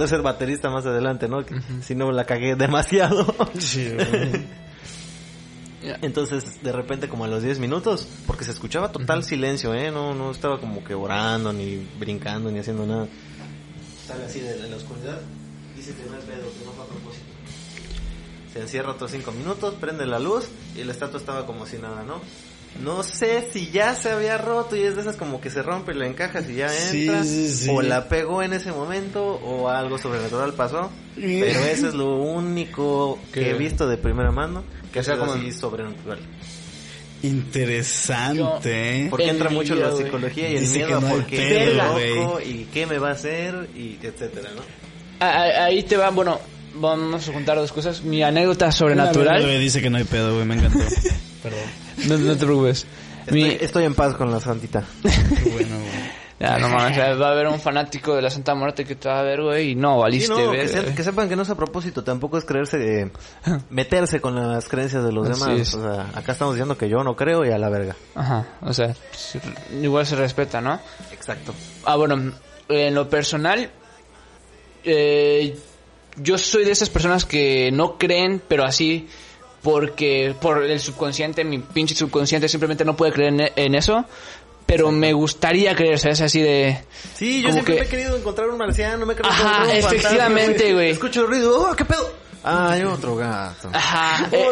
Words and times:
Poder 0.00 0.08
ser 0.08 0.22
baterista 0.22 0.70
más 0.70 0.86
adelante, 0.86 1.28
¿no? 1.28 1.44
Que 1.44 1.60
Si 1.82 1.94
no 1.94 2.10
la 2.10 2.24
cagué 2.24 2.56
demasiado. 2.56 3.34
Sí. 3.58 3.92
Entonces, 6.00 6.62
de 6.62 6.72
repente, 6.72 7.06
como 7.06 7.26
a 7.26 7.28
los 7.28 7.42
10 7.42 7.58
minutos, 7.58 8.08
porque 8.26 8.46
se 8.46 8.52
escuchaba 8.52 8.92
total 8.92 9.24
silencio, 9.24 9.74
¿eh? 9.74 9.90
No, 9.90 10.14
no 10.14 10.30
estaba 10.30 10.58
como 10.58 10.82
que 10.82 10.94
orando, 10.94 11.52
ni 11.52 11.86
brincando, 11.98 12.50
ni 12.50 12.60
haciendo 12.60 12.86
nada. 12.86 13.08
Sale 14.06 14.24
así 14.24 14.40
de 14.40 14.70
la 14.70 14.76
oscuridad, 14.76 15.20
dice 15.76 15.94
que 15.94 16.08
no 16.08 16.16
es 16.16 16.24
pedo, 16.24 16.50
que 16.50 16.64
no 16.64 16.72
fue 16.72 16.84
a 16.84 16.86
propósito. 16.86 17.26
Se 18.54 18.60
encierra 18.60 18.92
otros 18.92 19.10
5 19.10 19.32
minutos, 19.32 19.74
prende 19.74 20.06
la 20.06 20.18
luz 20.18 20.48
y 20.76 20.82
la 20.82 20.92
estatua 20.92 21.20
estaba 21.20 21.44
como 21.44 21.66
si 21.66 21.76
nada, 21.76 22.04
¿no? 22.04 22.22
No 22.82 23.02
sé 23.02 23.48
si 23.52 23.70
ya 23.70 23.94
se 23.94 24.10
había 24.10 24.38
roto 24.38 24.74
y 24.76 24.82
es 24.82 24.94
de 24.94 25.02
esas 25.02 25.16
como 25.16 25.40
que 25.40 25.50
se 25.50 25.62
rompe 25.62 25.92
y 25.92 25.96
la 25.96 26.06
encajas 26.06 26.48
y 26.48 26.54
ya 26.54 26.66
entra. 26.90 27.24
sí, 27.24 27.48
sí. 27.48 27.68
O 27.70 27.82
la 27.82 28.08
pegó 28.08 28.42
en 28.42 28.52
ese 28.54 28.72
momento 28.72 29.22
o 29.34 29.68
algo 29.68 29.98
sobrenatural 29.98 30.54
pasó. 30.54 30.90
Pero 31.16 31.60
eso 31.60 31.88
es 31.88 31.94
lo 31.94 32.16
único 32.16 33.18
que 33.32 33.40
Que- 33.40 33.50
he 33.50 33.54
visto 33.54 33.86
de 33.88 33.98
primera 33.98 34.30
mano 34.30 34.64
que 34.92 35.02
sea 35.02 35.16
sea 35.16 35.18
como- 35.18 35.32
así 35.34 35.52
sobrenatural. 35.52 36.20
Interesante. 37.22 39.06
Porque 39.10 39.24
En 39.24 39.30
entra 39.30 39.50
mucho 39.50 39.74
la 39.74 39.94
psicología 39.94 40.48
y 40.50 40.54
el 40.54 40.60
Dice 40.60 40.76
miedo 40.78 40.88
que 40.88 40.94
a 40.94 41.00
no 41.00 41.06
hay 41.08 41.12
por 41.14 41.26
qué 41.26 41.36
pedo, 41.36 41.98
es 41.98 42.16
loco 42.16 42.40
y 42.40 42.64
qué 42.72 42.86
me 42.86 42.98
va 42.98 43.08
a 43.10 43.12
hacer 43.12 43.68
y 43.76 43.98
etcétera, 44.02 44.50
¿no? 44.54 44.62
Ah, 45.20 45.44
ah, 45.58 45.64
Ahí 45.66 45.82
te 45.82 45.96
va, 45.98 46.08
bueno, 46.10 46.40
vamos 46.74 47.28
a 47.28 47.32
juntar 47.32 47.56
dos 47.56 47.72
cosas. 47.72 48.02
Mi 48.02 48.22
anécdota 48.22 48.66
Una 48.66 48.72
sobrenatural. 48.72 49.60
dice 49.60 49.82
que 49.82 49.90
no 49.90 49.98
hay 49.98 50.04
pedo, 50.04 50.34
güey, 50.34 50.46
me 50.46 50.54
encantó. 50.54 50.78
Perdón. 51.42 51.58
No, 52.08 52.18
no 52.18 52.36
te 52.36 52.44
preocupes. 52.44 52.86
Mi- 53.30 53.44
Estoy, 53.44 53.64
estoy 53.66 53.84
en 53.84 53.94
paz 53.94 54.14
con 54.14 54.30
la 54.30 54.40
santita. 54.40 54.82
Qué 55.02 55.50
bueno, 55.50 55.76
güey. 55.78 56.20
Ya, 56.40 56.58
no 56.58 56.70
mames, 56.70 56.92
o 56.92 56.94
sea, 56.94 57.14
va 57.16 57.28
a 57.28 57.32
haber 57.32 57.48
un 57.48 57.60
fanático 57.60 58.16
de 58.16 58.22
la 58.22 58.30
Santa 58.30 58.54
Muerte 58.54 58.86
que 58.86 58.94
te 58.94 59.10
va 59.10 59.20
a 59.20 59.22
ver, 59.22 59.42
güey, 59.42 59.72
y 59.72 59.74
no, 59.74 59.96
Sí, 59.96 60.00
valiste, 60.00 60.28
no, 60.42 60.50
ver, 60.52 60.62
que, 60.62 60.68
se- 60.68 60.94
que 60.94 61.02
sepan 61.02 61.28
que 61.28 61.36
no 61.36 61.42
es 61.42 61.50
a 61.50 61.54
propósito, 61.54 62.02
tampoco 62.02 62.38
es 62.38 62.46
creerse, 62.46 63.02
eh, 63.02 63.10
meterse 63.70 64.22
con 64.22 64.34
las 64.36 64.66
creencias 64.66 65.04
de 65.04 65.12
los 65.12 65.28
Así 65.28 65.38
demás. 65.44 65.60
es. 65.60 65.74
O 65.74 65.82
sea, 65.82 66.06
acá 66.18 66.32
estamos 66.32 66.54
diciendo 66.54 66.78
que 66.78 66.88
yo 66.88 67.04
no 67.04 67.14
creo 67.14 67.44
y 67.44 67.50
a 67.50 67.58
la 67.58 67.68
verga. 67.68 67.94
Ajá, 68.14 68.46
o 68.62 68.72
sea, 68.72 68.94
sí, 69.12 69.38
igual 69.82 70.06
se 70.06 70.16
respeta, 70.16 70.62
¿no? 70.62 70.80
Exacto. 71.12 71.52
Ah, 71.84 71.96
bueno, 71.96 72.32
en 72.70 72.94
lo 72.94 73.06
personal, 73.10 73.70
eh, 74.84 75.58
yo 76.16 76.38
soy 76.38 76.64
de 76.64 76.70
esas 76.72 76.88
personas 76.88 77.26
que 77.26 77.70
no 77.70 77.98
creen, 77.98 78.40
pero 78.48 78.64
así 78.64 79.08
porque 79.62 80.34
por 80.40 80.62
el 80.64 80.80
subconsciente, 80.80 81.44
mi 81.44 81.58
pinche 81.58 81.94
subconsciente 81.94 82.48
simplemente 82.48 82.84
no 82.84 82.96
puede 82.96 83.12
creer 83.12 83.32
en, 83.34 83.50
en 83.56 83.74
eso, 83.74 84.04
pero 84.66 84.90
me 84.92 85.12
gustaría 85.12 85.74
creer, 85.74 85.98
¿sabes? 85.98 86.20
Así 86.20 86.40
de... 86.40 86.78
Sí, 87.14 87.42
yo 87.42 87.50
siempre 87.52 87.74
que- 87.74 87.80
me 87.80 87.86
he 87.86 87.90
querido 87.90 88.16
encontrar 88.16 88.48
un 88.48 88.56
marciano, 88.58 89.04
me 89.04 89.14
he 89.14 89.16
querido 89.16 89.32
Ajá, 89.32 89.62
encontrar 89.64 89.70
un 89.70 89.76
efectivamente, 89.98 90.72
güey. 90.74 90.90
Escucho 90.90 91.22
el 91.22 91.26
ruido, 91.28 91.70
¡oh, 91.70 91.74
qué 91.76 91.84
pedo! 91.84 92.10
Ah, 92.42 92.72
hay 92.72 92.82
otro 92.84 93.16
gato. 93.16 93.68
Ajá. 93.72 94.28
eh, 94.32 94.46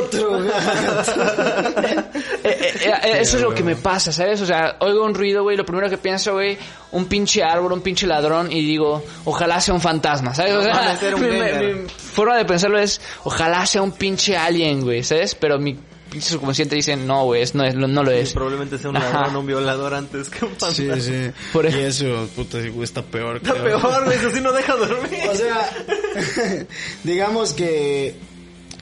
eh, 2.44 2.75
eh, 2.84 2.93
eh, 3.03 3.16
eso 3.21 3.37
es 3.37 3.43
lo 3.43 3.54
que 3.54 3.62
me 3.62 3.76
pasa, 3.76 4.12
¿sabes? 4.12 4.41
O 4.43 4.47
sea, 4.47 4.76
oigo 4.81 5.04
un 5.04 5.15
ruido, 5.15 5.43
güey, 5.43 5.56
lo 5.56 5.65
primero 5.65 5.88
que 5.88 5.97
pienso, 5.97 6.34
güey, 6.34 6.59
un 6.93 7.06
pinche 7.06 7.43
árbol, 7.43 7.72
un 7.72 7.81
pinche 7.81 8.06
ladrón, 8.06 8.53
y 8.53 8.60
digo, 8.60 9.03
ojalá 9.25 9.60
sea 9.60 9.75
un 9.75 9.81
fantasma, 9.81 10.34
¿sabes? 10.34 10.54
O 10.54 10.62
sea, 10.62 10.99
mi 11.19 11.88
forma 11.88 12.37
de 12.37 12.44
pensarlo 12.44 12.78
es, 12.78 13.00
ojalá 13.25 13.65
sea 13.65 13.82
un 13.82 13.93
pinche 13.93 14.37
alien, 14.37 14.82
güey, 14.82 15.03
¿sabes? 15.03 15.34
Pero 15.34 15.59
mi 15.59 15.78
pinche 16.18 16.30
subconsciente 16.30 16.76
dice, 16.76 16.96
no, 16.96 17.24
güey, 17.24 17.42
es- 17.42 17.54
no, 17.54 17.64
es, 17.64 17.74
no 17.74 17.86
lo 18.02 18.12
Y 18.12 18.20
es. 18.20 18.32
probablemente 18.32 18.78
sea 18.78 18.90
un 18.90 18.96
Ajá. 18.96 19.12
ladrón 19.12 19.36
o 19.36 19.40
un 19.40 19.46
violador 19.46 19.94
antes 19.94 20.28
que 20.28 20.44
un 20.44 20.50
fantasma. 20.56 20.94
Sí, 20.96 21.00
sí. 21.00 21.30
Por 21.52 21.66
y 21.66 21.74
eso, 21.74 22.28
puta, 22.34 22.58
está 22.82 23.02
peor. 23.02 23.36
Está 23.36 23.52
creo. 23.54 23.80
peor, 23.80 24.04
güey, 24.04 24.18
eso 24.18 24.30
sí 24.32 24.40
no 24.40 24.52
deja 24.52 24.74
dormir. 24.76 25.20
O 25.30 25.34
sea, 25.34 25.70
digamos 27.04 27.52
que 27.52 28.16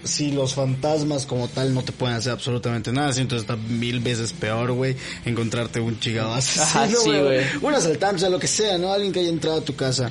si 0.05 0.31
los 0.31 0.55
fantasmas 0.55 1.27
como 1.27 1.49
tal 1.49 1.75
no 1.75 1.83
te 1.83 1.93
pueden 1.93 2.17
hacer 2.17 2.33
absolutamente 2.33 2.93
nada, 2.93 3.13
sí, 3.13 3.21
entonces 3.23 3.43
está 3.49 3.57
mil 3.57 4.01
veces 4.01 4.33
peor, 4.33 4.73
güey, 4.73 4.97
encontrarte 5.25 5.81
un 5.81 5.99
chingado 5.99 6.33
asesino, 6.35 6.65
Ajá, 6.65 6.87
sí, 7.03 7.11
güey. 7.11 7.41
Un 7.63 7.75
asaltante, 7.75 8.17
o 8.17 8.19
sea, 8.21 8.29
lo 8.31 8.39
que 8.39 8.47
sea, 8.47 8.79
¿no? 8.79 8.93
Alguien 8.93 9.13
que 9.13 9.21
haya 9.21 9.29
entrado 9.31 9.59
a 9.59 9.65
tu 9.65 9.75
casa. 9.75 10.11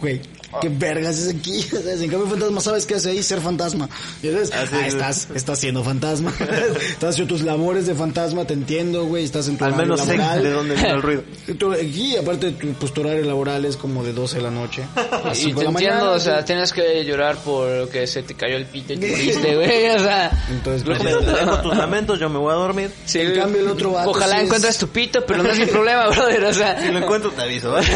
Güey, 0.00 0.20
¿qué 0.60 0.68
vergas 0.68 1.18
es 1.18 1.34
aquí? 1.34 1.62
¿Sabes? 1.70 2.00
En 2.00 2.10
cambio, 2.10 2.28
fantasma, 2.28 2.60
¿sabes 2.60 2.86
qué 2.86 2.94
hace 2.94 3.10
ahí? 3.10 3.22
Ser 3.22 3.40
fantasma. 3.40 3.88
Y 4.22 4.28
entonces, 4.28 4.54
Así 4.56 4.74
ah, 4.74 4.86
es. 4.86 4.94
estás, 4.94 5.28
estás 5.34 5.58
siendo 5.58 5.84
fantasma. 5.84 6.32
estás 6.90 7.10
haciendo 7.10 7.34
tus 7.34 7.42
labores 7.44 7.86
de 7.86 7.94
fantasma, 7.94 8.44
te 8.46 8.54
entiendo, 8.54 9.04
güey, 9.04 9.24
estás 9.24 9.48
en 9.48 9.58
tu 9.58 9.64
Al 9.64 9.74
horario 9.74 9.92
menos 9.94 10.06
sé 10.06 10.16
laboral. 10.16 10.42
de 10.42 10.50
dónde 10.50 10.74
vino 10.76 10.88
el 10.94 11.02
ruido. 11.02 11.22
Y 11.48 11.54
tu- 11.54 11.74
Y 11.74 12.16
aparte, 12.16 12.50
tu, 12.52 12.72
pues, 12.74 12.92
tu 12.92 13.00
horario 13.02 13.24
laboral 13.24 13.64
es 13.64 13.76
como 13.76 14.02
de 14.04 14.12
12 14.12 14.36
de 14.36 14.42
la 14.42 14.50
noche. 14.50 14.84
a 14.96 15.32
Y 15.32 15.34
5 15.34 15.60
te 15.60 15.66
entiendo, 15.66 15.72
mañana, 15.72 16.10
o 16.10 16.18
sea, 16.20 16.38
entonces- 16.40 16.44
tienes 16.46 16.72
que 16.72 17.04
llorar 17.04 17.36
por 17.38 17.88
que 17.88 18.06
se 18.06 18.22
te 18.22 18.34
cayó 18.34 18.56
el 18.56 18.66
pito 18.66 18.92
y 18.94 18.98
te 18.98 19.54
güey, 19.54 19.90
o 19.90 19.98
sea... 19.98 20.30
Entonces, 20.50 20.84
Te 20.98 21.04
dejo 21.04 21.60
tus 21.62 21.76
lamentos, 21.76 22.18
yo 22.18 22.28
me 22.28 22.38
voy 22.38 22.52
a 22.52 22.56
dormir. 22.56 22.90
Sí, 23.04 23.20
En 23.20 23.34
cambio, 23.34 23.60
el 23.62 23.68
otro 23.68 23.92
vato 23.92 24.10
Ojalá 24.10 24.34
sí 24.34 24.40
es- 24.40 24.44
encuentres 24.46 24.78
tu 24.78 24.88
pito, 24.88 25.24
pero 25.26 25.42
no 25.42 25.50
es 25.50 25.58
mi 25.58 25.66
problema, 25.66 26.08
brother, 26.08 26.44
o 26.44 26.54
sea... 26.54 26.80
Si 26.82 26.90
lo 26.92 26.98
encuentro 26.98 27.30
te 27.30 27.42
aviso, 27.42 27.72
¿vale? 27.72 27.86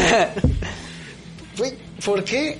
¿Por 2.05 2.23
qué 2.23 2.57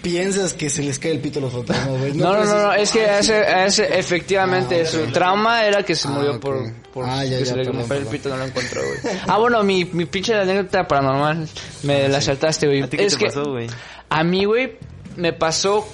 piensas 0.00 0.52
que 0.52 0.70
se 0.70 0.82
les 0.82 0.98
cae 0.98 1.12
el 1.12 1.18
pito 1.20 1.38
a 1.38 1.42
los 1.42 1.52
fantasmas, 1.52 1.98
güey? 1.98 2.12
No, 2.14 2.32
no, 2.34 2.44
no, 2.44 2.62
no, 2.62 2.72
es 2.72 2.90
que 2.92 3.04
ese, 3.18 3.42
ese 3.66 3.98
efectivamente 3.98 4.82
Ah, 4.82 4.86
su 4.86 5.06
trauma 5.12 5.64
era 5.64 5.82
que 5.82 5.94
se 5.94 6.08
Ah, 6.08 6.12
murió 6.12 6.40
por, 6.40 6.72
por 6.92 7.04
Ah, 7.08 7.24
ya, 7.24 7.38
que 7.38 7.44
ya, 7.44 7.50
se 7.52 7.56
le 7.56 7.64
perdón, 7.64 7.86
el 7.90 8.06
pito, 8.06 8.28
no 8.28 8.36
lo 8.36 8.44
encontró, 8.44 8.80
güey. 8.82 9.16
Ah, 9.26 9.38
bueno, 9.38 9.62
mi, 9.62 9.84
mi 9.86 10.04
pinche 10.06 10.34
anécdota 10.34 10.86
paranormal, 10.86 11.48
me 11.82 12.08
la 12.08 12.20
saltaste, 12.20 12.66
güey. 12.66 12.82
¿A 12.82 12.88
ti 12.88 12.96
qué 12.96 13.04
Es 13.06 13.12
te 13.14 13.18
que 13.20 13.26
pasó, 13.26 13.44
güey? 13.50 13.66
a 14.08 14.24
mí, 14.24 14.44
güey, 14.44 14.76
me 15.16 15.32
pasó, 15.32 15.86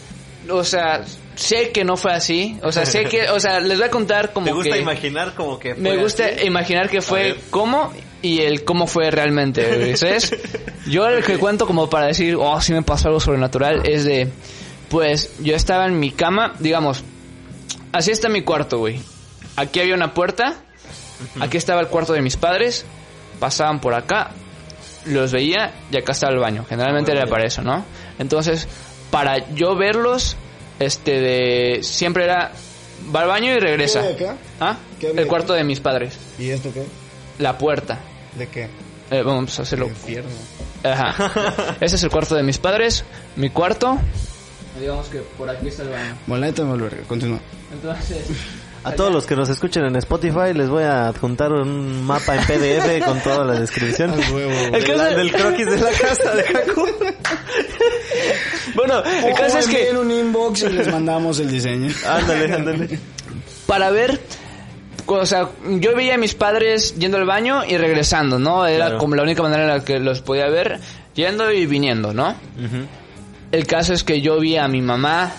o 0.50 0.64
sea, 0.64 1.04
sé 1.36 1.70
que 1.70 1.84
no 1.84 1.96
fue 1.96 2.12
así, 2.12 2.58
o 2.62 2.72
sea, 2.72 2.84
sé 2.84 3.04
que, 3.04 3.30
o 3.30 3.38
sea, 3.40 3.60
les 3.60 3.78
voy 3.78 3.86
a 3.86 3.90
contar 3.90 4.32
como 4.32 4.46
¿Te 4.46 4.52
gusta 4.52 4.74
que... 4.74 4.80
imaginar 4.80 5.34
como 5.34 5.58
que 5.58 5.74
Me 5.74 5.90
fue 5.94 6.02
gusta 6.02 6.24
así? 6.26 6.46
imaginar 6.46 6.90
que 6.90 7.00
fue 7.00 7.22
ver. 7.22 7.36
Y 8.22 8.40
el 8.40 8.64
cómo 8.64 8.86
fue 8.86 9.10
realmente, 9.10 9.96
¿sabes? 9.96 10.34
Yo 10.86 11.06
el 11.06 11.24
que 11.24 11.38
cuento 11.38 11.66
como 11.66 11.88
para 11.88 12.06
decir, 12.06 12.36
oh, 12.38 12.60
sí 12.60 12.72
me 12.72 12.82
pasó 12.82 13.08
algo 13.08 13.20
sobrenatural, 13.20 13.82
es 13.88 14.04
de, 14.04 14.28
pues, 14.88 15.30
yo 15.40 15.54
estaba 15.54 15.86
en 15.86 16.00
mi 16.00 16.10
cama, 16.10 16.54
digamos, 16.58 17.04
así 17.92 18.10
está 18.10 18.28
mi 18.28 18.42
cuarto, 18.42 18.78
güey. 18.78 19.00
Aquí 19.56 19.80
había 19.80 19.94
una 19.94 20.14
puerta, 20.14 20.54
aquí 21.40 21.56
estaba 21.56 21.80
el 21.80 21.88
cuarto 21.88 22.14
de 22.14 22.22
mis 22.22 22.36
padres, 22.36 22.86
pasaban 23.38 23.80
por 23.80 23.94
acá, 23.94 24.30
los 25.04 25.32
veía 25.32 25.74
y 25.90 25.98
acá 25.98 26.12
estaba 26.12 26.32
el 26.32 26.38
baño. 26.38 26.64
Generalmente 26.68 27.12
era 27.12 27.26
para 27.26 27.46
eso, 27.46 27.62
¿no? 27.62 27.84
Entonces, 28.18 28.66
para 29.10 29.52
yo 29.54 29.76
verlos, 29.76 30.36
este, 30.78 31.20
de, 31.20 31.82
siempre 31.82 32.24
era, 32.24 32.52
va 33.14 33.22
al 33.22 33.28
baño 33.28 33.52
y 33.52 33.58
regresa. 33.58 34.16
¿Qué? 34.16 34.30
¿Ah? 34.60 34.76
¿Qué 34.98 35.10
El 35.10 35.26
cuarto 35.26 35.52
acá? 35.52 35.58
de 35.58 35.64
mis 35.64 35.80
padres. 35.80 36.18
¿Y 36.38 36.50
esto 36.50 36.72
qué? 36.72 36.84
La 37.38 37.56
puerta. 37.56 37.98
¿De 38.36 38.48
qué? 38.48 38.68
Eh, 39.10 39.22
vamos 39.22 39.58
a 39.58 39.62
hacerlo. 39.62 39.86
infierno. 39.86 40.30
Ajá. 40.84 41.76
Ese 41.80 41.96
es 41.96 42.02
el 42.02 42.10
cuarto 42.10 42.34
de 42.34 42.42
mis 42.42 42.58
padres. 42.58 43.04
Mi 43.36 43.50
cuarto. 43.50 43.98
Digamos 44.78 45.08
que 45.08 45.18
por 45.20 45.48
aquí 45.48 45.68
está 45.68 45.82
el 45.82 45.90
baño. 45.90 46.16
Bueno, 46.26 46.40
la 46.42 46.46
neta 46.48 46.62
me 46.62 46.70
volver, 46.70 47.02
continúa. 47.02 47.40
Entonces. 47.72 48.26
A 48.84 48.92
todos 48.92 49.12
los 49.12 49.26
que 49.26 49.34
nos 49.34 49.48
escuchen 49.48 49.84
en 49.84 49.96
Spotify 49.96 50.54
les 50.54 50.68
voy 50.68 50.84
a 50.84 51.08
adjuntar 51.08 51.52
un 51.52 52.04
mapa 52.04 52.36
en 52.36 52.46
PDF 52.46 53.04
con 53.04 53.20
toda 53.20 53.44
la 53.44 53.58
descripción. 53.58 54.12
Huevo. 54.32 54.76
El 54.76 54.84
caso 54.84 55.16
del 55.16 55.32
croquis 55.32 55.66
de 55.66 55.78
la 55.78 55.90
casa 55.90 56.34
de 56.34 56.42
Haku. 56.42 56.86
Bueno, 58.76 59.02
el 59.02 59.34
caso 59.34 59.58
es 59.58 59.66
que. 59.66 59.90
en 59.90 59.96
un 59.96 60.10
inbox 60.10 60.62
y 60.62 60.68
les 60.68 60.90
mandamos 60.92 61.40
el 61.40 61.50
diseño. 61.50 61.92
Ándale, 62.06 62.54
ándale. 62.54 62.98
para 63.66 63.90
ver 63.90 64.20
o 65.14 65.26
sea, 65.26 65.48
yo 65.80 65.94
veía 65.96 66.14
a 66.14 66.18
mis 66.18 66.34
padres 66.34 66.96
yendo 66.98 67.16
al 67.18 67.24
baño 67.26 67.62
y 67.66 67.76
regresando, 67.76 68.38
¿no? 68.38 68.66
Era 68.66 68.86
Claro. 68.86 68.98
como 68.98 69.14
la 69.14 69.22
única 69.22 69.42
manera 69.42 69.62
en 69.62 69.68
la 69.68 69.84
que 69.84 69.98
los 69.98 70.20
podía 70.22 70.48
ver, 70.48 70.80
yendo 71.14 71.50
y 71.52 71.66
viniendo, 71.66 72.12
¿no? 72.12 72.34
El 73.50 73.66
caso 73.66 73.94
es 73.94 74.04
que 74.04 74.20
yo 74.20 74.38
vi 74.40 74.56
a 74.56 74.68
mi 74.68 74.82
mamá 74.82 75.32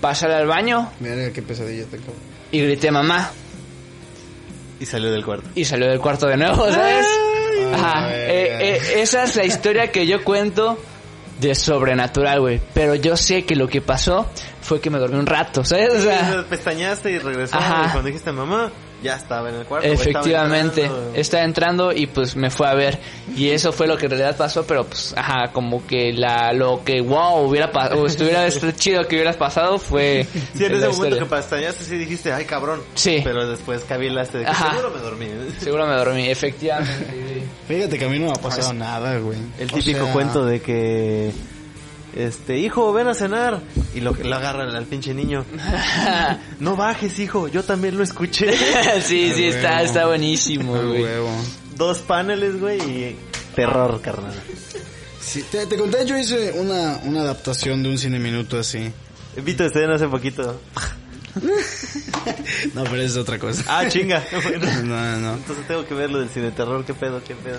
pasar 0.00 0.30
al 0.30 0.46
baño 0.46 0.90
Mira 1.00 1.30
qué 1.32 1.40
pesadilla 1.42 1.84
tengo. 1.86 2.12
y 2.52 2.60
grité 2.60 2.90
mamá 2.90 3.30
Y 4.78 4.84
salió 4.86 5.10
del 5.10 5.24
cuarto. 5.24 5.48
y 5.54 5.64
salió 5.64 5.88
del 5.88 5.98
cuarto 6.00 6.26
de 6.26 6.36
nuevo, 6.36 6.70
¿sabes? 6.70 7.06
Ajá. 7.74 8.06
Ay, 8.08 8.12
Eh, 8.14 8.58
eh, 8.60 9.00
esa 9.00 9.24
es 9.24 9.34
la 9.36 9.44
historia 9.44 9.90
que 9.90 10.06
yo 10.06 10.22
cuento 10.22 10.78
de 11.40 11.54
sobrenatural, 11.54 12.40
güey. 12.40 12.60
Pero 12.74 12.94
yo 12.94 13.16
sé 13.16 13.44
que 13.44 13.56
lo 13.56 13.68
que 13.68 13.80
pasó 13.80 14.26
fue 14.60 14.80
que 14.80 14.90
me 14.90 14.98
dormí 14.98 15.18
un 15.18 15.26
rato, 15.26 15.64
¿sabes? 15.64 15.92
O 15.94 16.00
sea, 16.02 16.44
pestañaste 16.48 17.10
y 17.12 17.18
regresó. 17.18 17.56
Ajá. 17.56 17.86
Y 17.86 17.90
cuando 17.92 18.06
dijiste 18.08 18.32
mamá, 18.32 18.70
ya 19.06 19.16
estaba 19.16 19.48
en 19.48 19.56
el 19.56 19.64
cuarto. 19.66 19.86
efectivamente, 19.88 20.90
estaba 21.14 21.44
entrando. 21.44 21.92
y 21.92 22.06
pues 22.06 22.36
me 22.36 22.50
fue 22.50 22.68
a 22.68 22.74
ver. 22.74 22.98
Y 23.36 23.50
eso 23.50 23.72
fue 23.72 23.86
lo 23.86 23.96
que 23.96 24.06
en 24.06 24.10
realidad 24.12 24.36
pasó, 24.36 24.66
pero 24.66 24.84
pues, 24.84 25.14
ajá, 25.16 25.52
como 25.52 25.86
que 25.86 26.12
la, 26.12 26.52
lo 26.52 26.82
que 26.84 27.00
wow 27.00 27.46
hubiera 27.46 27.70
pasado, 27.70 28.06
estuviera 28.06 28.48
chido 28.74 29.06
que 29.06 29.16
hubieras 29.16 29.36
pasado 29.36 29.78
fue. 29.78 30.26
Sí, 30.54 30.64
en 30.64 30.74
ese 30.74 30.88
momento 30.88 30.90
historia. 30.90 31.18
que 31.18 31.26
pestañaste 31.26 31.84
sí 31.84 31.96
dijiste, 31.98 32.32
ay 32.32 32.44
cabrón. 32.44 32.80
Sí. 32.94 33.20
Pero 33.24 33.48
después 33.48 33.84
cavilaste 33.84 34.38
de 34.38 34.44
que 34.44 34.50
Ajá. 34.50 34.70
seguro 34.70 34.90
me 34.90 35.00
dormí. 35.00 35.24
¿eh? 35.26 35.50
Seguro 35.58 35.86
me 35.86 35.94
dormí, 35.94 36.28
efectivamente. 36.28 37.06
güey. 37.12 37.42
Fíjate 37.68 37.98
que 37.98 38.04
a 38.04 38.08
mí 38.08 38.18
no 38.18 38.26
me 38.26 38.32
ha 38.32 38.42
pasado 38.42 38.72
nada, 38.72 39.18
güey. 39.18 39.38
El 39.58 39.70
O 39.70 39.74
típico 39.74 40.04
sea, 40.04 40.12
cuento 40.12 40.44
de 40.44 40.60
que 40.60 41.32
este 42.16 42.58
hijo 42.58 42.92
ven 42.92 43.08
a 43.08 43.14
cenar 43.14 43.60
y 43.94 44.00
lo 44.00 44.12
lo 44.12 44.36
agarran 44.36 44.74
al 44.74 44.86
pinche 44.86 45.12
niño 45.14 45.44
no 46.60 46.74
bajes 46.76 47.18
hijo 47.18 47.48
yo 47.48 47.62
también 47.62 47.96
lo 47.98 48.02
escuché 48.02 48.52
sí, 49.02 49.32
sí, 49.34 49.44
está, 49.46 49.72
huevo. 49.76 49.84
está 49.84 50.06
buenísimo, 50.06 50.74
a 50.76 50.80
güey. 50.82 51.02
huevo. 51.02 51.30
dos 51.76 51.98
paneles 51.98 52.58
güey 52.60 52.78
y 52.80 53.16
terror 53.54 54.00
carnal 54.00 54.34
Sí, 55.20 55.42
te, 55.50 55.66
te 55.66 55.76
conté, 55.76 56.06
yo 56.06 56.16
hice 56.16 56.52
una, 56.52 56.98
una 57.02 57.22
adaptación 57.22 57.82
de 57.82 57.88
un 57.88 57.98
cine 57.98 58.20
minuto 58.20 58.60
así. 58.60 58.92
Vito 59.42 59.64
Estén 59.64 59.90
hace 59.90 60.06
poquito 60.06 60.60
No, 62.74 62.84
pero 62.84 63.02
es 63.02 63.16
otra 63.16 63.36
cosa. 63.38 63.64
ah 63.66 63.88
chinga 63.88 64.22
bueno 64.44 64.66
No, 64.82 64.82
no, 64.84 65.16
no. 65.18 65.34
entonces 65.34 65.66
tengo 65.66 65.84
que 65.84 65.94
ver 65.94 66.10
lo 66.10 66.20
del 66.20 66.28
cine 66.28 66.50
terror 66.52 66.84
qué 66.84 66.94
pedo 66.94 67.22
qué 67.24 67.34
pedo 67.34 67.58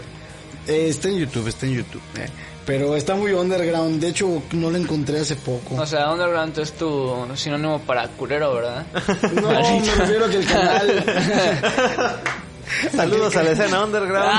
Eh, 0.67 0.87
está 0.89 1.09
en 1.09 1.17
YouTube, 1.19 1.47
está 1.49 1.65
en 1.65 1.73
YouTube. 1.75 2.01
eh. 2.17 2.27
Pero 2.67 2.97
está 2.97 3.15
muy 3.15 3.31
underground. 3.31 4.01
De 4.01 4.09
hecho, 4.09 4.43
no 4.51 4.69
lo 4.69 4.77
encontré 4.77 5.21
hace 5.21 5.37
poco. 5.37 5.75
O 5.75 5.85
sea, 5.85 6.11
Underground 6.11 6.59
es 6.59 6.73
tu 6.73 7.25
sinónimo 7.35 7.79
para 7.79 8.09
culero, 8.09 8.53
¿verdad? 8.53 8.85
No, 9.33 9.49
me 9.49 9.95
refiero 9.95 10.25
a 10.25 10.29
que 10.29 10.35
el 10.35 10.45
canal... 10.45 11.05
saludos 12.91 13.33
a 13.37 13.43
la 13.43 13.51
escena 13.51 13.85
underground 13.85 14.29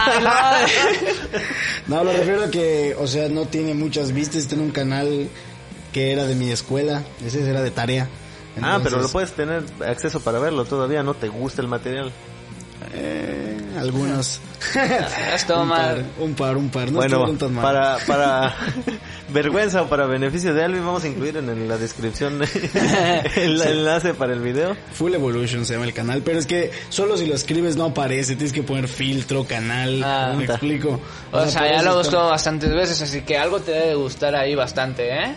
No, 1.86 2.04
me 2.04 2.12
refiero 2.12 2.44
a 2.44 2.50
que, 2.50 2.94
o 3.00 3.06
sea, 3.06 3.30
no 3.30 3.46
tiene 3.46 3.72
muchas 3.72 4.12
vistas. 4.12 4.46
Tiene 4.46 4.62
un 4.62 4.72
canal 4.72 5.30
que 5.94 6.12
era 6.12 6.26
de 6.26 6.34
mi 6.34 6.50
escuela. 6.50 7.02
Ese 7.24 7.48
era 7.48 7.62
de 7.62 7.70
tarea. 7.70 8.08
ah 8.60 8.78
pero 8.84 9.00
lo 9.00 9.08
puedes 9.08 9.32
tener 9.32 9.64
acceso 9.86 10.20
para 10.20 10.38
verlo 10.38 10.66
todavía 10.66 11.02
no 11.02 11.14
te 11.14 11.28
gusta 11.28 11.62
el 11.62 11.68
material 11.68 12.12
Eh, 12.94 13.56
algunos. 13.78 14.40
Un, 15.62 15.68
mal. 15.68 15.78
par, 15.78 16.04
un 16.18 16.34
par, 16.34 16.56
un 16.56 16.68
par. 16.70 16.90
No 16.90 16.98
bueno, 16.98 17.26
mal. 17.50 17.62
para, 17.62 17.98
para 18.06 18.54
vergüenza 19.32 19.82
o 19.82 19.88
para 19.88 20.06
beneficio 20.06 20.52
de 20.52 20.64
Alvin, 20.64 20.84
vamos 20.84 21.04
a 21.04 21.08
incluir 21.08 21.36
en 21.36 21.68
la 21.68 21.78
descripción 21.78 22.40
el 23.36 23.60
enlace 23.62 24.14
para 24.14 24.32
el 24.32 24.40
video. 24.40 24.76
Full 24.94 25.14
Evolution 25.14 25.64
se 25.64 25.74
llama 25.74 25.86
el 25.86 25.94
canal, 25.94 26.22
pero 26.22 26.38
es 26.38 26.46
que 26.46 26.70
solo 26.88 27.16
si 27.16 27.26
lo 27.26 27.34
escribes 27.34 27.76
no 27.76 27.86
aparece, 27.86 28.34
tienes 28.34 28.52
que 28.52 28.62
poner 28.64 28.88
filtro, 28.88 29.44
canal, 29.44 30.02
Ah. 30.04 30.34
me 30.36 30.44
explico. 30.44 31.00
O 31.32 31.46
sea, 31.46 31.60
por 31.62 31.70
ya 31.70 31.82
lo 31.82 31.90
está- 31.90 31.92
gustó 32.16 32.28
bastantes 32.28 32.74
veces, 32.74 33.00
así 33.02 33.22
que 33.22 33.38
algo 33.38 33.60
te 33.60 33.70
debe 33.72 33.94
gustar 33.94 34.34
ahí 34.34 34.54
bastante, 34.56 35.08
¿eh? 35.14 35.34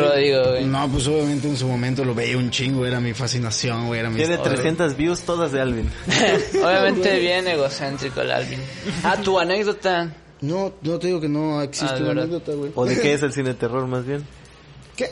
Digo, 0.00 0.42
güey. 0.50 0.64
No, 0.64 0.88
pues 0.90 1.06
obviamente 1.06 1.48
en 1.48 1.56
su 1.56 1.66
momento 1.68 2.04
lo 2.04 2.14
veía 2.14 2.36
un 2.38 2.50
chingo, 2.50 2.84
era 2.86 3.00
mi 3.00 3.12
fascinación, 3.14 3.86
güey, 3.88 4.00
era 4.00 4.10
mi 4.10 4.16
Tiene 4.16 4.34
historia. 4.34 4.54
300 4.56 4.96
views 4.96 5.20
todas 5.22 5.52
de 5.52 5.60
Alvin. 5.60 5.90
Obviamente 6.62 7.18
bien 7.18 7.46
egocéntrico 7.48 8.20
el 8.20 8.30
Alvin. 8.30 8.60
Ah, 9.04 9.16
tu 9.22 9.38
anécdota. 9.38 10.12
No, 10.40 10.72
no 10.82 10.98
te 10.98 11.06
digo 11.08 11.20
que 11.20 11.28
no 11.28 11.60
Ah, 11.60 11.64
existe 11.64 11.94
de 11.94 12.00
una 12.00 12.08
verdad. 12.08 12.24
anécdota, 12.24 12.52
güey. 12.52 12.72
¿O 12.74 12.84
de 12.84 12.98
qué 13.00 13.14
es 13.14 13.22
el 13.22 13.32
cine 13.34 13.54
terror 13.54 13.86
más 13.86 14.04
bien? 14.06 14.24
¿Qué? 14.96 15.10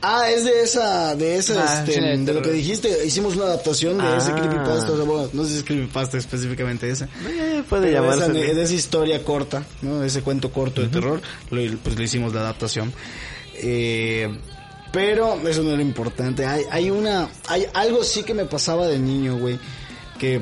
Ah, 0.00 0.30
es 0.30 0.44
de 0.44 0.62
esa, 0.62 1.16
de 1.16 1.34
esa, 1.36 1.60
Ah, 1.60 1.84
este, 1.84 2.00
de 2.00 2.06
de 2.10 2.16
lo 2.18 2.24
terror. 2.26 2.42
que 2.44 2.52
dijiste, 2.52 3.04
hicimos 3.04 3.34
una 3.34 3.46
adaptación 3.46 3.98
de 3.98 4.16
ese 4.16 4.30
Ah. 4.30 4.36
creepypasta, 4.36 4.92
o 4.92 4.96
sea, 4.96 5.04
bueno, 5.04 5.28
no 5.32 5.42
sé 5.42 5.50
si 5.50 5.56
es 5.56 5.64
creepypasta 5.64 6.18
específicamente 6.18 6.88
ese. 6.88 7.06
Eh, 7.06 7.64
puede 7.68 7.88
Pero 7.88 8.02
de 8.04 8.12
llamarse. 8.12 8.24
esa, 8.46 8.54
de 8.54 8.62
esa 8.62 8.74
historia 8.74 9.24
corta, 9.24 9.64
¿no? 9.82 9.98
De 9.98 10.06
ese 10.06 10.22
cuento 10.22 10.52
corto 10.52 10.82
de 10.82 10.86
terror, 10.88 11.20
lo, 11.50 11.78
pues 11.78 11.98
le 11.98 12.04
hicimos 12.04 12.32
la 12.32 12.42
adaptación. 12.42 12.92
Eh, 13.60 14.28
pero 14.92 15.36
eso 15.48 15.62
no 15.62 15.72
era 15.72 15.82
importante. 15.82 16.46
Hay, 16.46 16.64
hay 16.70 16.90
una, 16.90 17.28
hay 17.46 17.66
algo 17.74 18.02
sí 18.04 18.22
que 18.22 18.34
me 18.34 18.44
pasaba 18.44 18.86
de 18.86 18.98
niño, 18.98 19.38
güey, 19.38 19.58
que, 20.18 20.40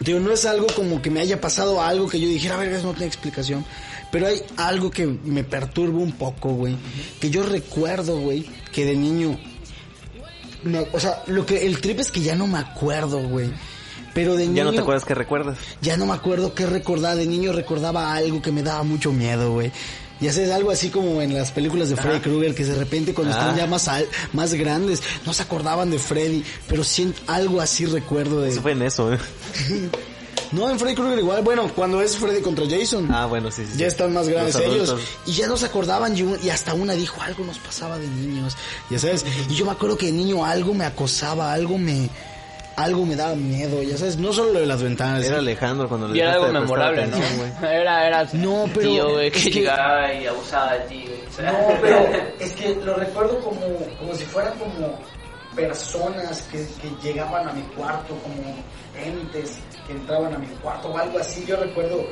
digo, 0.00 0.20
no 0.20 0.32
es 0.32 0.44
algo 0.46 0.66
como 0.74 1.02
que 1.02 1.10
me 1.10 1.20
haya 1.20 1.40
pasado 1.40 1.82
algo 1.82 2.08
que 2.08 2.20
yo 2.20 2.28
dijera, 2.28 2.54
a 2.54 2.58
ver, 2.58 2.72
eso 2.72 2.86
no 2.86 2.92
tiene 2.92 3.06
explicación. 3.06 3.64
Pero 4.10 4.26
hay 4.26 4.42
algo 4.56 4.90
que 4.90 5.06
me 5.06 5.44
perturba 5.44 5.98
un 5.98 6.12
poco, 6.12 6.50
güey. 6.50 6.76
Que 7.20 7.28
yo 7.28 7.42
recuerdo, 7.42 8.18
güey, 8.18 8.46
que 8.72 8.86
de 8.86 8.96
niño 8.96 9.38
o 10.92 11.00
sea, 11.00 11.22
lo 11.26 11.46
que 11.46 11.66
el 11.66 11.80
trip 11.80 12.00
es 12.00 12.10
que 12.10 12.20
ya 12.20 12.34
no 12.34 12.46
me 12.46 12.58
acuerdo, 12.58 13.20
güey. 13.20 13.50
Pero 14.14 14.34
de 14.34 14.46
niño 14.46 14.56
Ya 14.56 14.64
no 14.64 14.72
te 14.72 14.80
acuerdas 14.80 15.04
que 15.04 15.14
recuerdas. 15.14 15.58
ya 15.80 15.96
no 15.96 16.06
me 16.06 16.14
acuerdo 16.14 16.54
qué 16.54 16.66
recordaba. 16.66 17.14
De 17.14 17.26
niño 17.26 17.52
recordaba 17.52 18.14
algo 18.14 18.42
que 18.42 18.50
me 18.50 18.62
daba 18.62 18.82
mucho 18.82 19.12
miedo, 19.12 19.52
güey. 19.52 19.70
Y 20.20 20.26
haces 20.28 20.50
algo 20.50 20.70
así 20.72 20.90
como 20.90 21.22
en 21.22 21.32
las 21.34 21.52
películas 21.52 21.90
de 21.90 21.96
Freddy 21.96 22.18
Krueger, 22.20 22.54
que 22.54 22.64
de 22.64 22.74
repente 22.74 23.14
cuando 23.14 23.34
Ah. 23.34 23.38
están 23.38 23.56
ya 23.56 23.66
más, 23.66 23.86
al- 23.88 24.08
más 24.32 24.52
grandes, 24.54 25.00
no 25.24 25.32
se 25.32 25.42
acordaban 25.42 25.90
de 25.90 25.98
Freddy, 26.00 26.42
pero 26.66 26.82
siento 26.82 27.20
algo 27.28 27.60
así 27.60 27.86
recuerdo 27.86 28.40
de... 28.40 28.50
Eso 28.50 28.62
fue 28.62 28.72
en 28.72 28.82
eso, 28.82 29.12
¿eh? 29.12 29.18
No, 30.50 30.70
en 30.70 30.78
Freddy 30.78 30.94
Krueger 30.94 31.18
igual, 31.18 31.42
bueno, 31.42 31.70
cuando 31.74 32.00
es 32.00 32.16
Freddy 32.16 32.40
contra 32.40 32.64
Jason. 32.68 33.06
Ah, 33.12 33.26
bueno, 33.26 33.50
sí, 33.50 33.64
sí. 33.70 33.76
Ya 33.78 33.86
están 33.86 34.14
más 34.14 34.28
grandes 34.28 34.54
Los 34.54 34.64
ellos. 34.64 34.94
Y 35.26 35.32
ya 35.32 35.46
no 35.46 35.58
se 35.58 35.66
acordaban 35.66 36.16
y, 36.16 36.22
un- 36.22 36.38
y 36.42 36.48
hasta 36.48 36.72
una 36.72 36.94
dijo, 36.94 37.20
algo 37.20 37.44
nos 37.44 37.58
pasaba 37.58 37.98
de 37.98 38.06
niños. 38.08 38.56
Ya 38.88 38.98
sabes. 38.98 39.26
Y 39.50 39.54
yo 39.54 39.66
me 39.66 39.72
acuerdo 39.72 39.98
que 39.98 40.06
de 40.06 40.12
niño 40.12 40.44
algo 40.46 40.72
me 40.72 40.84
acosaba, 40.86 41.52
algo 41.52 41.76
me... 41.76 42.08
Algo 42.78 43.04
me 43.04 43.16
daba 43.16 43.34
miedo, 43.34 43.82
ya 43.82 43.96
sabes. 43.96 44.16
No 44.18 44.32
solo 44.32 44.52
lo 44.52 44.60
de 44.60 44.66
las 44.66 44.80
ventanas. 44.82 45.24
Era 45.24 45.38
Alejandro 45.38 45.88
cuando 45.88 46.06
le 46.08 46.20
era 46.20 46.34
algo 46.34 46.48
memorable, 46.52 47.06
¿no? 47.08 47.16
Era, 47.66 48.06
era 48.06 48.24
No, 48.34 48.66
pero 48.72 48.88
tío, 48.88 49.10
güey, 49.14 49.26
es 49.28 49.32
que, 49.32 49.50
que- 49.50 49.50
llegaba 49.60 50.12
y 50.14 50.26
abusaba 50.26 50.74
de 50.74 50.80
ti, 50.86 51.04
güey. 51.06 51.26
O 51.28 51.32
sea, 51.36 51.52
No, 51.52 51.58
pero 51.80 52.08
es 52.38 52.52
que 52.52 52.74
lo 52.76 52.94
recuerdo 52.94 53.40
como, 53.40 53.60
como 53.98 54.14
si 54.14 54.24
fueran 54.24 54.56
como 54.58 54.96
personas 55.56 56.42
que, 56.52 56.58
que 56.80 56.90
llegaban 57.02 57.48
a 57.48 57.52
mi 57.52 57.62
cuarto, 57.62 58.14
como 58.22 58.54
entes 58.96 59.58
que 59.86 59.92
entraban 59.94 60.34
a 60.34 60.38
mi 60.38 60.46
cuarto 60.62 60.88
o 60.88 60.96
algo 60.98 61.18
así. 61.18 61.44
Yo 61.46 61.56
recuerdo, 61.56 62.06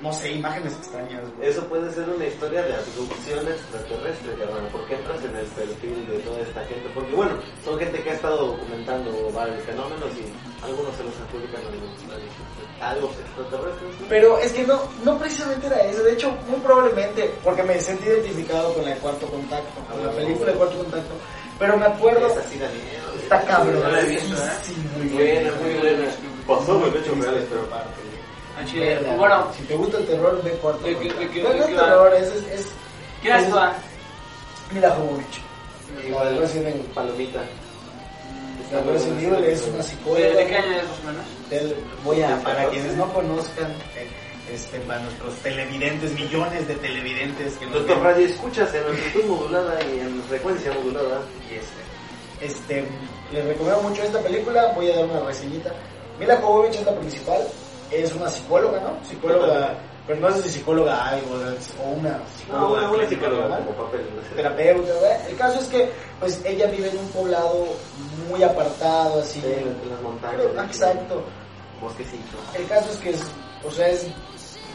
no 0.00 0.12
sé, 0.12 0.32
imágenes 0.32 0.72
extrañas. 0.72 1.22
güey. 1.36 1.50
Eso 1.50 1.64
puede 1.66 1.92
ser 1.92 2.08
una 2.08 2.24
historia 2.26 2.62
de 2.62 2.74
abducción 2.74 3.46
extraterrestre, 3.46 4.34
carnal. 4.38 4.66
¿Por 4.72 4.86
qué 4.86 4.94
entras 4.94 5.22
en 5.24 5.36
el 5.36 5.46
perfil 5.46 6.06
de 6.08 6.18
toda 6.20 6.40
esta 6.40 6.64
gente? 6.64 6.88
Porque, 6.94 7.14
bueno, 7.14 7.32
son 7.64 7.78
gente 7.78 8.02
que 8.02 8.10
ha 8.10 8.14
estado 8.14 8.46
documentando 8.56 9.30
varios 9.34 9.62
fenómenos 9.64 10.08
y 10.16 10.64
algunos 10.64 10.96
se 10.96 11.04
los 11.04 11.12
adjudican 11.20 11.60
a 12.80 12.90
algo 12.90 13.10
extraterrestres. 13.12 13.94
Pero 14.08 14.38
es 14.38 14.52
que 14.52 14.66
no, 14.66 14.80
no 15.04 15.18
precisamente 15.18 15.66
era 15.66 15.82
eso. 15.82 16.02
De 16.02 16.12
hecho, 16.14 16.30
muy 16.48 16.60
probablemente, 16.60 17.30
porque 17.44 17.62
me 17.62 17.78
sentí 17.80 18.06
identificado 18.06 18.72
con 18.72 18.88
el 18.88 18.96
cuarto 18.98 19.26
contacto, 19.26 19.80
con 19.92 20.06
la 20.06 20.12
película 20.12 20.52
de 20.52 20.56
cuarto 20.58 20.78
contacto. 20.78 21.14
Pero 21.58 21.76
me 21.76 21.84
acuerdo, 21.84 22.26
Es 22.26 22.38
así, 22.38 22.58
Daniel. 22.58 22.80
está 23.22 23.42
cabrón. 23.44 23.82
No 23.82 23.88
la 23.90 24.00
he 24.00 24.06
visto, 24.06 24.34
¿eh? 24.34 24.50
Sí, 24.62 24.74
muy 24.96 25.08
Buena, 25.08 25.52
muy 25.60 25.74
buena. 25.74 26.08
Pasó, 26.46 26.86
hecho, 26.86 27.14
reales, 27.20 27.44
pero 27.50 27.60
al 27.70 28.09
chile. 28.66 28.98
Bueno, 29.16 29.48
si 29.56 29.62
te 29.64 29.74
gusta 29.74 29.98
el 29.98 30.06
terror, 30.06 30.40
ve 30.42 30.50
cuarto. 30.52 30.86
¿De 30.86 30.96
qué- 30.96 31.08
de 31.08 31.14
Contacto. 31.14 31.32
qué- 31.34 31.42
no, 31.42 31.48
no 31.48 31.54
es 31.54 31.66
qué 31.66 31.74
terror, 31.74 32.14
es, 32.14 32.26
es, 32.28 32.60
es 32.60 32.66
¿quién 33.22 33.32
actúa? 33.34 33.74
Mila 34.72 34.90
Jovovich. 34.90 35.40
Igual, 36.06 36.38
Resident 36.38 36.68
Evil. 36.68 36.82
palomita. 36.94 37.40
La 38.72 38.80
Resident 38.82 39.20
Evil 39.22 39.44
es 39.44 39.66
una 39.66 39.76
¿De, 39.78 39.82
psicóloga. 39.82 40.28
de 40.28 40.46
qué 40.46 40.56
año 40.56 40.76
es 40.78 40.84
más 40.88 40.98
o 41.00 41.06
menos? 41.06 41.24
del- 41.50 41.76
voy 42.04 42.22
a, 42.22 42.36
para 42.42 42.68
quienes 42.68 42.94
no 42.96 43.12
conozcan, 43.12 43.72
eh, 43.96 44.06
este, 44.52 44.78
para 44.80 45.00
nuestros 45.00 45.34
televidentes, 45.42 46.12
millones 46.12 46.68
de 46.68 46.74
televidentes 46.76 47.54
que 47.56 47.64
nos 47.66 47.74
Nuestro 47.74 47.94
ven, 47.96 48.04
radio 48.04 48.26
escuchas 48.26 48.72
en 48.74 48.84
amplitud 48.84 49.24
modulada 49.24 49.78
y 49.82 49.98
en 50.00 50.22
frecuencia 50.28 50.72
modulada. 50.72 51.20
y 51.50 51.54
este, 51.56 52.54
este, 52.54 52.88
les 53.32 53.44
recomiendo 53.44 53.82
mucho 53.82 54.02
esta 54.04 54.20
película, 54.20 54.72
voy 54.76 54.90
a 54.90 54.96
dar 54.96 55.04
una 55.06 55.20
reseñita. 55.20 55.72
Mila 56.20 56.36
Jovovich 56.36 56.76
es 56.76 56.86
la 56.86 56.94
principal, 56.94 57.40
es 57.92 58.12
una 58.14 58.28
psicóloga, 58.30 58.80
¿no? 58.80 58.98
Psicóloga 59.08 59.76
pero 60.06 60.28
no 60.28 60.36
sé 60.36 60.42
si 60.42 60.48
psicóloga 60.58 61.08
algo, 61.08 61.34
o 61.36 61.90
una 61.90 62.18
No, 62.48 62.72
una, 62.72 62.90
una 62.90 63.08
psicóloga 63.08 63.58
como 63.58 63.70
papel. 63.84 64.00
terapeuta, 64.34 64.92
¿verdad? 64.94 65.28
El 65.28 65.36
caso 65.36 65.60
es 65.60 65.66
que, 65.68 65.92
pues, 66.18 66.40
ella 66.44 66.66
vive 66.66 66.90
en 66.90 66.98
un 66.98 67.08
poblado 67.10 67.66
muy 68.28 68.42
apartado, 68.42 69.20
así. 69.20 69.40
Sí, 69.40 69.46
entre 69.46 69.88
las 69.90 70.02
montañas. 70.02 70.36
Pero- 70.38 70.62
Exacto. 70.64 71.22
Bosquecito. 71.80 72.38
El 72.58 72.66
caso 72.66 72.90
es 72.90 72.98
que, 72.98 73.10
es, 73.10 73.22
o 73.64 73.70
sea, 73.70 73.88
es, 73.88 74.06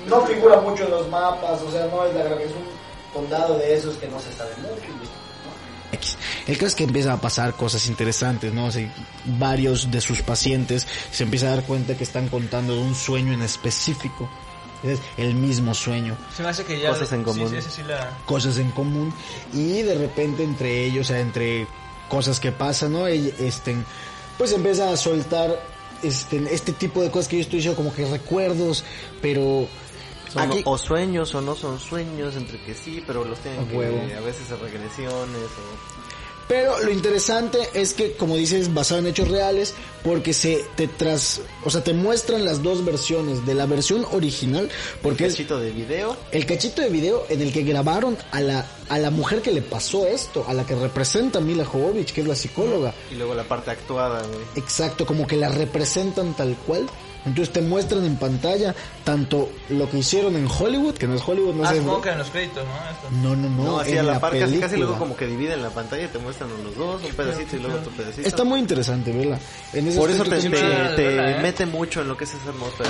no 0.07 0.21
figura 0.21 0.61
mucho 0.61 0.85
en 0.85 0.91
los 0.91 1.09
mapas, 1.09 1.61
o 1.61 1.69
sea, 1.71 1.85
no 1.87 2.05
es 2.05 2.15
la 2.15 2.23
gran, 2.23 2.39
es 2.39 2.51
un 2.51 2.65
condado 3.13 3.57
de 3.57 3.73
esos 3.75 3.95
que 3.95 4.07
no 4.07 4.19
se 4.19 4.31
sabe 4.33 4.51
mucho. 4.61 4.87
X. 5.95 6.17
El 6.47 6.55
caso 6.55 6.67
es 6.67 6.75
que 6.75 6.83
empiezan 6.85 7.13
a 7.13 7.21
pasar 7.21 7.55
cosas 7.55 7.87
interesantes, 7.87 8.53
¿no? 8.53 8.71
Sea, 8.71 8.93
varios 9.25 9.91
de 9.91 10.01
sus 10.01 10.21
pacientes 10.21 10.87
se 11.11 11.23
empiezan 11.23 11.49
a 11.49 11.55
dar 11.57 11.65
cuenta 11.65 11.97
que 11.97 12.03
están 12.03 12.29
contando 12.29 12.75
de 12.75 12.81
un 12.81 12.95
sueño 12.95 13.33
en 13.33 13.41
específico. 13.41 14.29
Es 14.83 14.99
el 15.17 15.33
mismo 15.33 15.73
sueño, 15.73 16.15
Se 16.35 16.43
me 16.43 16.49
hace 16.49 16.63
que 16.63 16.79
ya... 16.79 16.89
Cosas 16.89 17.11
en 17.13 17.23
común. 17.23 17.49
Sí, 17.49 17.61
sí, 17.61 17.69
sí, 17.77 17.81
la... 17.87 18.15
cosas 18.25 18.57
en 18.59 18.69
común 18.71 19.11
y 19.51 19.81
de 19.81 19.95
repente 19.95 20.43
entre 20.43 20.85
ellos, 20.85 21.07
o 21.07 21.09
sea, 21.09 21.19
entre 21.21 21.65
cosas 22.07 22.39
que 22.39 22.51
pasan, 22.51 22.91
¿no? 22.91 23.09
Y, 23.09 23.33
Este, 23.39 23.75
pues 24.37 24.51
empieza 24.51 24.91
a 24.91 24.97
soltar 24.97 25.59
este, 26.03 26.43
este 26.53 26.71
tipo 26.71 27.01
de 27.01 27.09
cosas 27.09 27.27
que 27.27 27.37
yo 27.37 27.41
estoy 27.41 27.57
diciendo 27.57 27.77
como 27.77 27.93
que 27.93 28.05
recuerdos, 28.05 28.83
pero 29.21 29.67
Son 30.31 30.41
aquí 30.41 30.61
o 30.65 30.77
sueños 30.77 31.33
o 31.35 31.41
no 31.41 31.55
son 31.55 31.79
sueños, 31.79 32.35
entre 32.35 32.59
que 32.59 32.73
sí, 32.73 33.03
pero 33.05 33.23
los 33.25 33.39
tienen 33.39 33.67
que 33.67 33.77
huevo. 33.77 33.97
a 33.97 34.21
veces 34.21 34.51
a 34.51 34.55
regresiones 34.57 35.43
o... 35.43 36.05
Pero 36.47 36.79
lo 36.79 36.91
interesante 36.91 37.57
es 37.73 37.93
que, 37.93 38.13
como 38.13 38.35
dices, 38.35 38.71
basado 38.73 38.99
en 38.99 39.07
hechos 39.07 39.29
reales, 39.29 39.73
porque 40.03 40.31
se 40.31 40.63
te 40.75 40.87
tras, 40.87 41.41
o 41.63 41.71
sea, 41.71 41.83
te 41.83 41.93
muestran 41.93 42.45
las 42.45 42.61
dos 42.61 42.85
versiones 42.85 43.45
de 43.47 43.55
la 43.55 43.65
versión 43.65 44.05
original, 44.11 44.69
porque 45.01 45.25
es 45.25 45.33
cachito 45.33 45.59
de 45.59 45.71
video 45.71 46.15
el 46.31 46.45
cachito 46.45 46.83
de 46.83 46.89
video 46.89 47.25
en 47.29 47.41
el 47.41 47.51
que 47.51 47.63
grabaron 47.63 48.15
a 48.31 48.41
la 48.41 48.67
a 48.89 48.99
la 48.99 49.09
mujer 49.09 49.41
que 49.41 49.51
le 49.51 49.63
pasó 49.63 50.05
esto, 50.05 50.45
a 50.47 50.53
la 50.53 50.65
que 50.67 50.75
representa 50.75 51.39
Mila 51.39 51.65
Jovovich, 51.65 52.13
que 52.13 52.21
es 52.21 52.27
la 52.27 52.35
psicóloga. 52.35 52.93
y 53.11 53.15
luego 53.15 53.33
la 53.33 53.43
parte 53.43 53.71
actuada, 53.71 54.21
güey. 54.21 54.45
Exacto, 54.55 55.07
como 55.07 55.25
que 55.25 55.37
la 55.37 55.49
representan 55.49 56.35
tal 56.35 56.55
cual. 56.67 56.87
Entonces 57.25 57.51
te 57.53 57.61
muestran 57.61 58.05
en 58.05 58.15
pantalla 58.17 58.75
tanto 59.03 59.49
lo 59.69 59.89
que 59.89 59.99
hicieron 59.99 60.35
en 60.35 60.47
Hollywood, 60.47 60.93
que 60.95 61.07
no 61.07 61.15
es 61.15 61.21
Hollywood, 61.27 61.55
no 61.55 61.63
Ah, 61.65 61.69
sé. 61.71 61.77
supongo 61.77 62.01
que 62.01 62.09
en 62.09 62.17
los 62.19 62.29
créditos, 62.29 62.63
¿no? 62.65 62.73
Esto. 62.91 63.09
No, 63.23 63.35
no, 63.35 63.49
no, 63.49 63.63
No, 63.63 63.79
así 63.79 63.91
en 63.93 63.99
a 63.99 64.03
la, 64.03 64.13
la 64.13 64.19
par, 64.19 64.37
casi, 64.37 64.59
casi 64.59 64.77
luego 64.77 64.97
como 64.99 65.15
que 65.17 65.25
dividen 65.27 65.61
la 65.63 65.69
pantalla 65.69 66.05
y 66.05 66.07
te 66.07 66.19
muestran 66.19 66.49
los 66.63 66.75
dos, 66.75 67.01
un 67.03 67.11
pedacito 67.15 67.55
y 67.55 67.59
luego 67.59 67.77
otro 67.79 67.91
pedacito. 67.91 68.27
Está 68.27 68.43
muy 68.43 68.59
interesante, 68.59 69.11
¿verdad? 69.11 69.39
En 69.73 69.87
ese 69.87 69.97
Por 69.97 70.09
eso 70.11 70.23
te, 70.23 70.37
¿verdad, 70.49 70.99
eh? 70.99 71.39
mete 71.41 71.65
mucho 71.65 72.01
en 72.01 72.07
lo 72.09 72.17
que 72.17 72.25
es 72.25 72.33
esa 72.33 72.49
atmósfera. 72.49 72.89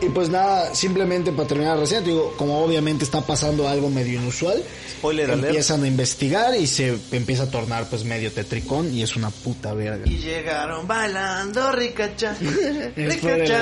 Y 0.00 0.08
pues 0.10 0.28
nada, 0.28 0.74
simplemente 0.74 1.32
para 1.32 1.48
terminar 1.48 1.74
la 1.74 1.80
reseña, 1.82 2.00
te 2.00 2.10
digo, 2.10 2.34
como 2.36 2.62
obviamente 2.64 3.04
está 3.04 3.20
pasando 3.20 3.68
algo 3.68 3.90
medio 3.90 4.20
inusual, 4.20 4.62
Spoiler 4.98 5.30
alert. 5.30 5.46
empiezan 5.48 5.82
a 5.82 5.86
investigar 5.88 6.54
y 6.56 6.66
se 6.66 6.96
empieza 7.12 7.44
a 7.44 7.50
tornar 7.50 7.86
pues 7.90 8.04
medio 8.04 8.30
tetricón 8.32 8.92
y 8.94 9.02
es 9.02 9.16
una 9.16 9.30
puta 9.30 9.74
verga. 9.74 10.06
Y 10.06 10.18
llegaron 10.18 10.86
bailando 10.86 11.72
ricacha. 11.72 12.36
Ricacha, 12.96 13.57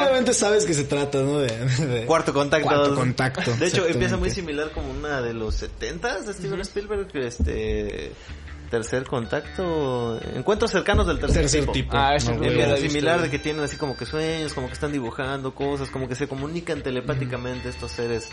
obviamente 0.00 0.34
sabes 0.34 0.64
que 0.64 0.74
se 0.74 0.84
trata, 0.84 1.18
¿no? 1.18 1.38
De, 1.38 1.48
de- 1.48 2.06
Cuarto 2.06 2.32
contacto. 2.32 2.66
Cuarto 2.68 2.94
contacto. 2.94 3.54
De 3.56 3.66
hecho, 3.66 3.86
empieza 3.86 4.16
muy 4.16 4.30
similar 4.30 4.70
como 4.72 4.90
una 4.90 5.20
de 5.22 5.34
los 5.34 5.54
70 5.56 6.20
de 6.20 6.32
Steven 6.32 6.60
Spielberg, 6.60 7.06
que 7.08 7.26
este 7.26 8.12
tercer 8.70 9.04
contacto, 9.04 10.20
encuentros 10.34 10.70
cercanos 10.70 11.06
del 11.06 11.18
tercer, 11.18 11.40
Tercer 11.42 11.60
tipo. 11.62 11.72
tipo. 11.72 11.96
Ah, 11.96 12.16
ese 12.16 12.34
No, 12.34 12.40
visto, 12.40 12.76
similar 12.76 13.22
de 13.22 13.30
que 13.30 13.38
tienen 13.38 13.62
así 13.62 13.78
como 13.78 13.96
que 13.96 14.04
sueños, 14.04 14.52
como 14.52 14.66
que 14.66 14.74
están 14.74 14.92
dibujando 14.92 15.54
cosas, 15.54 15.88
como 15.88 16.06
que 16.06 16.14
se 16.14 16.28
comunican 16.28 16.82
telepáticamente 16.82 17.70
estos 17.70 17.92
seres 17.92 18.28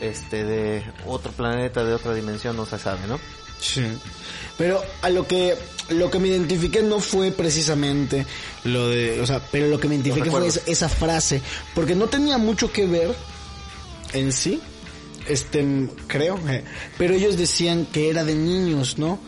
este 0.00 0.44
de 0.44 0.84
otro 1.04 1.32
planeta, 1.32 1.84
de 1.84 1.94
otra 1.94 2.14
dimensión, 2.14 2.56
no 2.56 2.64
se 2.64 2.78
sabe, 2.78 3.00
¿no? 3.08 3.18
Sí. 3.62 3.82
Pero 4.58 4.82
a 5.00 5.08
lo 5.08 5.26
que 5.26 5.56
lo 5.88 6.10
que 6.10 6.18
me 6.18 6.28
identifiqué 6.28 6.82
no 6.82 7.00
fue 7.00 7.32
precisamente 7.32 8.26
lo 8.64 8.88
de, 8.88 9.20
o 9.20 9.26
sea, 9.26 9.40
pero 9.50 9.68
lo 9.68 9.78
que 9.78 9.88
me 9.88 9.94
identifiqué 9.96 10.30
fue 10.30 10.48
esa 10.66 10.88
frase, 10.88 11.40
porque 11.74 11.94
no 11.94 12.08
tenía 12.08 12.38
mucho 12.38 12.72
que 12.72 12.86
ver 12.86 13.14
en 14.12 14.32
sí, 14.32 14.60
este, 15.28 15.88
creo, 16.06 16.38
eh, 16.48 16.64
pero 16.98 17.14
ellos 17.14 17.36
decían 17.36 17.86
que 17.86 18.10
era 18.10 18.24
de 18.24 18.34
niños, 18.34 18.98
¿no? 18.98 19.18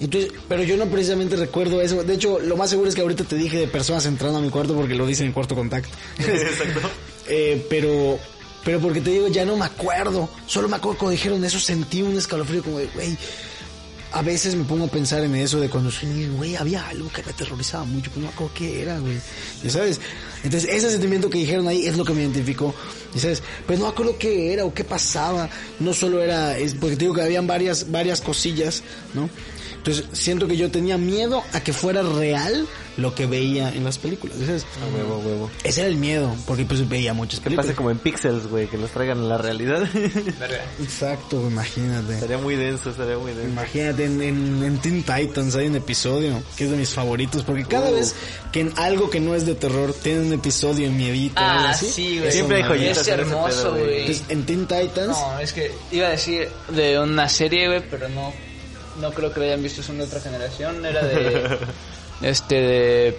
Entonces, 0.00 0.32
pero 0.48 0.62
yo 0.62 0.76
no 0.76 0.86
precisamente 0.86 1.36
recuerdo 1.36 1.80
eso. 1.80 2.02
De 2.02 2.14
hecho, 2.14 2.40
lo 2.40 2.56
más 2.56 2.70
seguro 2.70 2.88
es 2.88 2.94
que 2.94 3.00
ahorita 3.00 3.24
te 3.24 3.36
dije 3.36 3.58
de 3.58 3.68
personas 3.68 4.04
entrando 4.06 4.38
a 4.38 4.42
mi 4.42 4.50
cuarto 4.50 4.74
porque 4.74 4.94
lo 4.94 5.06
dice 5.06 5.24
en 5.24 5.32
cuarto 5.32 5.54
contacto. 5.54 5.90
Exacto. 6.18 6.80
Eh, 7.26 7.66
pero, 7.70 8.18
pero 8.66 8.80
porque 8.80 9.00
te 9.00 9.08
digo, 9.08 9.28
ya 9.28 9.46
no 9.46 9.56
me 9.56 9.64
acuerdo. 9.64 10.28
Solo 10.46 10.68
me 10.68 10.76
acuerdo 10.76 10.98
cuando 10.98 11.12
dijeron 11.12 11.42
eso, 11.42 11.58
sentí 11.58 12.02
un 12.02 12.18
escalofrío 12.18 12.62
como 12.62 12.80
de, 12.80 12.86
güey. 12.88 13.16
A 14.14 14.22
veces 14.22 14.54
me 14.54 14.62
pongo 14.62 14.84
a 14.84 14.88
pensar 14.88 15.24
en 15.24 15.34
eso 15.34 15.58
de 15.58 15.68
cuando 15.68 15.90
soy 15.90 16.28
güey, 16.28 16.54
había 16.54 16.86
algo 16.86 17.10
que 17.10 17.20
me 17.24 17.32
aterrorizaba 17.32 17.84
mucho, 17.84 18.10
pero 18.10 18.22
no 18.22 18.28
me 18.28 18.32
acuerdo 18.32 18.54
qué 18.54 18.82
era, 18.82 19.00
güey. 19.00 19.18
¿Ya 19.64 19.70
sabes? 19.70 20.00
Entonces, 20.44 20.70
ese 20.70 20.88
sentimiento 20.88 21.28
que 21.28 21.38
dijeron 21.38 21.66
ahí 21.66 21.84
es 21.84 21.96
lo 21.96 22.04
que 22.04 22.12
me 22.12 22.22
identificó. 22.22 22.72
¿Ya 23.12 23.20
sabes? 23.20 23.42
Pues 23.66 23.80
no 23.80 23.86
me 23.86 23.90
acuerdo 23.90 24.16
qué 24.16 24.52
era 24.52 24.64
o 24.64 24.72
qué 24.72 24.84
pasaba. 24.84 25.50
No 25.80 25.92
solo 25.92 26.22
era, 26.22 26.56
es 26.56 26.76
porque 26.76 26.94
te 26.94 27.06
digo 27.06 27.14
que 27.14 27.22
habían 27.22 27.48
varias, 27.48 27.90
varias 27.90 28.20
cosillas, 28.20 28.84
¿no? 29.14 29.28
Entonces, 29.78 30.04
siento 30.12 30.46
que 30.46 30.56
yo 30.56 30.70
tenía 30.70 30.96
miedo 30.96 31.42
a 31.52 31.60
que 31.60 31.72
fuera 31.72 32.02
real 32.04 32.68
lo 32.96 33.14
que 33.14 33.26
veía 33.26 33.70
en 33.70 33.84
las 33.84 33.98
películas. 33.98 34.38
¿ya 34.38 34.46
sabes? 34.46 34.64
A 34.82 34.96
huevo, 34.96 35.14
a 35.14 35.18
huevo. 35.18 35.50
Ese 35.64 35.80
era 35.82 35.90
el 35.90 35.96
miedo, 35.96 36.34
porque 36.46 36.64
pues 36.64 36.88
veía 36.88 37.12
muchas 37.14 37.40
Que 37.40 37.44
películas. 37.44 37.66
pase 37.66 37.76
como 37.76 37.90
en 37.90 37.98
Pixels, 37.98 38.46
güey, 38.46 38.66
que 38.68 38.78
los 38.78 38.90
traigan 38.90 39.18
a 39.18 39.22
la 39.24 39.38
realidad. 39.38 39.88
Exacto, 40.80 41.40
imagínate. 41.48 42.14
estaría 42.14 42.38
muy 42.38 42.56
denso, 42.56 42.90
estaría 42.90 43.18
muy 43.18 43.32
denso. 43.32 43.48
Imagínate, 43.50 44.04
en, 44.04 44.22
en, 44.22 44.62
en 44.64 44.78
Teen 44.78 45.02
Titans 45.02 45.54
hay 45.56 45.66
un 45.66 45.76
episodio 45.76 46.42
que 46.56 46.64
es 46.64 46.70
de 46.70 46.76
mis 46.76 46.90
favoritos, 46.90 47.42
porque 47.42 47.64
cada 47.64 47.90
Uh. 47.90 47.94
vez 47.94 48.14
que 48.52 48.60
en 48.60 48.72
algo 48.76 49.10
que 49.10 49.20
no 49.20 49.34
es 49.34 49.44
de 49.46 49.54
terror 49.54 49.92
tiene 49.92 50.20
un 50.20 50.32
episodio 50.32 50.86
en 50.86 50.96
miedito 50.96 51.40
o 51.40 51.44
algo 51.44 51.64
Ah, 51.66 51.70
así, 51.70 51.86
sí, 51.90 52.18
güey. 52.18 52.32
Siempre 52.32 52.56
hay 52.56 52.62
eso, 52.62 52.70
joyitas 52.74 52.96
Es 52.96 53.02
ese 53.02 53.10
hermoso, 53.12 53.70
güey. 53.72 54.00
Entonces, 54.00 54.24
en 54.28 54.46
Teen 54.46 54.66
Titans, 54.66 55.08
No, 55.18 55.38
es 55.38 55.52
que 55.52 55.70
iba 55.92 56.06
a 56.06 56.10
decir 56.10 56.48
de 56.70 56.98
una 56.98 57.28
serie, 57.28 57.66
güey, 57.68 57.82
pero 57.90 58.08
no, 58.08 58.32
no 59.00 59.12
creo 59.12 59.32
que 59.32 59.40
lo 59.40 59.46
hayan 59.46 59.62
visto, 59.62 59.82
son 59.82 59.98
de 59.98 60.04
otra 60.04 60.20
generación. 60.20 60.84
Era 60.86 61.04
de, 61.04 61.58
este, 62.22 62.54
de, 62.60 63.18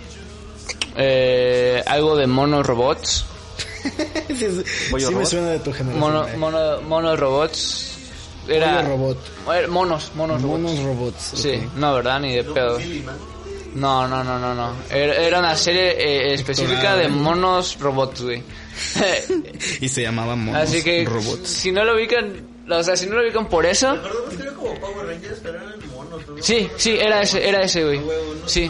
eh, 0.95 1.83
algo 1.85 2.15
de 2.15 2.27
monos 2.27 2.65
robots. 2.65 3.25
sí, 4.27 4.35
sí, 4.35 4.63
Pollo 4.91 5.07
sí 5.07 5.13
me 5.13 5.19
robot. 5.19 5.29
suena 5.29 5.47
de 5.51 5.59
tu 5.59 5.71
generación. 5.71 5.99
Mono, 5.99 6.27
eh. 6.27 6.37
mono, 6.37 6.81
monos 6.81 7.19
robots. 7.19 7.91
Era, 8.47 8.77
Pollo 8.81 8.89
robot. 8.89 9.17
Eh, 9.55 9.67
Monos, 9.67 10.11
monos 10.15 10.41
robots. 10.41 10.61
Monos 10.61 10.83
robots. 10.83 11.31
Sí, 11.35 11.63
no, 11.75 11.93
¿verdad? 11.95 12.19
Ni 12.19 12.35
de 12.35 12.43
pedo. 12.43 12.79
No, 13.73 14.07
no, 14.07 14.23
no, 14.23 14.39
no, 14.39 14.53
no. 14.55 14.73
Era, 14.89 15.15
era 15.15 15.39
una 15.39 15.55
serie 15.57 15.91
eh, 15.91 16.33
específica 16.33 16.95
de 16.95 17.07
monos 17.09 17.77
robots, 17.79 18.21
güey. 18.21 18.43
Y 19.81 19.89
se 19.89 20.01
llamaba 20.03 20.35
Monos 20.35 20.61
Así 20.61 20.83
que, 20.83 21.03
robots. 21.05 21.47
si 21.49 21.71
no 21.71 21.83
lo 21.85 21.95
ubican, 21.95 22.33
o 22.69 22.83
sea, 22.83 22.95
si 22.95 23.05
no 23.07 23.15
lo 23.15 23.23
ubican 23.23 23.47
por 23.49 23.65
eso, 23.65 23.97
como 24.55 24.73
Power 24.79 25.07
Rangers, 25.07 25.39
pero. 25.43 25.59
Sí, 26.41 26.69
sí, 26.77 26.91
era 26.99 27.21
ese, 27.21 27.47
era 27.47 27.61
ese, 27.61 27.83
güey. 27.83 28.01
Sí. 28.45 28.69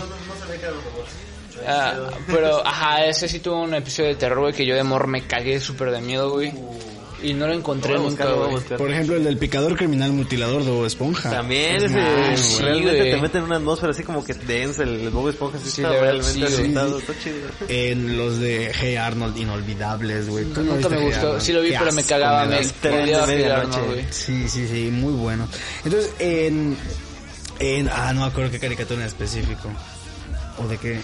Ah, 1.67 2.09
pero, 2.27 2.65
ajá, 2.65 3.05
ese 3.05 3.27
sí 3.27 3.39
tuvo 3.39 3.61
un 3.63 3.73
episodio 3.73 4.09
de 4.09 4.15
terror, 4.15 4.39
güey, 4.39 4.53
que 4.53 4.65
yo 4.65 4.75
de 4.75 4.81
amor 4.81 5.07
me 5.07 5.25
cagué 5.25 5.59
súper 5.59 5.91
de 5.91 6.01
miedo, 6.01 6.29
güey. 6.31 6.53
Y 7.23 7.33
no 7.33 7.47
lo 7.47 7.53
encontré 7.53 7.95
nunca, 7.95 8.25
güey. 8.33 8.61
Por 8.77 8.91
ejemplo, 8.91 9.15
el 9.15 9.23
del 9.23 9.37
picador 9.37 9.75
criminal 9.75 10.11
mutilador 10.11 10.63
de 10.63 10.69
Bob 10.69 10.85
Esponja. 10.85 11.31
También 11.31 11.77
Es 11.77 11.91
sí, 12.39 12.61
realmente 12.61 12.99
güey. 12.99 13.11
te 13.11 13.17
mete 13.21 13.37
en 13.39 13.45
una 13.45 13.55
atmósfera 13.55 13.93
así 13.93 14.03
como 14.03 14.23
que 14.23 14.35
densa, 14.35 14.83
el, 14.83 14.99
el 14.99 15.09
Bob 15.09 15.29
Esponja 15.29 15.57
así 15.57 15.71
Sí, 15.71 15.81
está 15.81 15.93
realmente 15.99 16.33
sí, 16.33 16.43
asustado, 16.43 16.99
está 16.99 17.13
chido. 17.17 17.37
En 17.67 18.17
los 18.17 18.37
de 18.39 18.71
Hey 18.79 18.97
Arnold, 18.97 19.35
inolvidables, 19.37 20.29
güey. 20.29 20.45
¿Tú 20.45 20.61
no 20.61 20.75
Nunca 20.75 20.89
me 20.89 20.97
gustó, 21.01 21.19
Arnold? 21.27 21.41
sí 21.41 21.53
lo 21.53 21.61
vi, 21.61 21.69
Qué 21.69 21.77
pero 21.79 21.91
me 21.93 22.03
cagaba, 22.03 22.45
me 22.45 22.57
odiaba. 22.59 23.61
Arnold, 23.61 23.85
güey. 23.87 24.05
Sí, 24.11 24.47
sí, 24.47 24.67
sí, 24.67 24.89
muy 24.91 25.13
bueno. 25.13 25.47
Entonces, 25.83 26.11
en, 26.19 26.77
en... 27.59 27.89
Ah, 27.89 28.11
no 28.13 28.21
me 28.21 28.27
acuerdo 28.27 28.51
qué 28.51 28.59
caricatura 28.59 29.01
en 29.01 29.07
específico. 29.07 29.69
¿O 30.57 30.67
de 30.67 30.77
qué? 30.77 31.01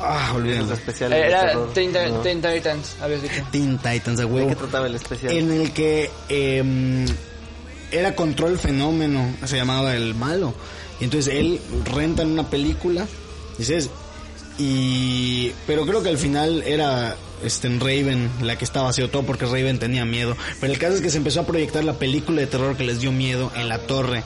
Ah, 0.00 0.34
Los 0.38 0.70
especiales 0.70 1.18
de 1.18 1.26
Era 1.26 1.52
Teen 1.74 1.92
¿no? 1.92 2.20
Teen 2.20 2.40
Titans, 2.40 2.96
habías 3.02 3.22
dicho. 3.22 3.46
Teen 3.50 3.76
Titans, 3.76 4.18
de 4.18 4.26
¿De 4.26 4.46
qué 4.46 4.56
trataba 4.56 4.86
el 4.86 4.94
especial? 4.94 5.36
En 5.36 5.50
el 5.52 5.72
que 5.72 6.10
em, 6.30 7.06
era 7.90 8.14
Control 8.14 8.58
Fenómeno, 8.58 9.34
se 9.44 9.56
llamaba 9.56 9.94
el 9.94 10.14
malo. 10.14 10.54
Y 11.00 11.04
entonces 11.04 11.34
él 11.34 11.60
renta 11.84 12.22
en 12.22 12.30
una 12.30 12.48
película, 12.48 13.06
dices, 13.58 13.90
y... 14.58 15.52
Pero 15.66 15.86
creo 15.86 16.02
que 16.02 16.08
al 16.08 16.18
final 16.18 16.62
era 16.66 17.16
este, 17.42 17.66
en 17.66 17.80
Raven 17.80 18.30
la 18.42 18.56
que 18.56 18.64
estaba 18.64 18.88
haciendo 18.88 19.10
todo 19.10 19.22
porque 19.22 19.46
Raven 19.46 19.78
tenía 19.78 20.04
miedo. 20.04 20.36
Pero 20.60 20.72
el 20.72 20.78
caso 20.78 20.94
es 20.94 21.00
que 21.00 21.10
se 21.10 21.18
empezó 21.18 21.40
a 21.40 21.46
proyectar 21.46 21.84
la 21.84 21.94
película 21.94 22.40
de 22.40 22.46
terror 22.46 22.76
que 22.76 22.84
les 22.84 23.00
dio 23.00 23.12
miedo 23.12 23.50
en 23.54 23.68
la 23.68 23.78
torre. 23.78 24.22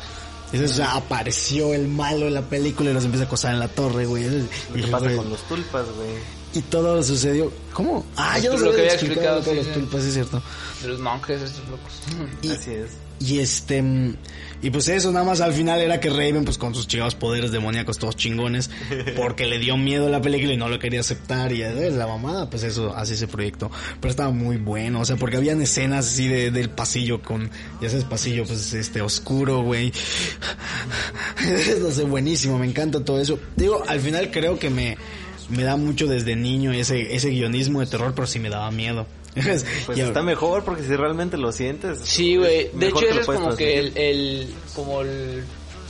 Entonces, 0.54 0.78
o 0.78 0.82
sea, 0.82 0.94
apareció 0.94 1.74
el 1.74 1.88
malo 1.88 2.26
en 2.28 2.34
la 2.34 2.42
película 2.42 2.90
y 2.90 2.94
los 2.94 3.04
empieza 3.04 3.24
a 3.24 3.26
acosar 3.26 3.54
en 3.54 3.60
la 3.60 3.68
torre, 3.68 4.06
güey. 4.06 4.24
Y 4.24 4.28
¿Qué 4.28 4.46
dije, 4.74 4.90
pasa 4.90 5.04
güey, 5.06 5.16
con 5.16 5.30
los 5.30 5.42
tulpas, 5.48 5.86
güey? 5.96 6.44
y 6.54 6.60
todo 6.62 7.02
sucedió. 7.02 7.52
¿Cómo? 7.72 8.06
Ah, 8.16 8.38
ya 8.38 8.50
Lo 8.50 8.58
nos 8.58 8.62
que 8.74 8.80
había 8.82 8.92
explicado 8.92 9.38
explicado, 9.38 9.42
sí, 9.42 9.68
los 9.68 9.74
tulpas, 9.74 10.04
es 10.04 10.14
cierto. 10.14 10.42
De 10.82 10.88
los 10.88 11.00
monjes 11.00 11.42
estos 11.42 11.68
locos. 11.68 11.92
Y, 12.42 12.50
Así 12.52 12.70
es. 12.70 12.90
Y 13.20 13.38
este 13.38 13.82
mm, 13.82 14.16
y 14.62 14.70
pues 14.70 14.88
eso 14.88 15.12
nada 15.12 15.26
más 15.26 15.42
al 15.42 15.52
final 15.52 15.80
era 15.80 16.00
que 16.00 16.08
Raven 16.08 16.44
pues 16.44 16.56
con 16.56 16.74
sus 16.74 16.86
chingados 16.86 17.14
poderes 17.14 17.52
demoníacos 17.52 17.98
todos 17.98 18.16
chingones 18.16 18.70
porque 19.16 19.46
le 19.46 19.58
dio 19.58 19.76
miedo 19.76 20.06
a 20.06 20.10
la 20.10 20.22
película 20.22 20.54
y 20.54 20.56
no 20.56 20.68
lo 20.68 20.78
quería 20.78 21.00
aceptar 21.00 21.52
y 21.52 21.62
eh, 21.62 21.90
la 21.90 22.06
mamada 22.06 22.48
pues 22.48 22.62
eso 22.62 22.94
así 22.96 23.16
se 23.16 23.28
proyectó. 23.28 23.70
Pero 24.00 24.10
estaba 24.10 24.30
muy 24.30 24.56
bueno 24.56 25.00
o 25.00 25.04
sea 25.04 25.16
porque 25.16 25.36
habían 25.36 25.60
escenas 25.60 26.06
así 26.06 26.28
de, 26.28 26.50
del 26.50 26.70
pasillo 26.70 27.20
con 27.20 27.50
ya 27.82 27.90
sabes 27.90 28.04
pasillo 28.04 28.44
pues 28.46 28.72
este 28.72 29.02
oscuro 29.02 29.62
güey. 29.62 29.92
No 31.80 31.90
sé 31.90 32.04
buenísimo 32.04 32.58
me 32.58 32.66
encanta 32.66 33.04
todo 33.04 33.20
eso. 33.20 33.38
Digo 33.56 33.82
al 33.86 34.00
final 34.00 34.30
creo 34.30 34.58
que 34.58 34.70
me 34.70 34.96
me 35.48 35.64
da 35.64 35.76
mucho 35.76 36.06
desde 36.06 36.36
niño 36.36 36.72
ese 36.72 37.14
ese 37.14 37.30
guionismo 37.30 37.80
de 37.80 37.86
terror 37.86 38.12
pero 38.14 38.26
sí 38.26 38.38
me 38.38 38.50
daba 38.50 38.70
miedo 38.70 39.06
Pues 39.34 39.64
Y 39.88 39.92
está 40.00 40.20
ahora- 40.20 40.22
mejor 40.22 40.64
porque 40.64 40.82
si 40.84 40.94
realmente 40.94 41.36
lo 41.36 41.50
sientes. 41.50 41.98
Sí, 42.04 42.36
güey. 42.36 42.70
De 42.72 42.86
hecho, 42.88 43.00
eso 43.00 43.20
es 43.20 43.26
como 43.26 43.56
que 43.56 43.80
el, 43.80 43.98
el- 43.98 44.54
como 44.76 45.00
el, 45.02 45.42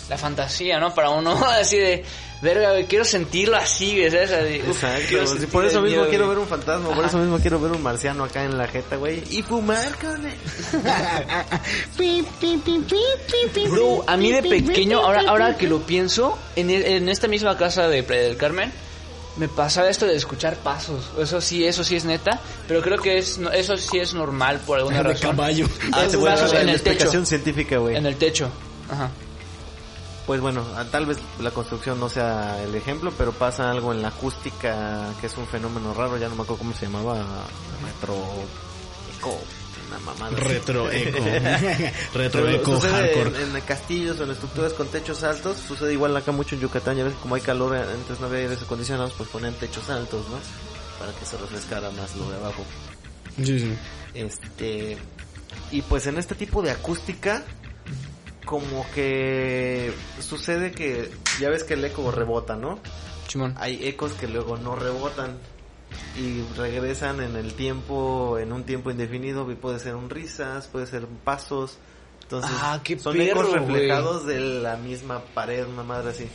la 0.09 0.17
fantasía, 0.17 0.81
¿no? 0.81 0.95
Para 0.95 1.11
uno, 1.11 1.39
así 1.61 1.77
de, 1.77 2.05
verga, 2.41 2.71
güey, 2.71 2.87
quiero 2.87 3.05
sentirlo 3.05 3.59
así, 3.59 3.99
güey, 3.99 4.11
¿sabes? 4.11 4.33
Así, 4.33 4.61
uf, 4.63 4.69
Exacto, 4.83 5.03
quiero 5.11 5.27
sí, 5.27 5.33
sentir 5.33 5.49
por 5.51 5.67
eso 5.67 5.83
mismo 5.83 5.97
miedo, 5.99 6.09
quiero 6.09 6.25
güey. 6.25 6.37
ver 6.37 6.43
un 6.43 6.49
fantasma, 6.49 6.89
por 6.95 7.05
eso 7.05 7.19
mismo 7.19 7.39
quiero 7.39 7.61
ver 7.61 7.73
un 7.73 7.83
marciano 7.83 8.25
acá 8.25 8.45
en 8.45 8.57
la 8.57 8.67
jeta, 8.67 8.97
güey. 8.97 9.23
Y 9.31 9.43
fumar, 9.43 9.95
cabrón. 9.99 10.31
Bro, 13.71 14.05
a 14.07 14.17
mí 14.17 14.33
de 14.33 14.43
pequeño, 14.43 15.01
ahora, 15.01 15.23
ahora 15.29 15.57
que 15.57 15.67
lo 15.67 15.81
pienso, 15.87 16.39
en, 16.57 16.71
el- 16.71 16.85
en 16.85 17.09
esta 17.09 17.29
misma 17.29 17.57
casa 17.57 17.89
de 17.89 18.03
Playa 18.03 18.23
del 18.23 18.37
Carmen, 18.37 18.73
me 19.37 19.49
pasaba 19.49 19.89
esto 19.89 20.07
de 20.07 20.17
escuchar 20.17 20.57
pasos. 20.57 21.11
Eso 21.19 21.41
sí, 21.41 21.67
eso 21.67 21.83
sí 21.85 21.97
es 21.97 22.05
neta, 22.05 22.41
pero 22.69 22.81
creo 22.83 22.99
que 22.99 23.19
es, 23.19 23.39
eso 23.53 23.77
sí 23.77 23.99
es 23.99 24.15
normal 24.15 24.61
por 24.67 24.79
alguna 24.79 24.99
de 24.99 25.03
razón. 25.03 25.31
caballo 25.31 25.67
Ah, 25.93 26.05
te 26.11 26.17
voy 26.17 26.29
a 26.31 26.35
en 26.35 26.69
el 26.69 26.81
techo. 26.81 26.91
explicación 26.91 27.27
científica, 27.27 27.79
güey. 27.79 27.97
En 27.97 28.07
el 28.07 28.17
techo. 28.17 28.49
Ajá. 28.91 29.11
Pues 30.27 30.41
bueno, 30.41 30.65
tal 30.91 31.05
vez 31.05 31.19
la 31.41 31.51
construcción 31.51 32.01
no 32.01 32.09
sea 32.09 32.63
el 32.63 32.75
ejemplo, 32.75 33.13
pero 33.19 33.33
pasa 33.33 33.71
algo 33.71 33.93
en 33.93 34.01
la 34.01 34.09
acústica 34.09 35.13
que 35.21 35.27
es 35.27 35.37
un 35.37 35.47
fenómeno 35.47 35.93
raro, 35.93 36.17
ya 36.17 36.29
no 36.29 36.35
me 36.37 36.43
acuerdo 36.43 36.61
cómo 36.61 36.75
se 36.75 36.87
llamaba, 36.87 37.17
retro 37.85 38.15
eco, 39.19 39.39
una 39.89 39.99
mamada. 40.01 40.37
así. 40.37 40.47
Retro 40.47 40.91
eco. 40.93 41.19
Retro 42.15 42.45
Pero 42.45 42.49
eco 42.51 42.75
sucede 42.77 42.93
hardcore. 42.93 43.43
en, 43.43 43.57
en 43.57 43.63
castillos 43.63 44.21
o 44.21 44.25
en 44.25 44.31
estructuras 44.31 44.73
con 44.73 44.89
techos 44.89 45.23
altos, 45.23 45.59
sucede 45.59 45.93
igual 45.93 46.17
acá 46.17 46.33
mucho 46.33 46.55
en 46.55 46.61
Yucatán, 46.63 46.97
ya 46.97 47.05
ves 47.05 47.15
como 47.23 47.35
hay 47.35 47.41
calor, 47.41 47.77
antes 47.77 48.21
no 48.21 48.27
había 48.27 48.41
aires 48.41 48.63
acondicionados, 48.63 49.13
pues 49.17 49.29
ponen 49.31 49.55
techos 49.55 49.89
altos, 49.91 50.29
¿no? 50.29 50.39
Para 50.99 51.13
que 51.19 51.25
se 51.25 51.37
refrescara 51.37 51.91
más 51.91 52.15
lo 52.17 52.29
de 52.31 52.37
abajo. 52.37 52.65
Sí, 53.43 53.59
sí. 53.59 53.75
Este. 54.15 54.97
Y 55.71 55.83
pues 55.83 56.07
en 56.07 56.19
este 56.19 56.35
tipo 56.35 56.63
de 56.63 56.71
acústica, 56.71 57.43
como 58.45 58.87
que 58.95 59.93
sucede 60.21 60.71
que 60.73 61.11
ya 61.41 61.49
ves 61.51 61.65
que 61.65 61.75
el 61.75 61.85
eco 61.85 62.11
rebota, 62.11 62.57
¿no? 62.57 62.79
Chimón. 63.27 63.55
Hay 63.59 63.87
ecos 63.87 64.13
que 64.13 64.29
luego 64.29 64.57
no 64.57 64.77
rebotan 64.77 65.37
y 66.17 66.43
regresan 66.57 67.21
en 67.21 67.37
el 67.37 67.55
tiempo, 67.55 68.39
en 68.39 68.53
un 68.53 68.65
tiempo 68.65 68.91
indefinido, 68.91 69.51
y 69.51 69.55
puede 69.55 69.79
ser 69.79 69.95
un 69.95 70.11
risas, 70.11 70.67
puede 70.69 70.87
ser 70.87 71.05
un 71.05 71.17
pasos. 71.17 71.79
Entonces, 72.23 72.51
Ah, 72.55 72.81
qué 72.83 72.99
son 72.99 73.17
perro, 73.17 73.43
ecos 73.43 73.53
reflejados 73.53 74.27
de 74.27 74.41
la 74.41 74.77
misma 74.77 75.21
pared, 75.35 75.67
una 75.67 75.83
madre 75.83 76.11
así. 76.11 76.29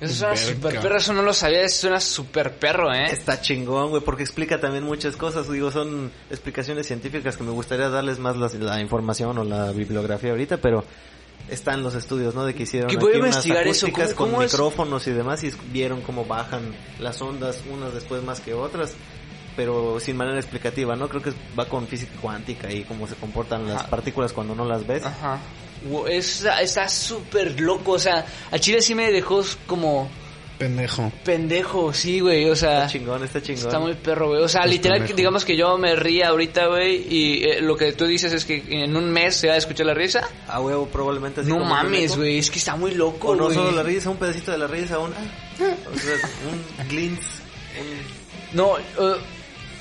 Eso 0.00 0.14
suena 0.14 0.36
super 0.36 0.80
perro, 0.80 0.96
eso 0.96 1.12
no 1.12 1.22
lo 1.22 1.32
sabía, 1.32 1.62
eso 1.62 1.80
suena 1.80 2.00
super 2.00 2.56
perro, 2.56 2.92
¿eh? 2.92 3.06
Está 3.10 3.40
chingón, 3.40 3.90
güey, 3.90 4.02
porque 4.02 4.22
explica 4.22 4.60
también 4.60 4.84
muchas 4.84 5.16
cosas. 5.16 5.50
Digo, 5.50 5.72
son 5.72 6.12
explicaciones 6.30 6.86
científicas 6.86 7.36
que 7.36 7.42
me 7.42 7.50
gustaría 7.50 7.88
darles 7.88 8.20
más 8.20 8.36
la, 8.36 8.80
información 8.80 9.38
o 9.38 9.44
la 9.44 9.72
bibliografía 9.72 10.30
ahorita, 10.30 10.58
pero 10.58 10.84
están 11.50 11.82
los 11.82 11.94
estudios, 11.94 12.34
¿no? 12.34 12.44
De 12.44 12.54
que 12.54 12.64
hicieron 12.64 12.88
Que 12.90 12.96
aquí 12.96 13.04
voy 13.04 13.14
a 13.14 13.18
unas 13.18 13.28
investigar 13.36 13.66
eso, 13.66 13.86
acústicas 13.86 14.14
¿cómo- 14.14 14.16
con 14.26 14.30
cómo 14.32 14.42
es? 14.42 14.52
micrófonos 14.52 15.06
y 15.06 15.10
demás 15.12 15.42
y 15.44 15.52
vieron 15.72 16.02
cómo 16.02 16.24
bajan 16.24 16.74
las 16.98 17.20
ondas 17.22 17.62
unas 17.70 17.94
después 17.94 18.22
más 18.22 18.40
que 18.40 18.54
otras, 18.54 18.94
pero 19.56 19.98
sin 20.00 20.16
manera 20.16 20.38
explicativa, 20.38 20.94
¿no? 20.96 21.08
Creo 21.08 21.22
que 21.22 21.32
va 21.58 21.66
con 21.68 21.86
física 21.88 22.12
cuántica 22.20 22.70
y 22.72 22.84
cómo 22.84 23.06
se 23.06 23.14
comportan 23.16 23.66
las 23.68 23.84
partículas 23.84 24.32
cuando 24.32 24.54
no 24.54 24.64
las 24.64 24.86
ves. 24.86 25.04
Ajá. 25.04 25.38
Wo- 25.88 26.06
Está 26.08 26.60
está 26.60 26.88
súper 26.88 27.60
loco, 27.60 27.92
o 27.92 27.98
sea, 27.98 28.26
a 28.50 28.58
Chile 28.58 28.82
sí 28.82 28.94
me 28.94 29.10
dejó 29.12 29.42
como 29.66 30.08
Pendejo. 30.58 31.12
pendejo, 31.24 31.92
sí, 31.94 32.18
güey, 32.20 32.50
o 32.50 32.56
sea, 32.56 32.78
Está 32.84 32.88
chingón, 32.88 33.22
está 33.22 33.40
chingón. 33.40 33.64
está 33.66 33.78
muy 33.78 33.94
perro, 33.94 34.28
güey. 34.28 34.42
O 34.42 34.48
sea, 34.48 34.66
literal, 34.66 34.98
pendejo. 34.98 35.16
digamos 35.16 35.44
que 35.44 35.56
yo 35.56 35.78
me 35.78 35.94
ría 35.94 36.28
ahorita, 36.28 36.66
güey, 36.66 37.06
y 37.08 37.44
eh, 37.44 37.60
lo 37.62 37.76
que 37.76 37.92
tú 37.92 38.06
dices 38.06 38.32
es 38.32 38.44
que 38.44 38.64
en 38.68 38.96
un 38.96 39.10
mes 39.10 39.36
se 39.36 39.46
va 39.48 39.54
a 39.54 39.58
escuchar 39.58 39.86
la 39.86 39.94
risa. 39.94 40.28
A 40.48 40.60
huevo, 40.60 40.86
probablemente 40.88 41.42
así 41.42 41.48
No 41.50 41.58
como 41.58 41.70
mames, 41.70 42.16
güey, 42.16 42.38
es 42.38 42.50
que 42.50 42.58
está 42.58 42.74
muy 42.74 42.92
loco, 42.94 43.36
no 43.36 43.44
güey. 43.44 43.54
solo 43.56 43.70
la 43.70 43.82
risa, 43.84 44.10
un 44.10 44.16
pedacito 44.16 44.50
de 44.50 44.58
la 44.58 44.66
risa, 44.66 44.98
un, 44.98 45.12
o 45.12 45.98
sea, 45.98 46.30
un 46.82 46.88
glimpse, 46.88 47.22
un- 47.80 48.56
No, 48.56 48.78
eh, 48.78 48.82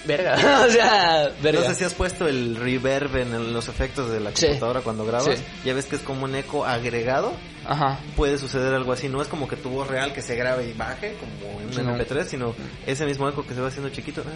verga, 0.08 0.36
o 0.66 0.72
sea, 0.72 1.30
verga. 1.42 1.62
No 1.62 1.68
sé 1.68 1.76
si 1.76 1.84
has 1.84 1.94
puesto 1.94 2.28
el 2.28 2.56
reverb 2.56 3.16
en 3.18 3.34
el- 3.34 3.54
los 3.54 3.68
efectos 3.68 4.10
de 4.10 4.20
la 4.20 4.32
Sí. 4.34 4.46
computadora 4.48 4.82
cuando 4.82 5.06
grabas. 5.06 5.38
Sí. 5.38 5.44
Ya 5.66 5.74
ves 5.74 5.86
que 5.86 5.98
es 5.98 6.02
como 6.02 6.24
un 6.26 6.36
eco 6.36 6.66
agregado. 6.66 7.34
Ajá. 7.66 8.00
Puede 8.16 8.38
suceder 8.38 8.74
algo 8.74 8.94
así. 8.94 9.10
No 9.10 9.22
es 9.22 9.28
como 9.28 9.48
que 9.48 9.58
tu 9.58 9.70
voz 9.70 9.88
real 9.88 10.14
que 10.14 10.22
se 10.22 10.36
grabe 10.36 10.68
y 10.70 10.74
baje, 10.74 11.16
como 11.20 11.60
en 11.60 11.68
un 11.68 11.74
Sí, 11.74 11.82
no. 11.82 11.96
MP3, 11.98 12.24
sino 12.26 12.56
ese 12.86 13.06
mismo 13.06 13.28
eco 13.28 13.46
que 13.46 13.54
se 13.54 13.62
va 13.62 13.68
haciendo 13.68 13.90
chiquito. 13.90 14.24
ah, 14.26 14.32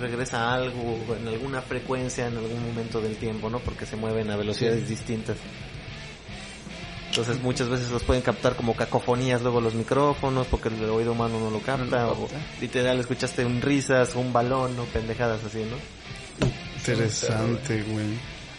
Regresa 0.00 0.48
a 0.50 0.54
algo 0.54 0.98
en 1.18 1.28
alguna 1.28 1.62
frecuencia 1.62 2.26
en 2.26 2.36
algún 2.36 2.60
momento 2.66 3.00
del 3.00 3.16
tiempo, 3.16 3.48
¿no? 3.48 3.60
Porque 3.60 3.86
se 3.86 3.94
mueven 3.96 4.28
a 4.30 4.36
velocidades 4.36 4.88
distintas. 4.88 5.36
Entonces 7.16 7.40
muchas 7.42 7.68
veces 7.68 7.90
los 7.92 8.02
pueden 8.02 8.22
captar 8.22 8.56
como 8.56 8.74
cacofonías 8.74 9.40
luego 9.40 9.60
los 9.60 9.74
micrófonos 9.74 10.48
porque 10.48 10.68
el 10.68 10.82
oído 10.90 11.12
humano 11.12 11.38
no 11.38 11.48
lo 11.48 11.60
capta. 11.60 11.84
No 12.00 12.06
lo 12.06 12.12
o 12.24 12.28
literal 12.60 12.98
escuchaste 12.98 13.44
un 13.44 13.62
risas, 13.62 14.16
un 14.16 14.32
balón, 14.32 14.76
o 14.80 14.84
pendejadas 14.86 15.44
así, 15.44 15.58
¿no? 15.64 15.76
Interesante, 16.78 17.82
güey. 17.84 18.06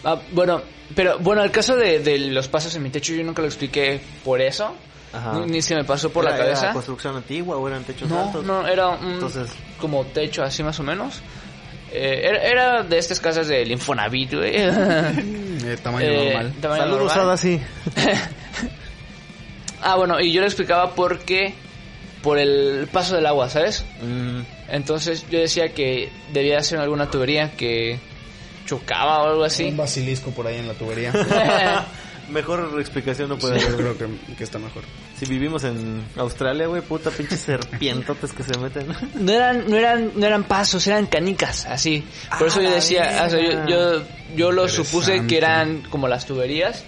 Ah, 0.04 0.20
bueno, 0.32 0.62
pero 0.96 1.20
bueno, 1.20 1.44
el 1.44 1.52
caso 1.52 1.76
de, 1.76 2.00
de 2.00 2.18
los 2.18 2.48
pasos 2.48 2.74
en 2.76 2.84
mi 2.84 2.90
techo 2.90 3.14
yo 3.14 3.24
nunca 3.24 3.42
lo 3.42 3.48
expliqué 3.48 4.00
por 4.24 4.40
eso. 4.40 4.74
Ajá. 5.12 5.34
Ni, 5.46 5.62
se 5.62 5.76
me 5.76 5.84
pasó 5.84 6.10
por 6.10 6.24
la 6.24 6.32
¿Era- 6.36 6.46
era 6.46 6.54
cabeza. 6.56 6.74
construcción 6.74 7.16
antigua 7.16 7.58
o 7.58 7.68
eran 7.68 7.84
techos 7.84 8.10
No, 8.10 8.22
altos? 8.28 8.46
no, 8.46 8.68
era 8.68 8.90
un 8.90 9.14
Entonces- 9.14 9.50
como 9.80 10.06
techo 10.06 10.44
así 10.44 10.64
más 10.64 10.80
o 10.80 10.84
menos. 10.84 11.22
Eh, 11.98 12.28
era, 12.28 12.44
era 12.44 12.84
de 12.84 12.98
estas 12.98 13.20
casas 13.20 13.48
del 13.48 13.72
Infonavit, 13.72 14.34
güey. 14.34 14.54
Eh, 15.66 15.78
tamaño 15.82 16.06
Eh, 16.06 16.26
normal. 16.34 16.54
tamaño 16.62 16.82
Saludos, 16.84 17.08
normal. 17.16 17.26
Ada, 17.30 17.38
sí. 17.38 17.62
Ah, 19.82 19.96
bueno, 19.98 20.20
y 20.20 20.32
yo 20.32 20.42
le 20.42 20.48
explicaba 20.48 20.96
por 20.96 21.20
qué 21.20 21.54
por 22.22 22.40
el 22.40 22.88
paso 22.92 23.16
del 23.16 23.26
agua, 23.28 23.50
¿sabes? 23.50 23.86
Mm, 24.02 24.40
Entonces 24.70 25.26
yo 25.30 25.40
decía 25.40 25.74
que 25.74 26.10
debía 26.34 26.62
ser 26.64 26.80
alguna 26.80 27.10
tubería 27.12 27.52
que 27.52 28.00
chocaba 28.66 29.22
o 29.22 29.28
algo 29.28 29.40
Un 29.42 29.46
así. 29.46 29.72
basilisco 29.72 30.32
por 30.32 30.48
ahí 30.48 30.58
en 30.58 30.68
la 30.68 30.74
tubería. 30.74 31.12
Mejor 32.30 32.78
explicación 32.80 33.30
no 33.30 33.38
puede 33.38 33.60
Yo 33.60 33.68
haber. 33.68 33.78
creo 33.80 33.98
que, 33.98 34.36
que 34.36 34.44
está 34.44 34.58
mejor. 34.58 34.84
Si 35.18 35.26
vivimos 35.26 35.64
en 35.64 36.04
Australia, 36.18 36.68
güey, 36.68 36.82
puta 36.82 37.10
pinches 37.10 37.40
serpientotes 37.40 38.34
que 38.34 38.44
se 38.44 38.58
meten. 38.58 38.88
No 39.16 39.32
eran, 39.32 39.70
no 39.70 39.78
eran, 39.78 40.12
no 40.16 40.26
eran 40.26 40.44
pasos, 40.44 40.86
eran 40.88 41.06
canicas, 41.06 41.66
así. 41.66 42.04
Por 42.38 42.48
Ah, 42.48 42.52
eso 42.52 42.62
yo 42.62 42.70
la 42.70 42.76
decía, 42.76 43.24
o 43.26 43.30
sea, 43.30 43.40
yo, 43.42 43.66
yo, 43.68 44.02
yo 44.36 44.52
lo 44.52 44.68
supuse 44.68 45.26
que 45.26 45.38
eran 45.38 45.84
como 45.90 46.10
las 46.10 46.26
tuberías, 46.26 46.84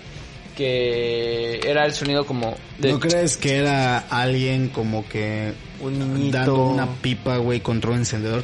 que 0.57 1.59
era 1.63 1.85
el 1.85 1.93
sonido 1.93 2.25
como 2.25 2.55
de... 2.79 2.91
¿No 2.91 2.99
crees 2.99 3.37
que 3.37 3.57
era 3.57 3.99
alguien 3.99 4.69
como 4.69 5.07
que 5.07 5.53
Un 5.79 6.29
dando 6.31 6.65
una 6.65 6.87
pipa, 7.01 7.37
güey, 7.37 7.61
contra 7.61 7.91
un 7.91 7.97
encendedor? 7.99 8.43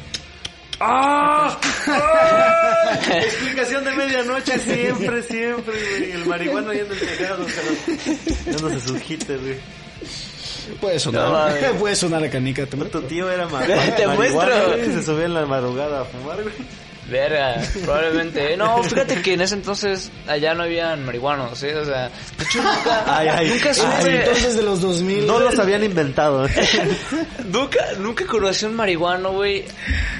Explicación 3.24 3.84
de 3.84 3.92
medianoche 3.92 4.58
siempre, 4.58 5.22
siempre, 5.22 5.74
güey. 5.98 6.12
El 6.12 6.26
marihuano 6.26 6.72
yendo 6.72 6.94
entregado, 6.94 7.46
dándose 8.46 8.80
sus 8.80 9.10
hits, 9.10 9.26
güey. 9.28 9.56
Puede 10.80 10.94
No, 10.94 11.00
sonar. 11.00 11.30
mames. 11.30 11.72
Puede 11.78 11.96
sonar 11.96 12.22
la 12.22 12.30
canica. 12.30 12.66
¿te 12.66 12.76
Tu 12.76 13.02
tío 13.02 13.30
era 13.30 13.46
ma 13.48 13.60
Te 13.62 14.06
marihuana, 14.06 14.14
muestro. 14.16 14.66
güey, 14.76 14.84
Se 14.86 15.02
subía 15.02 15.26
en 15.26 15.34
la 15.34 15.46
madrugada 15.46 16.02
a 16.02 16.04
fumar, 16.04 16.42
güey. 16.42 16.54
Verga, 17.10 17.60
probablemente. 17.84 18.56
No, 18.56 18.82
fíjate 18.82 19.20
que 19.20 19.34
en 19.34 19.42
ese 19.42 19.54
entonces 19.56 20.10
allá 20.26 20.54
no 20.54 20.62
habían 20.62 21.04
marihuanos, 21.04 21.58
¿sí? 21.58 21.66
O 21.68 21.84
sea, 21.84 22.08
de 22.38 22.44
hecho 22.44 22.62
nunca, 22.62 23.04
Ay, 23.06 23.28
ay. 23.28 23.48
nunca 23.50 23.74
supe... 23.74 24.16
entonces 24.20 24.56
de 24.56 24.62
los 24.62 24.80
2000. 24.80 25.26
No 25.26 25.38
los 25.38 25.58
habían 25.58 25.84
inventado. 25.84 26.48
Nunca, 27.50 27.78
nunca 27.98 28.26
conocí 28.26 28.64
un 28.64 28.74
marihuano, 28.74 29.32
güey. 29.32 29.64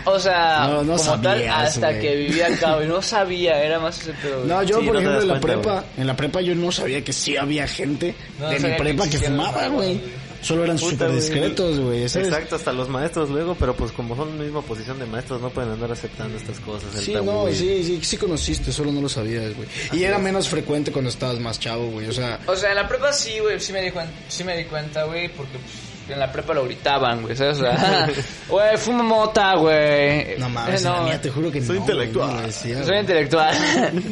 O 0.04 0.18
sea, 0.18 0.66
No, 0.68 0.82
no 0.84 0.96
como 0.96 1.20
tal, 1.20 1.48
hasta 1.48 1.98
que 1.98 2.14
vivía 2.16 2.48
acá, 2.48 2.76
güey. 2.76 2.86
No 2.86 3.00
sabía, 3.02 3.62
era 3.62 3.78
más 3.80 4.00
ese 4.00 4.12
pedo. 4.12 4.44
No, 4.44 4.62
yo 4.62 4.78
Sí, 4.80 4.86
por 4.86 4.94
no 4.94 5.00
ejemplo 5.00 5.22
en 5.22 5.28
la 5.28 5.40
cuenta, 5.40 5.62
prepa, 5.62 5.84
en 5.96 6.06
la 6.06 6.16
prepa 6.16 6.40
yo 6.42 6.54
no 6.54 6.70
sabía 6.70 7.02
que 7.02 7.12
sí 7.12 7.36
había 7.36 7.66
gente 7.66 8.14
No 8.38 8.50
de 8.50 8.60
mi 8.60 8.68
que 8.68 8.74
prepa 8.74 9.08
que 9.08 9.18
los 9.18 9.26
fumaba, 9.26 9.68
güey. 9.68 10.00
Solo 10.44 10.64
eran 10.64 10.78
súper 10.78 11.08
güey. 11.08 11.20
discretos, 11.20 11.80
güey. 11.80 12.02
Exacto, 12.02 12.56
hasta 12.56 12.72
los 12.72 12.88
maestros 12.88 13.30
luego, 13.30 13.54
pero 13.58 13.74
pues 13.74 13.92
como 13.92 14.14
son 14.14 14.38
misma 14.38 14.62
posición 14.62 14.98
de 14.98 15.06
maestros, 15.06 15.40
no 15.40 15.50
pueden 15.50 15.70
andar 15.72 15.90
aceptando 15.92 16.36
estas 16.36 16.60
cosas. 16.60 16.94
el 16.94 17.00
Sí, 17.02 17.12
tabú, 17.12 17.26
no, 17.26 17.46
sí, 17.52 17.82
sí, 17.84 17.98
sí 18.02 18.16
conociste, 18.16 18.70
solo 18.72 18.92
no 18.92 19.00
lo 19.00 19.08
sabías, 19.08 19.54
güey. 19.56 19.68
Y 19.92 20.04
era 20.04 20.18
menos 20.18 20.48
frecuente 20.48 20.92
cuando 20.92 21.10
estabas 21.10 21.38
más 21.40 21.58
chavo, 21.58 21.86
güey. 21.90 22.06
O 22.08 22.12
sea, 22.12 22.38
O 22.46 22.54
sea, 22.56 22.70
en 22.70 22.76
la 22.76 22.86
prepa 22.86 23.12
sí, 23.12 23.38
güey, 23.40 23.58
sí 23.58 23.72
me 23.72 23.80
di 23.82 23.90
cuenta, 23.90 24.12
sí 24.28 24.44
me 24.44 24.56
di 24.56 24.64
cuenta, 24.64 25.04
güey, 25.04 25.28
porque 25.30 25.52
pues, 25.58 26.10
en 26.10 26.18
la 26.20 26.30
prepa 26.30 26.52
lo 26.52 26.64
gritaban, 26.66 27.22
güey, 27.22 27.34
¿sabes? 27.34 27.56
O 27.58 27.60
sea, 27.62 28.10
güey, 28.48 28.76
fuma 28.76 29.02
mota, 29.02 29.54
güey. 29.56 30.36
no 30.38 30.48
mames, 30.50 30.82
Eh, 30.84 30.84
la 30.84 31.00
mía 31.02 31.20
te 31.20 31.30
juro 31.30 31.50
que 31.50 31.62
Soy 31.62 31.76
no, 31.76 31.80
intelectual. 31.82 32.34
no 32.36 32.42
decía, 32.42 32.84
Soy 32.84 32.98
intelectual. 32.98 33.56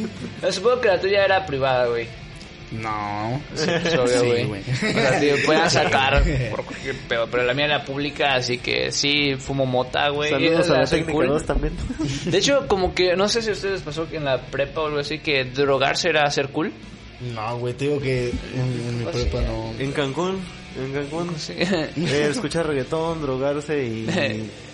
Supongo 0.51 0.81
que 0.81 0.87
la 0.87 0.99
tuya 0.99 1.25
era 1.25 1.45
privada, 1.45 1.85
güey. 1.87 2.07
No. 2.81 3.39
Sí, 3.55 3.65
pues, 3.81 3.95
obvio, 3.95 4.07
Sí, 4.19 4.25
güey. 4.27 4.45
güey. 4.45 4.61
o 4.61 4.75
sea, 4.75 5.19
te 5.19 5.37
puedan 5.45 5.69
sacar 5.69 6.23
por 6.49 6.65
cualquier 6.65 6.95
pedo, 7.07 7.27
pero 7.29 7.43
la 7.43 7.53
mía 7.53 7.65
era 7.65 7.85
pública, 7.85 8.33
así 8.35 8.57
que 8.57 8.91
sí, 8.91 9.35
fumo 9.37 9.65
mota, 9.65 10.09
güey. 10.09 10.31
Saludos 10.31 10.69
a 10.71 10.83
técnica 10.85 11.11
cool. 11.13 11.27
2 11.27 11.45
también. 11.45 11.73
De 12.25 12.37
hecho, 12.37 12.67
como 12.67 12.93
que, 12.95 13.15
no 13.15 13.29
sé 13.29 13.41
si 13.41 13.49
a 13.49 13.53
ustedes 13.53 13.73
les 13.75 13.81
pasó 13.83 14.09
que 14.09 14.17
en 14.17 14.25
la 14.25 14.41
prepa 14.41 14.81
o 14.81 14.87
algo 14.87 14.99
así, 14.99 15.19
que 15.19 15.43
drogarse 15.45 16.09
era 16.09 16.29
ser 16.31 16.49
cool. 16.49 16.71
No, 17.33 17.57
güey, 17.59 17.73
te 17.75 17.85
digo 17.85 18.01
que 18.01 18.29
en, 18.29 18.87
en 18.87 18.97
mi 18.99 19.03
Pues 19.03 19.15
prepa 19.17 19.39
sí. 19.39 19.45
no. 19.47 19.73
En 19.83 19.91
Cancún, 19.91 20.39
en 20.77 20.93
Cancún, 20.93 21.35
Sí. 21.37 21.53
eh, 21.57 22.27
escuchar 22.29 22.67
reggaetón, 22.67 23.21
drogarse 23.21 23.83
y... 23.85 24.07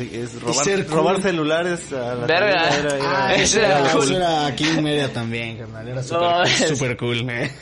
es 0.00 0.40
robar, 0.40 0.64
ser 0.64 0.86
cool. 0.86 0.94
robar 0.96 1.22
celulares 1.22 1.92
a 1.92 2.14
la 2.14 2.26
Verga. 2.26 2.68
era- 2.78 2.96
era- 2.96 3.26
Ah, 3.26 3.34
eso 3.34 3.58
era 3.58 3.80
era, 3.80 3.92
cool. 3.92 4.02
eso 4.04 4.16
era 4.16 4.46
aquí 4.46 4.64
en 4.64 4.82
media 4.82 5.12
también, 5.12 5.58
carnal. 5.58 5.88
Era 5.88 6.02
súper 6.02 6.20
No, 6.20 6.46
super 6.76 6.96
cool, 6.96 7.30
eh. 7.30 7.52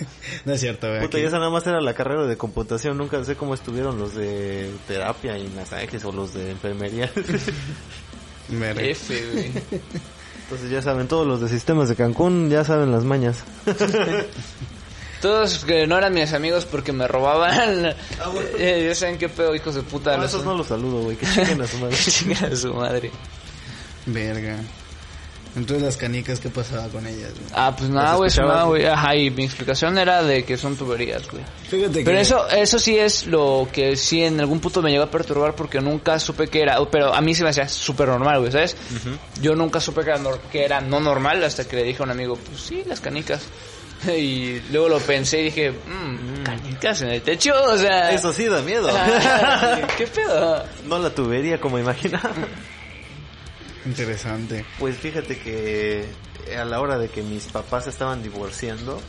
No 0.44 0.52
es 0.54 0.60
cierto, 0.60 0.88
güey. 0.88 1.00
Puta, 1.02 1.16
aquí- 1.18 1.24
y 1.24 1.26
esa 1.28 1.38
nada 1.38 1.50
más 1.50 1.66
era 1.66 1.80
la 1.80 1.94
carrera 1.94 2.26
de 2.26 2.36
computación. 2.36 2.96
Nunca 2.98 3.22
sé 3.24 3.36
cómo 3.36 3.54
estuvieron 3.54 3.98
los 3.98 4.14
de 4.14 4.70
terapia 4.86 5.38
y 5.38 5.48
masajes 5.48 6.04
o 6.04 6.12
los 6.12 6.34
de 6.34 6.50
enfermería. 6.50 7.10
Verga. 8.48 8.82
F, 8.82 9.24
güey. 9.32 9.50
Entonces 10.44 10.70
ya 10.70 10.80
saben, 10.80 11.08
todos 11.08 11.26
los 11.26 11.40
de 11.40 11.48
sistemas 11.48 11.88
de 11.88 11.96
Cancún 11.96 12.48
ya 12.48 12.62
saben 12.64 12.92
las 12.92 13.02
mañas. 13.04 13.42
Todos 15.26 15.64
que 15.64 15.86
no 15.88 15.98
eran 15.98 16.14
mis 16.14 16.32
amigos 16.32 16.64
porque 16.66 16.92
me 16.92 17.08
robaban. 17.08 17.94
Eh, 18.58 18.86
ya 18.88 18.94
saben 18.94 19.18
qué 19.18 19.28
pedo, 19.28 19.54
hijos 19.54 19.74
de 19.74 19.82
puta. 19.82 20.14
A 20.14 20.16
los- 20.18 20.26
esos 20.30 20.44
no 20.44 20.54
los 20.56 20.66
saludo, 20.68 21.02
güey. 21.02 21.16
Que 21.16 21.26
chinguen 21.26 21.60
a 21.62 21.66
su 21.66 21.78
madre. 21.78 21.96
Chingan 22.08 22.52
a 22.52 22.56
su 22.56 22.72
madre. 22.74 23.10
Verga. 24.06 24.56
Entonces 25.56 25.82
las 25.84 25.96
canicas, 25.96 26.38
¿qué 26.38 26.50
pasaba 26.50 26.86
con 26.88 27.06
ellas, 27.06 27.30
güey? 27.32 27.46
Ah, 27.54 27.74
pues 27.76 27.88
nada, 27.88 28.08
¿Las 28.10 28.16
güey, 28.18 28.30
sonaba, 28.30 28.64
güey. 28.64 28.84
Ajá, 28.86 29.16
y 29.16 29.30
mi 29.30 29.44
explicación 29.44 29.96
era 29.96 30.22
de 30.22 30.44
que 30.44 30.58
son 30.58 30.76
tuberías, 30.76 31.28
güey. 31.30 31.42
Fíjate 31.70 32.00
que... 32.00 32.04
Pero 32.04 32.18
eso, 32.18 32.46
eso 32.50 32.78
sí 32.78 32.98
es 32.98 33.26
lo 33.26 33.66
que 33.72 33.96
sí 33.96 34.22
en 34.22 34.38
algún 34.38 34.60
punto 34.60 34.82
me 34.82 34.90
llegó 34.90 35.04
a 35.04 35.10
perturbar 35.10 35.54
porque 35.54 35.80
nunca 35.80 36.18
supe 36.20 36.48
que 36.48 36.60
era, 36.60 36.78
pero 36.90 37.14
a 37.14 37.20
mí 37.22 37.34
se 37.34 37.42
me 37.42 37.48
hacía 37.50 37.68
súper 37.68 38.08
normal, 38.08 38.40
güey, 38.40 38.52
¿sabes? 38.52 38.76
Yo 39.40 39.54
nunca 39.54 39.80
supe 39.80 40.02
que 40.04 40.10
era, 40.10 40.18
nor- 40.20 40.40
que 40.52 40.62
era 40.62 40.80
no 40.82 41.00
normal 41.00 41.42
hasta 41.42 41.66
que 41.66 41.76
le 41.76 41.84
dije 41.84 42.02
a 42.02 42.04
un 42.04 42.10
amigo, 42.10 42.36
pues 42.36 42.60
sí, 42.60 42.82
las 42.86 43.00
canicas. 43.00 43.40
Y 44.16 44.60
luego 44.70 44.88
lo 44.88 44.98
pensé 44.98 45.40
y 45.40 45.44
dije, 45.44 45.70
mmm, 45.70 46.42
canicas 46.44 47.02
en 47.02 47.08
el 47.08 47.22
techo, 47.22 47.54
o 47.64 47.76
sea... 47.76 48.10
Eso 48.12 48.32
sí 48.32 48.44
da 48.46 48.62
miedo. 48.62 48.88
¿Qué 49.98 50.06
pedo? 50.06 50.64
no 50.86 50.98
la 50.98 51.10
tubería 51.10 51.60
como 51.60 51.78
imaginaba. 51.78 52.30
Interesante. 53.84 54.64
Pues 54.78 54.96
fíjate 54.96 55.38
que 55.38 56.06
a 56.58 56.64
la 56.64 56.80
hora 56.80 56.98
de 56.98 57.08
que 57.08 57.22
mis 57.22 57.44
papás 57.44 57.86
estaban 57.86 58.22
divorciando, 58.22 59.00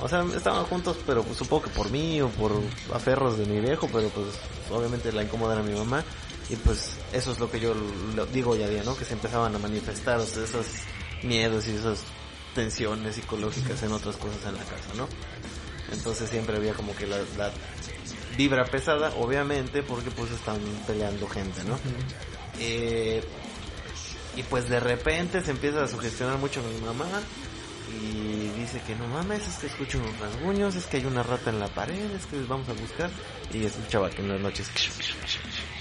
o 0.00 0.08
sea, 0.08 0.24
estaban 0.36 0.64
juntos, 0.64 0.96
pero 1.06 1.22
pues, 1.22 1.38
supongo 1.38 1.64
que 1.64 1.70
por 1.70 1.90
mí 1.90 2.20
o 2.20 2.28
por 2.28 2.52
aferros 2.92 3.38
de 3.38 3.46
mi 3.46 3.60
viejo, 3.60 3.88
pero 3.92 4.08
pues 4.08 4.26
obviamente 4.70 5.12
la 5.12 5.22
incomodan 5.22 5.58
a 5.58 5.62
mi 5.62 5.74
mamá. 5.74 6.04
Y 6.48 6.54
pues 6.56 6.90
eso 7.12 7.32
es 7.32 7.40
lo 7.40 7.50
que 7.50 7.58
yo 7.58 7.74
lo 8.14 8.24
digo 8.26 8.52
hoy 8.52 8.62
a 8.62 8.68
día, 8.68 8.82
¿no? 8.84 8.96
Que 8.96 9.04
se 9.04 9.14
empezaban 9.14 9.54
a 9.56 9.58
manifestar, 9.58 10.18
o 10.18 10.26
sea, 10.26 10.44
esos 10.44 10.66
miedos 11.24 11.66
y 11.66 11.72
esas 11.72 11.98
tensiones 12.56 13.14
psicológicas 13.14 13.82
en 13.82 13.92
otras 13.92 14.16
cosas 14.16 14.44
en 14.46 14.54
la 14.54 14.64
casa, 14.64 14.94
¿no? 14.96 15.06
Entonces 15.92 16.28
siempre 16.28 16.56
había 16.56 16.72
como 16.72 16.96
que 16.96 17.06
la, 17.06 17.18
la 17.36 17.52
vibra 18.36 18.64
pesada, 18.64 19.12
obviamente, 19.18 19.82
porque 19.82 20.10
pues 20.10 20.32
están 20.32 20.58
peleando 20.86 21.28
gente, 21.28 21.62
¿no? 21.64 21.78
Eh, 22.58 23.22
y 24.36 24.42
pues 24.44 24.68
de 24.68 24.80
repente 24.80 25.42
se 25.42 25.50
empieza 25.50 25.84
a 25.84 25.88
sugestionar 25.88 26.38
mucho 26.38 26.62
mi 26.62 26.84
mamá 26.84 27.06
y 27.88 28.48
dice 28.58 28.80
que 28.86 28.96
no 28.96 29.06
mames, 29.06 29.46
es 29.46 29.58
que 29.58 29.66
escucho 29.68 29.98
unos 29.98 30.18
rasguños, 30.18 30.74
es 30.74 30.86
que 30.86 30.96
hay 30.96 31.04
una 31.04 31.22
rata 31.22 31.50
en 31.50 31.60
la 31.60 31.68
pared, 31.68 32.10
es 32.14 32.26
que 32.26 32.40
vamos 32.48 32.68
a 32.68 32.72
buscar. 32.72 33.10
Y 33.52 33.64
escuchaba 33.64 34.10
que 34.10 34.22
en 34.22 34.28
las 34.28 34.40
noches... 34.40 34.68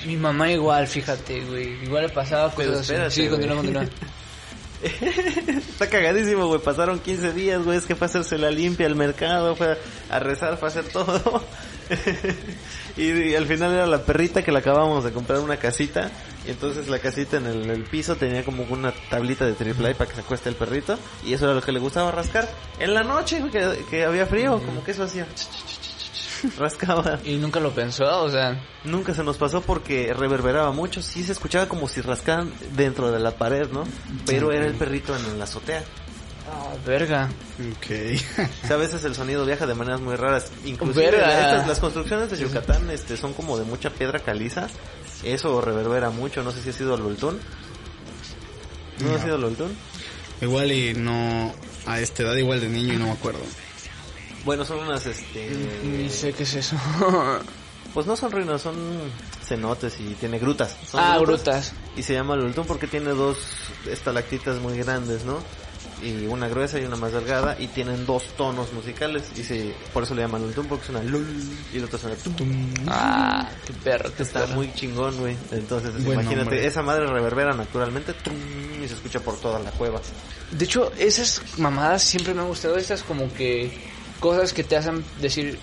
Mi 0.06 0.16
mamá 0.16 0.52
igual, 0.52 0.88
fíjate, 0.88 1.42
güey. 1.46 1.84
Igual 1.84 2.04
le 2.04 2.10
pasaba 2.10 2.52
cosas 2.54 2.82
espérate, 2.82 3.12
Sí, 3.12 3.28
continúa, 3.28 3.56
continúa. 3.56 3.86
Está 4.82 5.88
cagadísimo, 5.90 6.48
güey. 6.48 6.60
Pasaron 6.60 7.00
15 7.00 7.34
días, 7.34 7.64
güey. 7.64 7.78
Es 7.78 7.86
que 7.86 7.96
fue 7.96 8.06
a 8.06 8.10
hacerse 8.10 8.38
la 8.38 8.52
limpia 8.52 8.88
al 8.88 8.96
mercado, 8.96 9.56
fue 9.56 9.78
a 10.10 10.20
rezar, 10.20 10.58
fue 10.58 10.68
a 10.68 10.72
hacer 10.72 10.86
todo. 10.86 11.44
y, 12.98 13.36
al 13.36 13.46
final 13.46 13.74
era 13.74 13.88
la 13.88 14.04
perrita 14.04 14.44
que 14.44 14.52
le 14.52 14.60
acabábamos 14.60 15.04
de 15.04 15.12
comprar 15.12 15.40
una 15.40 15.58
casita. 15.58 16.12
Y 16.46 16.52
entonces 16.52 16.88
la 16.88 17.00
casita 17.00 17.38
en 17.38 17.46
el, 17.48 17.84
piso 17.84 18.16
tenía 18.16 18.44
como 18.44 18.64
una 18.70 18.94
tablita 19.10 19.46
de 19.46 19.54
triple 19.54 19.96
para 19.96 20.10
que 20.10 20.16
se 20.16 20.22
acueste 20.22 20.50
el 20.50 20.56
perrito. 20.56 20.98
Y 21.26 21.34
eso 21.34 21.46
era 21.46 21.54
lo 21.56 21.62
que 21.62 21.72
le 21.72 21.80
gustaba 21.80 22.12
rascar. 22.12 22.48
En 22.80 22.94
la 22.94 23.04
noche, 23.04 23.40
güey, 23.40 23.52
que, 23.52 23.86
que 23.90 24.06
había 24.06 24.26
frío, 24.26 24.62
como 24.64 24.84
que 24.84 24.92
eso 24.92 25.04
hacía. 25.04 25.28
Rascaba. 26.58 27.20
Y 27.24 27.38
nunca 27.38 27.60
lo 27.60 27.74
pensó, 27.74 28.24
o 28.24 28.30
sea... 28.30 28.62
Nunca 28.84 29.14
se 29.14 29.24
nos 29.24 29.38
pasó 29.38 29.62
porque 29.62 30.14
reverberaba 30.14 30.72
mucho. 30.72 31.02
Sí 31.02 31.24
se 31.24 31.32
escuchaba 31.32 31.68
como 31.68 31.88
si 31.88 32.02
rascaran 32.02 32.52
dentro 32.76 33.12
de 33.12 33.20
la 33.20 33.32
pared, 33.32 33.68
¿no? 33.72 33.84
Pero 34.26 34.52
era 34.52 34.66
el 34.66 34.74
perrito 34.76 35.16
en 35.16 35.38
la 35.40 35.46
azotea. 35.46 35.84
Ah, 36.48 36.74
verga. 36.86 37.28
Ok. 37.60 37.88
O 38.64 38.68
sea, 38.68 38.76
a 38.76 38.80
veces 38.80 39.04
el 39.04 39.16
sonido 39.16 39.46
viaja 39.46 39.66
de 39.66 39.74
maneras 39.74 40.00
muy 40.02 40.16
raras. 40.16 40.52
Inclusive 40.64 41.06
Verga. 41.12 41.28
la- 41.28 41.40
estas- 41.52 41.68
las 41.68 41.80
construcciones 41.80 42.30
de 42.30 42.38
Yucatán 42.38 42.90
este, 42.92 43.18
son 43.18 43.34
como 43.34 43.58
de 43.58 43.64
mucha 43.66 43.90
piedra 43.90 44.20
caliza. 44.20 44.68
Eso 45.24 45.60
reverbera 45.62 46.12
mucho. 46.12 46.44
No 46.44 46.52
sé 46.52 46.62
si 46.62 46.70
ha 46.70 46.74
sido 46.74 46.96
Lultún. 46.98 47.40
¿No, 49.00 49.10
ha 49.10 49.18
No. 49.18 49.24
sido 49.24 49.38
Lultún? 49.38 49.76
igual 50.42 50.72
y 50.72 50.94
no... 50.94 51.54
A 51.88 52.00
esta 52.00 52.24
edad 52.24 52.36
igual 52.36 52.60
de 52.62 52.70
niño 52.70 52.94
y 52.94 52.98
no 52.98 53.06
me 53.06 53.12
acuerdo. 53.12 53.40
Bueno, 54.46 54.64
son 54.64 54.80
unas, 54.80 55.06
este... 55.06 55.50
Ni 55.84 56.10
sé 56.10 56.32
qué 56.34 56.44
es 56.44 56.54
eso. 56.54 56.78
Pues 57.96 58.06
no 58.08 58.18
son 58.18 58.30
ruinas, 58.30 58.62
son 58.62 58.76
cenotes 59.42 60.02
y 60.02 60.16
tiene 60.16 60.38
grutas. 60.38 60.76
Son 60.86 61.00
ah, 61.02 61.18
grutas. 61.18 61.72
Y 61.96 62.04
se 62.04 62.12
llama 62.12 62.36
Lultún 62.36 62.68
porque 62.68 62.88
tiene 62.88 63.12
dos 63.12 63.38
estalactitas 63.90 64.60
muy 64.60 64.78
grandes, 64.78 65.24
¿no? 65.24 65.40
Y 66.04 66.26
una 66.26 66.50
gruesa 66.50 66.78
y 66.78 66.84
una 66.84 66.98
más 66.98 67.14
delgada 67.14 67.56
y 67.58 67.68
tienen 67.68 68.06
dos 68.06 68.26
tonos 68.36 68.74
musicales 68.74 69.24
y 69.38 69.44
se, 69.44 69.74
por 69.94 70.04
eso 70.04 70.14
le 70.14 70.24
llaman 70.24 70.42
Lultún 70.42 70.68
porque 70.68 70.88
suena 70.88 71.02
lul 71.04 71.26
y 71.74 71.78
el 71.78 71.86
otro 71.86 71.98
suena 71.98 72.18
tum, 72.18 72.36
tum. 72.36 72.76
Ah, 72.90 73.50
qué 73.66 73.72
perro, 73.72 74.14
qué 74.14 74.24
Está 74.24 74.42
perro. 74.42 74.56
muy 74.56 74.74
chingón, 74.74 75.18
güey. 75.18 75.38
Entonces, 75.54 75.94
imagínate, 76.06 76.68
esa 76.68 76.82
madre 76.82 77.08
reverbera 77.08 77.54
naturalmente 77.54 78.12
tum, 78.12 78.34
y 78.84 78.90
se 78.90 78.96
escucha 78.96 79.22
por 79.22 79.40
toda 79.40 79.58
la 79.60 79.72
cueva. 79.72 80.02
De 80.52 80.66
hecho, 80.66 80.92
esas 80.98 81.42
mamadas 81.60 82.04
siempre 82.04 82.34
me 82.34 82.42
han 82.42 82.50
gustado. 82.50 82.76
Estas 82.76 83.04
como 83.04 83.34
que 83.34 83.95
cosas 84.20 84.54
que 84.54 84.64
te 84.64 84.76
hacen 84.78 85.04
decir 85.22 85.58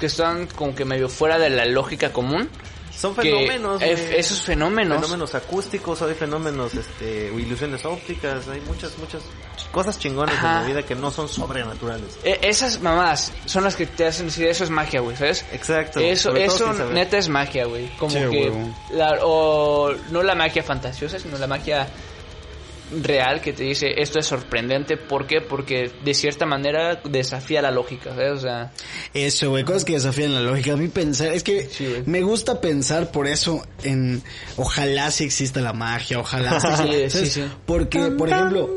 que 0.00 0.06
están 0.06 0.46
como 0.48 0.74
que 0.74 0.84
medio 0.84 1.08
fuera 1.08 1.38
de 1.38 1.50
la 1.50 1.64
lógica 1.64 2.12
común. 2.12 2.48
Son 2.96 3.14
Que 3.16 3.22
fenómenos, 3.22 3.80
eh, 3.82 3.94
güey. 3.96 4.16
esos 4.20 4.42
fenómenos. 4.42 4.96
Fenómenos 4.98 5.34
acústicos, 5.34 6.02
hay 6.02 6.14
fenómenos, 6.14 6.74
este, 6.74 7.30
o 7.30 7.38
ilusiones 7.38 7.84
ópticas, 7.86 8.46
hay 8.48 8.60
muchas, 8.60 8.96
muchas 8.98 9.22
cosas 9.72 9.98
chingonas 9.98 10.34
Ajá. 10.36 10.48
en 10.48 10.60
la 10.62 10.68
vida 10.68 10.82
que 10.86 10.94
no 10.94 11.10
son 11.10 11.26
sobrenaturales. 11.28 12.18
eh, 12.22 12.38
esas 12.42 12.80
mamadas 12.82 13.32
son 13.46 13.64
las 13.64 13.76
que 13.76 13.86
te 13.86 14.06
hacen 14.06 14.26
decir 14.26 14.46
eso 14.46 14.62
es 14.64 14.70
magia, 14.70 15.00
güey, 15.00 15.16
¿sabes? 15.16 15.44
Exacto. 15.52 16.00
Eso, 16.00 16.34
eso 16.36 16.72
neta 16.92 17.16
es 17.16 17.28
magia, 17.30 17.64
güey. 17.64 17.88
Como 17.96 18.10
Sí, 18.12 18.18
que 18.30 18.52
la, 18.92 19.18
o 19.22 19.92
no 20.10 20.22
la 20.22 20.34
magia 20.34 20.62
fantasiosa, 20.62 21.18
sino 21.18 21.38
la 21.38 21.46
magia 21.46 21.88
real 23.02 23.40
que 23.40 23.52
te 23.52 23.64
dice 23.64 23.94
esto 23.96 24.18
es 24.18 24.26
sorprendente. 24.26 24.96
¿Por 24.96 25.26
qué? 25.26 25.40
Porque 25.40 25.90
de 26.04 26.14
cierta 26.14 26.46
manera 26.46 26.96
desafía 27.04 27.62
la 27.62 27.70
lógica, 27.70 28.10
¿sabes? 28.10 28.32
O 28.32 28.38
sea, 28.40 28.72
Eso, 29.14 29.50
güey, 29.50 29.64
cosas 29.64 29.84
que 29.84 29.94
desafían 29.94 30.34
la 30.34 30.40
lógica. 30.40 30.72
A 30.72 30.76
mí 30.76 30.88
pensar, 30.88 31.28
es 31.28 31.42
que 31.42 31.68
Sí, 31.70 32.02
me 32.06 32.20
gusta 32.22 32.60
pensar 32.60 33.10
por 33.10 33.26
eso 33.26 33.64
en 33.84 34.22
ojalá 34.56 35.10
sí 35.10 35.24
exista 35.24 35.60
la 35.60 35.72
magia, 35.72 36.18
ojalá 36.18 36.60
sí, 36.60 37.08
Sí, 37.08 37.20
sí, 37.20 37.26
sí. 37.30 37.44
Porque, 37.66 37.98
por 38.18 38.28
ejemplo, 38.28 38.68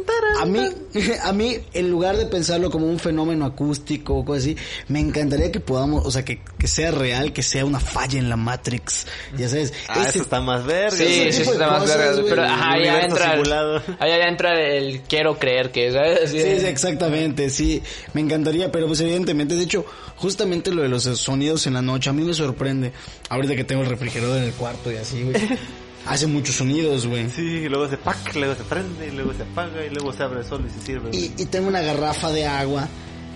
a 0.41 0.45
mí, 0.45 0.59
a 1.23 1.33
mí, 1.33 1.57
en 1.73 1.89
lugar 1.89 2.17
de 2.17 2.25
pensarlo 2.25 2.69
como 2.71 2.87
un 2.87 2.99
fenómeno 2.99 3.45
acústico 3.45 4.15
o 4.15 4.25
cosas 4.25 4.43
así, 4.43 4.57
me 4.87 4.99
encantaría 4.99 5.51
que 5.51 5.59
podamos, 5.59 6.05
o 6.05 6.11
sea, 6.11 6.23
que, 6.23 6.41
que 6.57 6.67
sea 6.67 6.91
real, 6.91 7.33
que 7.33 7.43
sea 7.43 7.65
una 7.65 7.79
falla 7.79 8.19
en 8.19 8.29
la 8.29 8.35
Matrix. 8.37 9.07
Ya 9.37 9.49
sabes. 9.49 9.73
Ah, 9.87 9.99
ese- 10.01 10.09
eso 10.09 10.21
está 10.21 10.41
más 10.41 10.65
verga. 10.65 10.91
Sí, 10.97 11.03
de 11.05 11.29
está 11.29 11.67
más 11.69 11.87
verga. 11.87 12.21
Pero 12.27 12.43
ajá, 12.43 12.83
ya 12.83 13.01
entra, 13.01 13.31
simulado. 13.33 13.81
Allá 14.05 14.17
ya 14.19 14.27
entra 14.29 14.59
el 14.61 15.01
quiero 15.01 15.37
creer 15.37 15.71
que, 15.71 15.91
¿sabes? 15.91 16.29
Sí, 16.31 16.39
sí, 16.39 16.65
exactamente, 16.65 17.49
sí, 17.49 17.81
me 18.13 18.21
encantaría, 18.21 18.71
pero 18.71 18.87
pues 18.87 18.99
evidentemente, 19.01 19.55
de 19.55 19.63
hecho, 19.63 19.85
justamente 20.15 20.71
lo 20.71 20.81
de 20.83 20.89
los 20.89 21.03
sonidos 21.03 21.67
en 21.67 21.73
la 21.73 21.81
noche, 21.81 22.09
a 22.09 22.13
mí 22.13 22.23
me 22.23 22.33
sorprende, 22.33 22.91
ahorita 23.29 23.55
que 23.55 23.63
tengo 23.63 23.81
el 23.83 23.89
refrigerador 23.89 24.37
en 24.37 24.43
el 24.45 24.53
cuarto 24.53 24.91
y 24.91 24.95
así, 24.97 25.23
güey, 25.23 25.35
hace 26.05 26.27
muchos 26.27 26.55
sonidos, 26.55 27.07
güey. 27.07 27.29
Sí, 27.29 27.41
y 27.41 27.69
luego 27.69 27.89
se 27.89 27.97
pack, 27.97 28.35
luego 28.35 28.55
se 28.55 28.63
prende, 28.63 29.07
y 29.07 29.11
luego 29.11 29.33
se 29.33 29.43
apaga, 29.43 29.85
y 29.85 29.89
luego 29.89 30.13
se 30.13 30.23
abre 30.23 30.43
solo 30.43 30.65
y 30.67 30.79
se 30.79 30.85
sirve. 30.85 31.09
Y, 31.11 31.31
y 31.37 31.45
tengo 31.45 31.67
una 31.67 31.81
garrafa 31.81 32.31
de 32.31 32.45
agua 32.45 32.87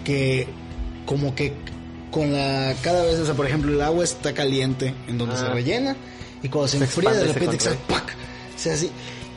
que 0.06 0.48
como 1.06 1.34
que 1.36 1.54
con 2.12 2.32
la 2.32 2.74
cada 2.82 3.04
vez, 3.04 3.20
o 3.20 3.26
sea, 3.26 3.34
por 3.36 3.46
ejemplo, 3.48 3.72
el 3.72 3.82
agua 3.82 4.04
está 4.04 4.34
caliente 4.34 4.94
en 5.08 5.18
donde 5.18 5.36
Ah. 5.36 5.40
se 5.40 5.50
rellena 5.50 5.96
y 6.42 6.50
cuando 6.50 6.68
se, 6.68 6.78
Se 6.78 6.84
enfría 6.86 7.12
de 7.12 7.20
se 7.20 7.34
repente 7.34 7.58
contrae. 7.58 7.74
exacto, 7.76 7.94
¡pac! 7.94 8.16
se 8.56 8.72
hace 8.72 8.86
así. 8.88 8.92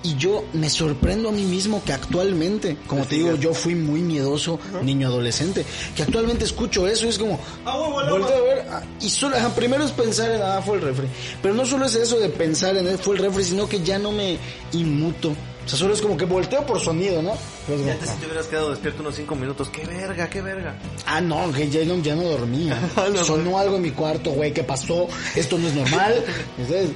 Y 0.04 0.16
yo 0.16 0.44
me 0.52 0.68
sorprendo 0.68 1.28
a 1.28 1.32
mí 1.32 1.44
mismo 1.44 1.82
que 1.84 1.92
actualmente, 1.92 2.76
como 2.86 3.04
te 3.04 3.16
digo, 3.16 3.36
yo 3.36 3.54
fui 3.54 3.74
muy 3.74 4.00
miedoso 4.00 4.58
niño 4.82 5.08
adolescente, 5.08 5.64
que 5.94 6.02
actualmente 6.02 6.44
escucho 6.44 6.86
eso 6.88 7.06
y 7.06 7.10
es 7.10 7.18
como 7.18 7.38
volteo 7.64 8.36
a 8.36 8.40
ver 8.40 8.66
ah, 8.70 8.82
y 9.00 9.08
solo 9.08 9.36
ajá, 9.36 9.54
primero 9.54 9.84
es 9.84 9.92
pensar 9.92 10.30
en 10.32 10.42
ah 10.42 10.60
fue 10.60 10.76
el 10.76 10.82
refri, 10.82 11.06
pero 11.40 11.54
no 11.54 11.64
solo 11.64 11.86
es 11.86 11.94
eso 11.94 12.18
de 12.18 12.28
pensar 12.28 12.76
en 12.76 12.98
fue 12.98 13.16
el 13.16 13.22
refri, 13.22 13.44
sino 13.44 13.68
que 13.68 13.80
ya 13.82 13.98
no 13.98 14.12
me 14.12 14.38
inmuto. 14.72 15.34
O 15.64 15.68
sea, 15.68 15.78
solo 15.78 15.94
es 15.94 16.00
como 16.00 16.16
que 16.16 16.24
volteo 16.24 16.66
por 16.66 16.80
sonido, 16.80 17.22
¿no? 17.22 17.34
Pero 17.66 17.78
es 17.78 17.80
Y 17.80 17.84
como, 17.84 17.92
antes 17.92 18.10
si 18.10 18.16
te 18.16 18.26
hubieras 18.26 18.46
quedado 18.46 18.70
despierto 18.70 19.02
unos 19.02 19.14
5 19.14 19.34
minutos, 19.36 19.68
qué 19.68 19.86
verga, 19.86 20.28
qué 20.28 20.42
verga. 20.42 20.74
Ah, 21.06 21.20
no, 21.20 21.52
que 21.52 21.70
ya 21.70 21.84
no, 21.84 21.98
ya 22.02 22.16
no 22.16 22.22
dormía. 22.24 22.76
Ah, 22.96 23.06
no, 23.12 23.24
Sonó 23.24 23.58
algo 23.58 23.76
en 23.76 23.82
mi 23.82 23.92
cuarto, 23.92 24.30
güey, 24.32 24.52
¿qué 24.52 24.64
pasó? 24.64 25.06
Esto 25.36 25.58
no 25.58 25.68
es 25.68 25.74
normal. 25.74 26.24
Entonces, 26.58 26.90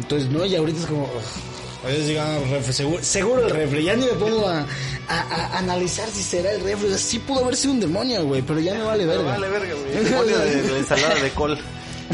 entonces 0.00 0.30
no, 0.30 0.44
y 0.44 0.54
ahorita 0.54 0.80
es 0.80 0.86
como... 0.86 1.04
ugh, 1.04 1.55
A 1.86 1.88
veces 1.88 2.08
digo, 2.08 2.20
ah, 2.20 2.38
refri, 2.50 2.72
seguro, 2.72 3.04
seguro 3.04 3.46
el 3.46 3.50
refri. 3.54 3.84
Ya 3.84 3.94
ni 3.94 4.06
me 4.06 4.12
pongo 4.14 4.44
a, 4.48 4.66
a- 5.08 5.20
a 5.54 5.58
analizar 5.58 6.08
si 6.10 6.20
será 6.20 6.50
el 6.50 6.60
refri. 6.62 6.86
O 6.86 6.88
sea, 6.88 6.98
sí 6.98 7.20
pudo 7.20 7.44
haber 7.44 7.56
sido 7.56 7.74
un 7.74 7.80
demonio, 7.80 8.24
güey, 8.24 8.42
pero 8.42 8.58
ya 8.58 8.74
me 8.74 8.82
vale 8.82 9.06
verga. 9.06 9.22
Vale 9.22 9.48
verga, 9.48 9.72
güey. 9.74 9.96
El 9.98 10.04
demonio 10.10 10.36
de 10.38 10.62
la 10.72 10.78
ensalada 10.78 11.14
de 11.14 11.30
col. 11.30 11.56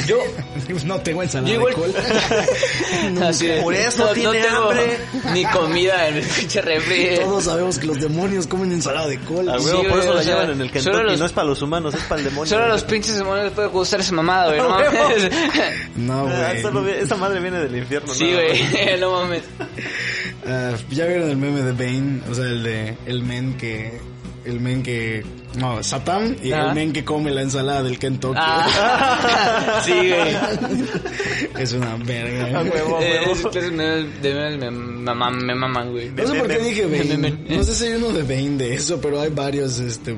Yo 0.07 0.17
no 0.85 1.01
tengo 1.01 1.23
ensalada 1.23 1.53
Yo 1.55 1.67
de 1.67 1.75
col. 1.75 1.95
Así 3.23 3.49
Por 3.63 3.75
eso 3.75 4.07
tiene 4.15 4.41
tengo 4.43 4.71
hambre. 4.71 4.99
Ni 5.33 5.45
comida 5.45 6.09
en 6.09 6.17
el 6.17 6.25
pinche 6.25 6.61
refri. 6.63 7.17
Todos 7.21 7.45
sabemos 7.45 7.79
que 7.79 7.87
los 7.87 8.01
demonios 8.01 8.47
comen 8.47 8.73
ensalada 8.73 9.07
de 9.09 9.19
col. 9.21 9.47
Sí, 9.61 9.71
por 9.73 9.89
güey, 9.89 10.01
eso 10.01 10.11
o 10.11 10.15
la 10.15 10.23
sea, 10.23 10.33
llevan 10.35 10.51
en 10.53 10.61
el 10.63 10.71
Kentucky. 10.71 10.97
los- 11.03 11.19
No 11.19 11.27
es 11.27 11.33
para 11.33 11.47
los 11.47 11.63
humanos, 11.63 11.95
es 11.95 12.03
para 12.05 12.21
el 12.21 12.25
demonio. 12.25 12.47
Solo 12.49 12.63
a 12.63 12.67
güey. 12.67 12.73
los 12.81 12.85
pinches 12.85 13.17
demonios 13.17 13.45
les 13.47 13.55
puede 13.55 13.69
gustar 13.69 14.01
esa 14.01 14.13
mamada, 14.13 14.47
güey. 14.49 14.61
No 14.63 14.69
mames. 14.69 15.31
No, 15.97 16.27
Ah, 16.29 16.53
güey. 16.73 16.85
vi- 16.85 17.01
esa 17.03 17.17
madre 17.17 17.41
viene 17.41 17.61
del 17.61 17.77
infierno. 17.77 18.13
Sí, 18.15 18.33
güey. 18.33 18.99
No 19.01 19.11
mames. 19.13 19.43
Ah, 20.47 20.73
ya 20.91 21.07
vieron 21.07 21.29
el 21.31 21.37
meme 21.37 21.63
de 21.63 21.73
Bane, 21.73 22.21
o 22.31 22.35
sea, 22.35 22.45
el 22.47 22.63
de 22.63 22.97
el 23.07 23.23
men 23.23 23.57
que 23.57 24.01
el 24.45 24.61
men 24.61 24.83
que 24.83 25.25
no, 25.57 25.83
Satán 25.83 26.37
y 26.43 26.51
el 26.53 26.75
men 26.75 26.93
que 26.93 27.05
come 27.05 27.31
la 27.31 27.43
ensalada 27.43 27.83
del 27.83 27.99
Kentucky. 27.99 28.39
Ah. 28.41 29.81
Sí, 29.85 29.93
güey. 29.93 30.37
es 31.59 31.73
una 31.73 31.97
verga. 31.97 32.61
A 32.61 32.63
huevo, 32.63 32.97
a 32.99 33.05
Eh, 33.05 33.21
huevo. 33.27 33.51
de 33.51 33.71
memes 34.35 34.59
me 34.59 34.71
maman, 34.71 35.45
me 35.45 35.55
maman, 35.55 35.91
güey. 35.93 36.11
No 36.11 36.27
sé 36.27 36.35
por 36.39 36.49
qué 36.49 36.59
dije 36.59 36.87
Bane. 36.87 37.31
No 37.49 37.65
sé 37.65 37.75
si 37.75 37.85
hay 37.87 37.93
uno 37.95 38.11
de 38.13 38.23
Bane 38.23 38.57
de 38.59 38.75
eso, 38.75 39.01
pero 39.01 39.21
hay 39.21 39.31
varios, 39.31 39.79
este 39.79 40.15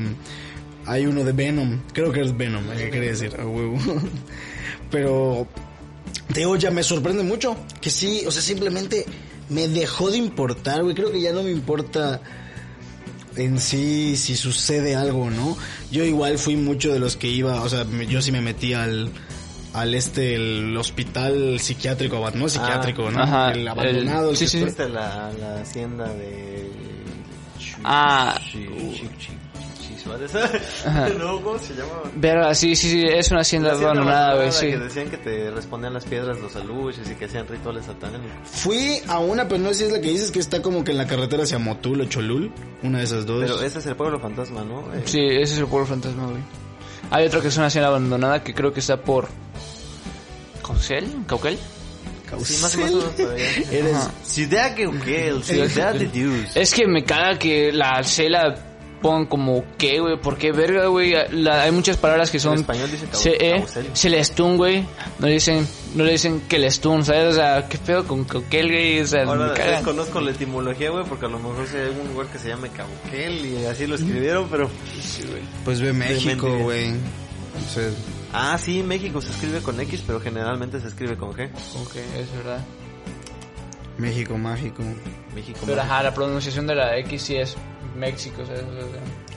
hay 0.87 1.07
uno 1.07 1.25
de 1.25 1.33
Venom. 1.33 1.81
Creo 1.93 2.13
que 2.13 2.21
es 2.21 2.37
Venom, 2.37 2.63
¿qué 2.77 2.91
quería 2.91 3.11
decir? 3.11 3.35
A 3.39 3.47
huevo. 3.47 3.77
Pero 4.91 5.47
te 6.33 6.41
digo, 6.41 6.57
ya 6.57 6.71
me 6.71 6.83
sorprende 6.83 7.23
mucho 7.23 7.57
que 7.81 7.91
sí, 7.91 8.23
o 8.27 8.31
sea, 8.31 8.43
simplemente 8.43 9.05
me 9.49 9.67
dejó 9.69 10.11
de 10.11 10.19
importar, 10.19 10.83
güey. 10.83 10.95
Creo 10.95 11.11
que 11.11 11.21
ya 11.21 11.33
no 11.33 11.43
me 11.43 11.51
importa 11.51 12.21
en 13.37 13.59
sí 13.59 14.17
si 14.17 14.37
sucede 14.37 14.95
algo 14.97 15.31
no. 15.31 15.57
Yo 15.91 16.05
igual 16.05 16.39
fui 16.39 16.57
mucho 16.57 16.93
de 16.93 16.99
los 16.99 17.17
que 17.17 17.29
iba, 17.29 17.63
o 17.63 17.69
sea, 17.69 17.85
me- 17.85 18.07
yo 18.07 18.21
sí 18.23 18.33
me 18.33 18.41
metí 18.41 18.73
al 18.75 19.11
al 19.73 19.93
este 19.95 20.37
el 20.37 20.77
hospital 20.77 21.59
psiquiátrico, 21.59 22.31
no 22.35 22.49
psiquiátrico, 22.49 23.11
¿no? 23.11 23.21
ajá, 23.21 23.51
el 23.51 23.67
abandonado, 23.67 24.27
el- 24.31 24.31
el 24.31 24.37
sí, 24.37 24.47
la, 24.89 25.33
la 25.33 25.61
hacienda 25.61 26.07
de... 26.15 26.71
Ah. 27.83 28.39
Suárez. 30.05 30.33
Ajá. 30.87 31.09
No, 31.09 31.41
¿cómo 31.43 31.59
se 31.59 31.75
llamaba? 31.75 32.03
Verga, 32.15 32.55
sí, 32.55 32.77
sí, 32.77 32.91
sí, 32.91 33.03
es 33.07 33.31
una 33.31 33.41
hacienda 33.41 33.73
abandonada, 33.73 34.37
güey, 34.37 34.53
sí. 34.53 34.67
Que 34.67 34.79
decían 34.79 35.11
que 35.11 35.17
te 35.17 35.51
respondían 35.51 35.95
las 35.95 36.05
piedras 36.05 36.39
los 36.41 36.55
aluches 36.57 37.11
y 37.11 37.15
que 37.15 37.25
hacían 37.25 37.49
rituales 37.49 37.87
satánicos. 37.87 38.27
Fui 38.45 39.01
a 39.09 39.19
una, 39.19 39.49
pero 39.49 39.61
no 39.61 39.69
sé 39.71 39.75
si 39.75 39.85
es 39.85 39.93
la 39.93 40.01
que 40.01 40.09
dices 40.11 40.31
que 40.31 40.39
está 40.39 40.63
como 40.63 40.85
que 40.85 40.93
en 40.93 40.99
la 40.99 41.07
carretera 41.07 41.43
hacia 41.45 41.59
Motul 41.59 42.03
o 42.03 42.05
Cholul, 42.05 42.53
una 42.83 42.99
de 42.99 43.05
esas 43.05 43.27
dos. 43.27 43.41
Pero 43.43 43.61
ese 43.63 43.79
es 43.79 43.87
el 43.87 43.97
pueblo 43.97 44.21
fantasma, 44.21 44.63
¿no? 44.63 44.93
Eh, 44.95 45.03
Sí, 45.07 45.21
ese 45.21 45.55
es 45.55 45.59
el 45.59 45.67
pueblo 45.67 45.87
fantasma, 45.87 46.27
güey. 46.27 46.43
Hay 47.11 47.27
otro 47.27 47.41
que 47.41 47.49
es 47.49 47.57
una 47.57 47.67
hacienda 47.67 47.89
abandonada 47.89 48.43
que 48.45 48.55
creo 48.55 48.73
que 48.73 48.81
está 48.81 48.97
por... 49.01 49.29
¿Caucel? 50.63 51.07
¿Cauquel? 51.27 51.59
Sí, 52.43 52.59
más 52.63 52.75
o 52.75 52.79
menos 52.79 53.05
por 53.05 53.31
allá. 53.31 53.45
Eres 53.71 53.95
Ajá. 53.95 54.11
Ciudad 54.25 54.75
Geuquel, 54.75 55.45
Ciudad 55.45 55.95
de 55.95 56.07
Dios. 56.07 56.51
Es 56.57 56.75
que 56.75 56.87
me 56.87 57.05
caga 57.05 57.39
que 57.39 57.71
la 57.73 58.03
C 58.03 58.29
la 58.29 58.55
pongan 59.05 59.27
como 59.27 59.63
qué, 59.77 60.01
güey. 60.01 60.19
¿Por 60.19 60.39
qué 60.39 60.51
verga, 60.51 60.87
güey? 60.87 61.13
La- 61.31 61.63
hay 61.65 61.71
muchas 61.73 61.99
palabras 61.99 62.31
que 62.31 62.41
son... 62.41 62.55
En 62.55 62.61
español 62.61 62.91
dice 62.91 63.07
cau- 63.07 63.67
CE. 63.69 63.91
Celestún, 63.95 64.57
güey. 64.57 64.87
No 65.19 65.27
le 65.27 65.35
dicen, 65.35 65.69
no 65.95 66.05
le 66.05 66.13
dicen 66.13 66.41
¿sabes? 67.05 67.27
O 67.27 67.33
sea, 67.35 67.69
¿qué 67.69 67.77
pedo 67.77 68.07
con 68.09 68.25
Cauquel, 68.25 68.69
güey? 68.69 69.01
O 69.01 69.07
sea, 69.07 69.25
Ahora 69.25 69.53
me 69.53 69.65
desconozco 69.65 70.23
la 70.23 70.31
etimología, 70.31 70.89
güey, 70.89 71.05
porque 71.05 71.27
a 71.27 71.29
lo 71.29 71.39
mejor 71.39 71.67
hay 71.75 72.01
un 72.01 72.09
lugar 72.15 72.29
que 72.29 72.39
se 72.39 72.49
llame 72.49 72.71
Cauquel 72.71 73.45
y 73.45 73.67
así 73.67 73.87
lo 73.87 73.97
escribieron, 73.97 74.49
pero... 74.51 74.71
Pues 75.67 75.83
ve 75.83 75.93
México, 75.93 76.49
güey. 76.61 76.93
Sea, 77.73 77.91
Ah, 78.33 78.57
sí, 78.59 78.83
México 78.83 79.21
se 79.21 79.31
escribe 79.33 79.61
con 79.61 79.79
X, 79.81 80.03
pero 80.07 80.19
generalmente 80.21 80.81
se 80.81 80.89
escribe 80.89 81.17
con 81.17 81.33
G. 81.35 81.51
Ok, 81.83 81.97
es 82.19 82.33
verdad. 82.37 82.65
México 83.99 84.37
mágico. 84.37 84.83
México. 85.35 85.61
Pero 85.67 85.83
ajá, 85.83 86.03
la 86.03 86.13
pronunciación 86.15 86.67
de 86.67 86.75
la 86.75 86.97
X 86.99 87.23
sí 87.23 87.37
es 87.37 87.55
México. 87.97 88.43
O 88.43 88.47
sea, 88.47 88.57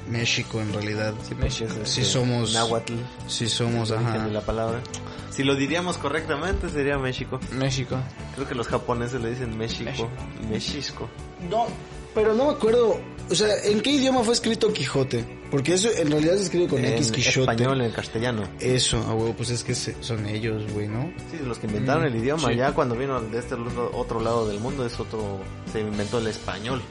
México 0.09 0.61
en 0.61 0.73
realidad. 0.73 1.13
Sí, 1.27 1.35
porque 1.35 1.47
es, 1.47 1.89
Sí 1.89 2.03
somos- 2.05 2.53
Náhuatl, 2.53 2.93
Sí 3.27 3.49
somos, 3.49 3.91
ajá. 3.91 4.27
la 4.27 4.41
palabra. 4.41 4.81
Si 5.29 5.43
lo 5.43 5.55
diríamos 5.55 5.97
correctamente 5.97 6.69
sería 6.69 6.97
México. 6.97 7.39
México. 7.51 7.97
Creo 8.35 8.47
que 8.47 8.55
los 8.55 8.67
japoneses 8.67 9.21
le 9.21 9.29
dicen 9.31 9.57
México. 9.57 9.83
México. 9.85 10.09
México. 10.49 11.09
No, 11.49 11.67
pero 12.15 12.33
no 12.33 12.45
me 12.47 12.51
acuerdo, 12.53 12.99
o 13.29 13.35
sea, 13.35 13.47
¿en 13.65 13.81
qué 13.81 13.91
idioma 13.91 14.23
fue 14.23 14.33
escrito 14.33 14.71
Quijote? 14.73 15.37
Porque 15.51 15.75
eso 15.75 15.89
en 15.95 16.09
realidad 16.11 16.35
se 16.37 16.43
escribe 16.43 16.67
con 16.67 16.79
En 16.83 16.93
X 16.93 17.11
Quijote. 17.11 17.39
español, 17.41 17.79
en 17.81 17.91
castellano. 17.91 18.43
Eso, 18.59 18.97
a 18.97 19.13
huevo, 19.13 19.33
pues 19.33 19.49
es 19.51 19.63
que 19.63 19.75
se- 19.75 19.95
son 20.03 20.25
ellos, 20.27 20.63
güey, 20.73 20.87
¿no? 20.87 21.11
Sí, 21.31 21.37
los 21.45 21.57
que 21.59 21.67
inventaron 21.67 22.05
el 22.05 22.15
idioma. 22.15 22.49
sí. 22.49 22.55
Ya 22.55 22.73
cuando 22.73 22.95
vino 22.95 23.21
de 23.21 23.37
este 23.39 23.53
otro, 23.55 23.91
otro 23.93 24.19
lado 24.19 24.47
del 24.47 24.59
mundo 24.59 24.85
es 24.85 24.99
otro... 24.99 25.39
Se 25.71 25.79
inventó 25.81 26.17
el 26.19 26.27
español, 26.27 26.81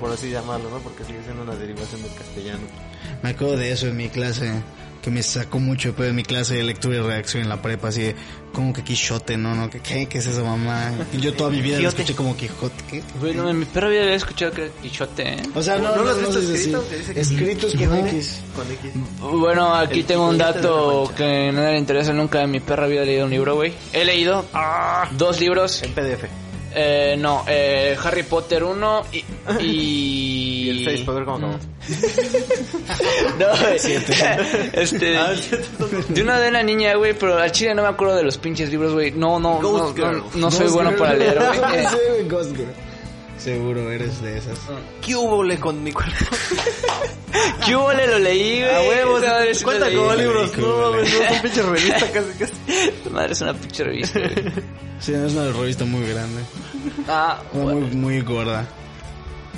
Por 0.00 0.10
así 0.12 0.30
llamarlo, 0.30 0.70
¿no? 0.70 0.78
Porque 0.78 1.04
sigue 1.04 1.20
siendo 1.24 1.42
una 1.42 1.54
derivación 1.54 2.02
del 2.02 2.14
castellano. 2.14 2.60
Me 3.22 3.30
acuerdo 3.30 3.56
de 3.56 3.70
eso 3.72 3.86
en 3.88 3.96
mi 3.96 4.08
clase, 4.08 4.50
que 5.02 5.10
me 5.10 5.22
sacó 5.22 5.58
mucho 5.58 5.94
pero 5.96 6.10
en 6.10 6.16
mi 6.16 6.22
clase 6.22 6.54
de 6.54 6.62
lectura 6.62 6.96
y 6.96 7.00
redacción 7.00 7.42
en 7.42 7.48
la 7.48 7.60
prepa, 7.62 7.88
así 7.88 8.02
de, 8.02 8.14
¿cómo 8.52 8.72
que 8.72 8.82
Quijote? 8.84 9.36
No, 9.36 9.54
no, 9.54 9.68
¿qué, 9.70 9.80
qué, 9.80 10.06
¿Qué 10.06 10.18
es 10.18 10.26
eso, 10.26 10.44
mamá? 10.44 10.92
Y 11.12 11.18
yo 11.18 11.32
toda 11.34 11.50
mi 11.50 11.60
vida 11.60 11.80
lo 11.80 11.88
escuché 11.88 12.14
como 12.14 12.36
Quijote, 12.36 12.82
¿qué? 12.90 13.02
Güey, 13.20 13.34
no, 13.34 13.48
en 13.48 13.58
mi 13.60 13.64
perra 13.64 13.88
vida 13.88 14.02
había 14.02 14.14
escuchado 14.14 14.52
que 14.52 14.64
era 14.66 14.72
Quichote, 14.82 15.22
¿eh? 15.34 15.42
O 15.54 15.62
sea, 15.62 15.76
no, 15.78 15.90
¿No 15.90 15.96
no, 15.96 16.02
lo 16.04 16.10
has 16.10 16.16
no 16.18 16.28
visto 16.28 16.40
escrito? 16.40 16.88
Que 16.88 16.96
dice 16.96 17.14
que- 17.14 17.20
Escritos 17.20 17.74
con. 17.74 18.06
X. 18.08 18.40
Con 18.56 18.70
X. 18.72 18.90
Bueno, 19.20 19.74
aquí 19.74 20.00
El 20.00 20.06
tengo 20.06 20.28
un 20.28 20.38
dato 20.38 21.12
que 21.16 21.50
no 21.52 21.62
le 21.62 21.78
interesa 21.78 22.12
nunca. 22.12 22.42
En 22.42 22.50
mi 22.50 22.60
perra 22.60 22.84
había 22.84 23.02
leído 23.02 23.24
un 23.24 23.30
libro, 23.30 23.54
güey. 23.56 23.72
He 23.92 24.04
leído 24.04 24.44
dos 25.16 25.40
libros. 25.40 25.82
En 25.82 25.92
PDF. 25.92 26.24
Eh, 26.74 27.16
no, 27.18 27.44
eh, 27.48 27.96
Harry 28.02 28.22
Potter 28.22 28.64
1 28.64 29.02
y... 29.12 29.24
Y, 29.60 30.62
Y 30.62 30.70
el 30.70 30.84
seis, 30.84 31.00
para 31.02 31.16
ver 31.18 31.24
cómo 31.26 31.36
acabó. 31.38 31.58
No. 33.38 33.66
Este, 34.72 35.16
Ah, 35.16 35.32
de 36.08 36.22
una 36.22 36.40
de 36.40 36.48
una 36.48 36.62
niña, 36.62 36.94
güey, 36.94 37.14
pero 37.18 37.36
al 37.38 37.50
chile 37.52 37.74
no 37.74 37.82
me 37.82 37.88
acuerdo 37.88 38.16
de 38.16 38.22
los 38.22 38.38
pinches 38.38 38.70
libros, 38.70 38.92
güey. 38.92 39.10
No, 39.10 39.38
no, 39.40 39.60
no, 39.60 39.68
Ghost 39.70 39.96
no, 39.98 40.04
Girl. 40.06 40.22
no 40.36 40.50
soy 40.50 40.62
Ghost 40.66 40.74
bueno 40.74 40.90
Girl. 40.90 41.00
para 41.02 41.14
leer, 41.14 41.38
güey. 41.38 41.84
Eh, 42.20 42.26
Ghost 42.28 42.56
Girl. 42.56 42.68
Seguro 43.42 43.90
eres 43.90 44.22
de 44.22 44.38
esas. 44.38 44.58
¿Qué 45.04 45.16
hubo 45.16 45.42
le 45.42 45.58
con 45.58 45.82
mi 45.82 45.92
cuerpo? 45.92 46.12
¿Qué 47.66 47.74
hubo? 47.76 47.92
Le 47.92 48.06
lo 48.06 48.18
leí, 48.18 48.60
güey. 48.60 48.74
A 48.74 48.80
huevos, 48.88 49.22
sí 49.54 49.64
cuenta 49.64 49.88
leí. 49.88 49.96
como 49.96 50.14
libros. 50.14 50.56
No, 50.58 50.90
güey. 50.90 50.92
mames, 50.92 51.12
no 51.12 51.28
son 51.28 51.42
pinches 51.42 51.64
revistas 51.66 52.04
casi 52.10 52.38
casi. 52.38 52.52
Esta 52.88 53.10
madre 53.10 53.32
es 53.32 53.40
una 53.40 53.54
pinche 53.54 53.84
revista, 53.84 54.18
güey. 54.20 54.52
Sí, 55.00 55.12
es 55.14 55.32
una 55.32 55.50
revista 55.52 55.84
muy 55.84 56.06
grande. 56.06 56.42
Ah, 57.08 57.42
Muy, 57.52 57.74
muy 57.74 58.20
gorda. 58.20 58.64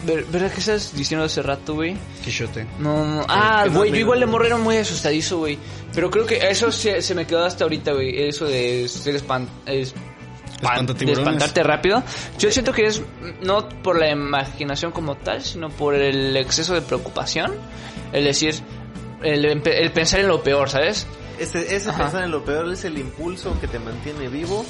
ver- 0.06 0.24
¿verdad 0.26 0.50
que 0.52 0.60
estás 0.60 0.94
diciendo 0.96 1.26
hace 1.26 1.42
rato, 1.42 1.74
güey? 1.74 1.96
Quijote. 2.24 2.66
No, 2.78 3.04
no. 3.04 3.26
Ah, 3.28 3.64
no 3.66 3.78
güey, 3.78 3.90
yo 3.90 3.94
le- 3.96 4.00
igual 4.00 4.20
de 4.20 4.26
morro 4.26 4.46
era 4.46 4.56
muy 4.56 4.76
asustadizo, 4.78 5.38
güey. 5.38 5.58
Pero 5.94 6.10
creo 6.10 6.24
que 6.24 6.36
eso 6.48 6.72
se, 6.72 7.02
se 7.02 7.14
me 7.14 7.26
quedó 7.26 7.44
hasta 7.44 7.64
ahorita, 7.64 7.92
güey. 7.92 8.26
Eso 8.28 8.46
de 8.46 8.88
ser 8.88 9.16
espan- 9.16 9.48
es- 9.66 9.94
de 11.04 11.12
espantarte 11.22 11.62
rápido. 11.62 12.02
Yo 12.38 12.50
siento 12.50 12.72
que 12.72 12.86
es 12.86 13.02
no 13.42 13.68
por 13.82 13.98
la 13.98 14.10
imaginación 14.10 14.92
como 14.92 15.16
tal, 15.16 15.42
sino 15.42 15.68
por 15.70 15.94
el 15.94 16.36
exceso 16.36 16.74
de 16.74 16.82
preocupación. 16.82 17.52
El 18.12 18.24
decir, 18.24 18.54
el, 19.22 19.60
pensar 19.92 20.20
en 20.20 20.28
lo 20.28 20.42
peor, 20.42 20.70
¿sabes? 20.70 21.06
Ese, 21.38 21.60
pensar 21.92 22.22
en 22.24 22.30
lo 22.30 22.44
peor 22.44 22.70
es 22.72 22.84
el 22.84 22.96
impulso 22.98 23.58
que 23.60 23.66
te 23.66 23.78
mantiene 23.80 24.28
vivo, 24.28 24.64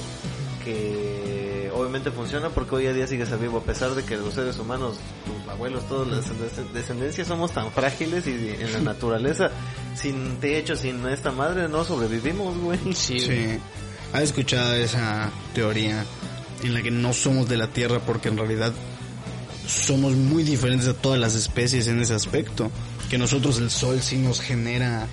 que 0.64 1.70
obviamente 1.74 2.10
funciona 2.10 2.48
porque 2.48 2.74
hoy 2.76 2.86
a 2.86 2.92
día 2.92 3.06
sigues 3.06 3.38
vivo, 3.38 3.58
a 3.58 3.62
pesar 3.62 3.90
de 3.90 4.02
que 4.04 4.16
los 4.16 4.32
seres 4.34 4.58
humanos, 4.58 4.96
tus 5.26 5.52
abuelos, 5.52 5.86
todas 5.88 6.08
las 6.08 6.26
descend- 6.30 6.70
descendencias 6.72 7.28
somos 7.28 7.52
tan 7.52 7.70
frágiles 7.70 8.26
y 8.26 8.56
en 8.60 8.72
la 8.72 8.78
naturaleza, 8.92 9.50
sin 9.94 10.36
techo, 10.38 10.76
sin 10.76 11.06
esta 11.08 11.30
madre, 11.32 11.68
no 11.68 11.84
sobrevivimos, 11.84 12.56
güey. 12.58 12.78
Sí. 12.94 13.20
Sí. 13.20 13.58
¿Has 14.14 14.22
escuchado 14.22 14.74
esa 14.74 15.32
teoría 15.54 16.04
en 16.62 16.72
la 16.72 16.82
que 16.82 16.92
no 16.92 17.12
somos 17.12 17.48
de 17.48 17.56
la 17.56 17.66
Tierra 17.66 17.98
porque 17.98 18.28
en 18.28 18.38
realidad 18.38 18.72
somos 19.66 20.12
muy 20.12 20.44
diferentes 20.44 20.86
a 20.86 20.94
todas 20.94 21.18
las 21.18 21.34
especies 21.34 21.88
en 21.88 22.00
ese 22.00 22.14
aspecto? 22.14 22.70
Que 23.10 23.18
nosotros 23.18 23.58
el 23.58 23.70
sol 23.70 24.00
sí 24.00 24.18
nos 24.18 24.40
genera 24.40 25.08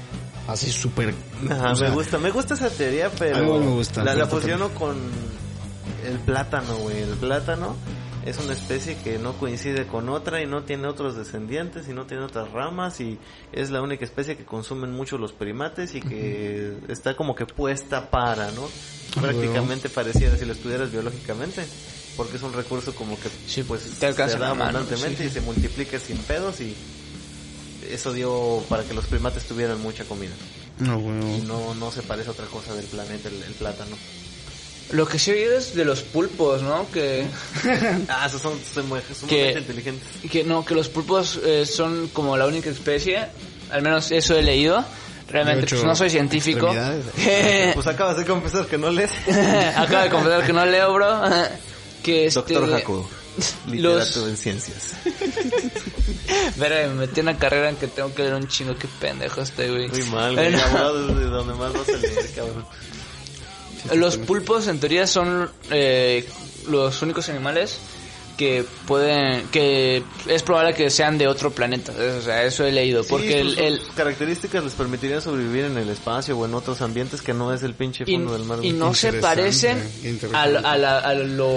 así 0.48 0.72
súper... 0.72 1.16
Ajá, 1.50 1.72
o 1.72 1.76
sea, 1.76 1.90
me 1.90 1.96
gusta, 1.96 2.20
me 2.20 2.30
gusta 2.30 2.54
esa 2.54 2.70
teoría, 2.70 3.10
pero 3.18 3.38
A 3.38 3.40
mí 3.40 3.46
igual 3.48 3.62
me 3.62 3.72
gusta, 3.72 4.04
la, 4.04 4.12
pero 4.12 4.26
la 4.26 4.32
fusiono 4.32 4.70
con 4.70 4.98
el 6.06 6.20
plátano, 6.20 6.76
güey. 6.78 7.00
El 7.00 7.16
plátano 7.16 7.76
es 8.25 8.38
una 8.38 8.53
especie 8.53 8.97
que 8.97 9.17
no 9.17 9.34
coincide 9.34 9.88
con 9.88 10.10
otra 10.10 10.41
y 10.41 10.45
no 10.47 10.63
tiene 10.63 10.88
otros 10.88 11.15
descendientes 11.15 11.88
y 11.89 11.93
no 11.93 12.05
tiene 12.05 12.23
otras 12.23 12.51
ramas 12.51 12.99
y 13.01 13.17
es 13.51 13.71
la 13.71 13.81
única 13.81 14.05
especie 14.05 14.38
que 14.38 14.45
consumen 14.45 14.91
mucho 14.91 15.17
los 15.17 15.31
primates 15.31 15.95
y 15.95 16.01
que 16.01 16.73
está 16.88 17.15
como 17.15 17.36
que 17.36 17.45
puesta 17.45 18.10
para, 18.10 18.51
¿no? 18.51 18.65
Ah, 19.17 19.21
Prácticamente 19.21 19.89
pareciera 19.89 20.38
si 20.38 20.45
lo 20.45 20.53
estudiaras 20.53 20.91
biológicamente. 20.91 21.65
Porque 22.17 22.36
es 22.36 22.43
un 22.43 22.51
recurso 22.51 22.93
como 22.93 23.17
que 23.17 23.29
Sí, 23.47 23.63
pues 23.63 23.84
te 23.97 24.12
se 24.13 24.38
da 24.38 24.49
abundantemente 24.49 25.23
sí. 25.23 25.23
y 25.23 25.29
se 25.29 25.39
multiplica 25.41 25.97
sin 25.97 26.17
pedos 26.17 26.60
y 26.60 26.75
eso 27.89 28.12
dio 28.13 28.62
para 28.69 28.84
que 28.84 28.93
los 28.93 29.05
primates 29.05 29.45
tuvieran 29.45 29.81
mucha 29.81 30.03
comida. 30.03 30.34
No, 30.79 30.99
Y 30.99 31.01
güey. 31.03 31.41
no, 31.41 31.73
no 31.75 31.89
se 31.91 32.01
parece 32.03 32.27
a 32.29 32.34
otra 32.34 32.45
cosa 32.47 32.75
del 32.75 32.86
planeta, 32.86 33.29
el, 33.29 33.41
el 33.41 33.53
plátano. 33.53 33.95
Lo 34.91 35.08
que 35.08 35.17
sí 35.20 35.32
he 35.32 35.36
oído 35.36 35.58
es 35.58 35.74
de 35.74 35.86
los 35.86 36.02
pulpos, 36.02 36.62
¿no? 36.62 36.89
Que, 36.91 37.26
Ah, 38.10 38.26
esos 38.28 38.41
son, 38.41 38.54
son 38.74 38.89
muy- 38.89 39.00
Que- 39.30 39.54
inteligentes. 39.58 40.08
que 40.30 40.44
no, 40.44 40.65
que 40.65 40.74
los 40.76 40.89
pulpos 40.89 41.39
eh, 41.46 41.65
son 41.65 42.10
como 42.10 42.36
la 42.36 42.46
única 42.48 42.70
especie, 42.70 43.26
al 43.72 43.82
menos 43.82 44.12
eso 44.12 44.36
he 44.36 44.41
leído. 44.44 44.84
Realmente, 45.30 45.65
pues 45.67 45.84
no 45.86 45.96
soy 45.96 46.10
científico. 46.10 46.74
Pues 47.74 47.88
acabas 47.88 48.17
de 48.17 48.26
confesar 48.26 48.65
que 48.65 48.78
no 48.78 48.89
lees. 48.89 49.12
Acabo 49.78 50.04
de 50.04 50.10
confesar 50.10 50.46
que 50.46 50.52
no 50.54 50.65
leo, 50.65 50.94
bro. 50.94 51.22
Que 52.04 52.26
este, 52.26 52.39
Doctor 52.41 52.70
Jaco, 52.72 53.10
los- 53.67 53.72
literato 53.72 54.28
en 54.28 54.36
ciencias. 54.36 54.91
Verga, 56.58 56.88
me 56.89 56.96
metí 56.96 57.20
en 57.22 57.28
una 57.30 57.38
carrera 57.38 57.70
en 57.70 57.76
que 57.78 57.88
tengo 57.88 58.13
que 58.13 58.24
leer 58.24 58.36
un 58.36 58.48
chingo. 58.48 58.76
Qué 58.78 58.88
pendejo 59.00 59.41
estoy, 59.41 59.70
güey. 59.70 59.88
Muy 59.88 60.04
mal, 60.04 60.34
güey. 60.36 60.48
Es 60.54 61.15
de 61.15 61.26
donde 61.26 61.54
más 61.54 61.72
vas 61.74 61.88
a 61.89 61.91
leer, 61.98 62.32
cabrón. 62.36 62.65
Los 63.96 64.17
pulpos 64.17 64.67
en 64.67 64.80
teoría 64.80 65.08
son 65.08 65.50
eh, 65.72 66.28
los 66.70 67.02
únicos 67.02 67.30
animales 67.30 67.80
que 68.41 68.65
pueden, 68.88 69.43
que 69.51 70.01
es 70.27 70.41
probable 70.41 70.73
que 70.73 70.89
sean 70.89 71.19
de 71.19 71.27
otro 71.27 71.51
planeta. 71.51 71.91
O 72.17 72.21
sea, 72.23 72.43
eso 72.43 72.65
he 72.65 72.71
leído. 72.71 73.04
Porque 73.04 73.27
Sí, 73.27 73.34
el, 73.34 73.49
sus- 73.49 73.58
el- 73.60 73.80
sus 73.82 73.89
características 73.91 74.63
les 74.63 74.73
permitirían 74.73 75.21
sobrevivir 75.21 75.65
en 75.65 75.77
el 75.77 75.88
espacio 75.89 76.36
o 76.36 76.45
en 76.45 76.56
otros 76.56 76.82
ambientes 76.82 77.21
que 77.21 77.36
no 77.36 77.54
es 77.54 77.62
el 77.62 77.75
pinche 77.75 78.04
y, 78.08 78.15
fondo 78.15 78.34
del 78.34 78.43
mar. 78.45 78.58
y 78.63 78.71
no 78.71 78.95
se 78.95 79.13
parecen 79.13 79.77
a, 80.34 80.47
lo- 80.47 80.67
a 80.67 80.75
la- 80.75 80.97
a 80.99 81.13
lo 81.13 81.54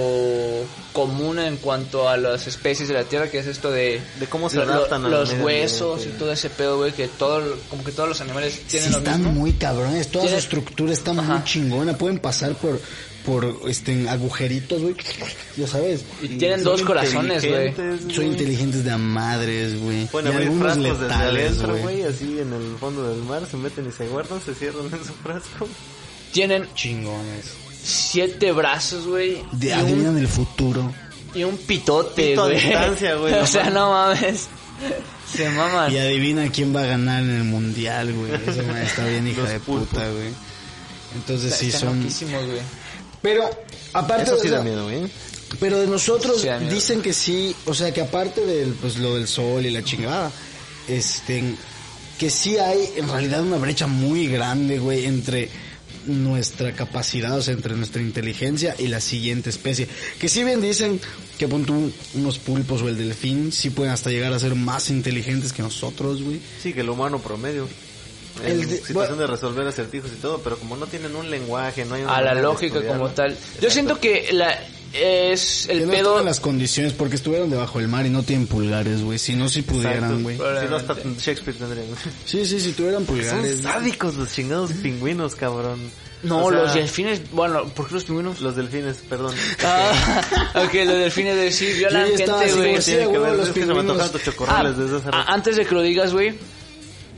común 0.93 1.39
en 1.39 1.57
cuanto 1.57 2.07
a 2.07 2.19
las 2.19 2.47
especies 2.47 2.89
de 2.89 2.95
la 2.95 3.05
Tierra, 3.05 3.31
que 3.31 3.39
es 3.39 3.47
esto 3.47 3.71
de, 3.71 4.03
De 4.21 4.27
cómo 4.27 4.51
se 4.51 4.57
lo- 4.59 4.67
lo- 4.67 4.73
adaptan 4.75 5.07
al 5.07 5.11
los 5.11 5.31
medio 5.33 5.45
huesos 5.47 5.93
ambiente. 5.95 6.17
y 6.17 6.19
todo 6.19 6.33
ese 6.33 6.51
pedo, 6.51 6.77
güey, 6.77 6.93
que 6.93 7.09
todo, 7.09 7.57
como 7.71 7.83
que 7.83 7.93
todos 7.93 8.11
los 8.11 8.21
animales 8.21 8.53
Sí, 8.55 8.63
tienen 8.69 8.93
lo 8.93 8.99
están 8.99 9.23
mismo. 9.23 9.33
muy 9.41 9.53
cabrones. 9.55 10.09
Toda 10.09 10.25
su 10.25 10.29
Tiene- 10.29 10.39
estructura 10.43 10.93
está 10.93 11.13
Ajá. 11.13 11.23
muy 11.23 11.45
chingona. 11.45 11.97
Pueden 11.97 12.19
pasar 12.19 12.55
por 12.57 12.79
por 13.25 13.61
este 13.69 14.09
agujeritos, 14.09 14.83
güey. 14.83 14.95
Ya 15.57 15.67
sabes. 15.67 16.05
Y 16.23 16.29
tienen 16.29 16.63
dos 16.63 16.83
corazones, 16.83 17.45
güey. 17.47 17.75
Son 18.13 18.25
inteligentes 18.27 18.85
de 18.85 18.91
a 18.91 18.99
madres, 18.99 19.81
güey. 19.81 20.07
Pueden 20.07 20.29
Y 20.31 20.35
abrir 20.35 20.49
algunos 20.49 20.73
frascos 20.75 21.01
desde 21.01 21.09
letales, 21.15 21.53
adentro, 21.53 21.77
güey, 21.79 22.03
así 22.03 22.39
en 22.39 22.53
el 22.53 22.77
fondo 22.79 23.09
del 23.09 23.23
mar, 23.25 23.43
se 23.51 23.57
meten 23.57 23.89
y 23.89 23.93
se 23.93 24.07
guardan, 24.09 24.41
se 24.41 24.55
cierran 24.55 24.85
en 24.87 25.05
su 25.05 25.13
frasco. 25.15 25.69
Tienen 26.33 26.67
Chingones. 26.75 27.47
siete 27.83 28.53
brazos, 28.53 29.07
güey. 29.07 29.43
De 29.53 29.73
adivinan 29.73 30.19
el 30.19 30.29
futuro. 30.29 30.93
y 31.35 31.45
un 31.45 31.57
pitote, 31.57 32.37
güey. 32.37 32.55
distancia, 32.61 33.15
güey, 33.17 33.35
o 33.41 33.47
sea, 33.47 33.71
no 33.71 33.91
mames. 33.91 34.49
Se 35.33 35.49
maman. 35.51 35.93
Y 35.93 35.99
adivina 35.99 36.49
quién 36.51 36.75
va 36.75 36.83
a 36.83 36.87
ganar 36.87 37.23
en 37.23 37.31
el 37.31 37.45
mundial, 37.45 38.13
güey. 38.13 38.33
Eso 38.47 38.63
man, 38.65 38.77
está 38.79 39.07
bien, 39.07 39.27
hija 39.29 39.41
Los 39.43 39.51
de 39.51 39.61
puta, 39.61 40.09
güey. 40.11 40.29
Entonces 41.15 41.55
sí 41.55 41.67
Están 41.67 41.81
son. 41.81 41.99
loquísimos, 42.01 42.45
güey. 42.47 42.59
Pero 43.25 43.49
aparte 43.95 44.25
Eso 44.25 44.37
de 44.37 44.43
sí 44.43 44.49
da 44.51 44.63
miedo, 44.63 44.85
güey. 44.85 45.11
Pero 45.59 45.81
de 45.81 45.87
nosotros 45.87 46.43
Sí, 46.43 46.49
dicen 46.69 47.01
que 47.01 47.15
sí, 47.15 47.57
o 47.65 47.73
sea 47.73 47.91
que 47.91 48.03
aparte 48.03 48.45
del 48.45 48.75
pues 48.75 48.99
lo 48.99 49.15
del 49.15 49.27
sol 49.27 49.65
y 49.65 49.71
la 49.71 49.83
chingada, 49.83 50.31
este 50.89 51.43
que 52.19 52.29
sí 52.29 52.59
hay 52.59 52.91
en 52.97 53.09
realidad 53.09 53.43
una 53.43 53.57
brecha 53.57 53.87
muy 53.87 54.27
grande, 54.29 54.79
güey, 54.79 55.07
entre 55.07 55.49
nuestra 56.05 56.75
capacidad, 56.75 57.39
o 57.39 57.41
sea, 57.41 57.55
entre 57.55 57.75
nuestra 57.77 58.03
inteligencia 58.03 58.77
y 58.79 58.89
la 58.89 59.01
siguiente 59.01 59.49
especie. 59.49 59.89
Que 60.19 60.29
si 60.29 60.45
bien 60.45 60.61
dicen 60.61 61.01
que 61.39 61.49
pon 61.49 61.65
tú, 61.65 61.91
unos 62.13 62.39
pulpos 62.39 62.83
o 62.83 62.89
el 62.91 62.99
delfín 62.99 63.53
sí 63.53 63.71
pueden 63.71 63.93
hasta 63.93 64.11
llegar 64.11 64.35
a 64.35 64.39
ser 64.39 64.55
más 64.55 64.91
inteligentes 64.91 65.55
que 65.55 65.63
nosotros, 65.63 66.23
güey. 66.23 66.41
Sí, 66.63 66.75
que 66.75 66.83
el 66.83 66.91
humano 66.91 67.21
promedio. 67.21 67.67
El 68.43 68.61
En 68.63 68.69
situación 68.69 68.95
bueno. 68.95 69.17
de 69.17 69.27
resolver 69.27 69.67
acertijos 69.67 70.11
y 70.13 70.17
todo, 70.21 70.39
pero 70.41 70.57
como 70.59 70.77
no 70.77 70.87
tienen 70.87 71.15
un 71.15 71.31
lenguaje, 71.31 71.85
no 71.85 71.95
hay 71.95 72.03
una 72.03 72.17
A 72.17 72.21
la 72.23 72.35
lógica 72.35 72.81
como 72.83 73.09
tal. 73.11 73.31
Yo 73.33 73.37
Exacto. 73.37 73.71
siento 73.71 74.01
que 74.01 74.29
la 74.33 74.59
es 74.93 75.69
el 75.69 75.81
que 75.81 75.87
no 75.87 75.93
pedo 75.93 76.23
las 76.23 76.39
condiciones 76.41 76.93
porque 76.93 77.17
estuvieron 77.17 77.51
debajo 77.51 77.81
del 77.81 77.89
mar 77.89 78.07
y 78.07 78.11
no 78.11 78.23
tienen 78.23 78.47
pulgares, 78.47 79.03
güey. 79.03 79.19
Si 79.19 79.35
no, 79.35 79.49
si 79.49 79.63
pudieran, 79.63 80.23
güey. 80.23 80.37
Si 80.37 80.67
no, 80.71 80.77
hasta. 80.77 80.95
Shakespeare 81.19 81.57
tendrían. 81.59 81.87
Sí, 82.25 82.45
sí, 82.47 82.61
si 82.61 82.73
tuvieran 82.73 83.05
Son 83.05 83.17
pulgares. 83.17 83.61
güey. 83.63 83.73
sádicos 83.75 84.15
los 84.15 84.33
chingados 84.33 84.73
pingüinos, 84.73 85.35
cabrón. 85.35 85.81
No, 86.23 86.45
O 86.47 86.51
sea, 86.51 86.61
los 86.61 86.75
delfines, 86.75 87.21
bueno, 87.33 87.67
¿por 87.67 87.87
qué 87.89 87.95
los 87.95 88.05
pingüinos? 88.05 88.41
Los 88.41 88.57
delfines, 88.57 88.97
perdón. 89.11 89.35
Ah, 89.63 90.23
ok, 90.65 90.75
los 90.87 90.97
delfines 90.99 91.37
de 91.37 91.53
sí, 91.53 91.67
violan 91.75 92.09
Yo 92.13 92.17
gente, 92.17 92.33
güey. 92.33 92.51
como, 92.51 92.63
¿Qué 92.63 92.63
tiene 92.63 92.81
Sí, 92.81 92.93
que 92.93 93.07
güey, 93.07 93.21
ver? 93.21 93.35
los 93.37 93.49
pingüinos. 93.51 94.01
Ah, 94.15 94.19
chocorrales 94.25 94.77
desde 94.79 94.97
hace 94.97 95.09
a- 95.09 95.11
rato. 95.11 95.33
antes 95.33 95.57
de 95.57 95.67
que 95.67 95.75
lo 95.75 95.83
digas, 95.83 96.13
güey, 96.15 96.35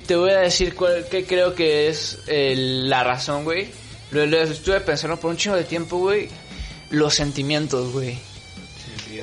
te 0.07 0.17
voy 0.17 0.31
a 0.31 0.39
decir 0.41 0.75
cuál, 0.75 1.07
qué 1.11 1.25
creo 1.25 1.55
que 1.55 1.89
es 1.89 2.19
el- 2.27 2.89
la 2.89 3.03
razón, 3.05 3.45
güey. 3.45 3.69
Lo, 4.11 4.25
lo 4.27 4.41
estuve 4.43 4.81
pensando 4.81 5.17
por 5.19 5.31
un 5.31 5.37
chingo 5.37 5.57
de 5.57 5.65
tiempo, 5.65 5.99
güey. 5.99 6.29
Los 6.91 7.15
sentimientos, 7.15 7.93
güey. 7.93 8.19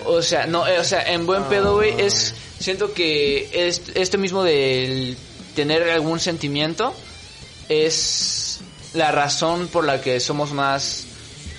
O 0.06 0.22
sea, 0.22 0.46
no, 0.48 0.68
eh, 0.68 0.80
o 0.80 0.84
sea, 0.84 1.04
en 1.14 1.26
buen 1.26 1.44
pedo, 1.46 1.76
güey, 1.76 1.94
es, 2.02 2.34
siento 2.60 2.94
que 2.94 3.50
es, 3.54 3.84
esto 3.96 4.18
mismo 4.18 4.44
de 4.44 5.16
tener 5.56 5.88
algún 5.90 6.20
sentimiento 6.20 6.94
es 7.70 8.60
la 8.94 9.12
razón 9.12 9.68
por 9.68 9.86
la 9.86 10.02
que 10.02 10.20
somos 10.20 10.52
más 10.52 11.06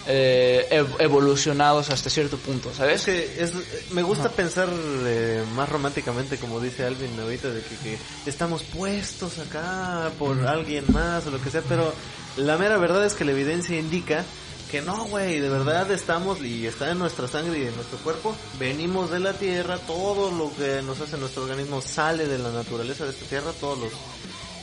eh, 0.06 0.66
ev- 0.70 0.96
evolucionados 1.00 1.90
hasta 1.90 2.10
cierto 2.10 2.36
punto, 2.36 2.70
Es 2.70 2.76
¿sabes? 2.76 3.02
que 3.04 3.42
es, 3.42 3.52
me 3.92 4.02
gusta 4.02 4.28
pensar 4.30 4.68
eh, 4.70 5.42
más 5.54 5.68
románticamente, 5.68 6.36
como 6.38 6.60
dice 6.60 6.84
Alvin 6.84 7.18
ahorita, 7.18 7.48
de 7.50 7.62
que, 7.62 7.76
que 7.76 7.98
estamos 8.30 8.62
puestos 8.62 9.38
acá 9.38 10.10
por 10.18 10.46
alguien 10.46 10.84
más 10.92 11.26
o 11.26 11.30
lo 11.30 11.40
que 11.40 11.50
sea, 11.50 11.62
pero 11.68 11.92
la 12.36 12.58
mera 12.58 12.76
verdad 12.78 13.04
es 13.06 13.14
que 13.14 13.24
la 13.24 13.32
evidencia 13.32 13.78
indica 13.78 14.24
que 14.70 14.82
no, 14.82 15.04
güey, 15.04 15.38
de 15.38 15.48
verdad 15.48 15.90
estamos 15.92 16.42
y 16.42 16.66
está 16.66 16.90
en 16.90 16.98
nuestra 16.98 17.28
sangre 17.28 17.60
y 17.60 17.66
en 17.66 17.76
nuestro 17.76 17.96
cuerpo, 17.98 18.34
venimos 18.58 19.10
de 19.10 19.20
la 19.20 19.32
tierra, 19.34 19.78
todo 19.78 20.30
lo 20.32 20.52
que 20.56 20.82
nos 20.82 21.00
hace 21.00 21.16
nuestro 21.16 21.44
organismo 21.44 21.80
sale 21.80 22.26
de 22.26 22.38
la 22.38 22.50
naturaleza 22.50 23.04
de 23.04 23.10
esta 23.10 23.24
tierra, 23.26 23.52
todos 23.60 23.78
los 23.78 23.90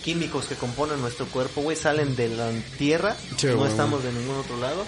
químicos 0.03 0.45
que 0.45 0.55
componen 0.55 0.99
nuestro 0.99 1.27
cuerpo, 1.27 1.61
güey, 1.61 1.77
salen 1.77 2.15
de 2.15 2.27
la 2.29 2.49
tierra, 2.77 3.15
Sí, 3.37 3.47
no 3.47 3.65
estamos 3.65 4.03
de 4.03 4.11
ningún 4.11 4.35
otro 4.37 4.57
lado. 4.57 4.83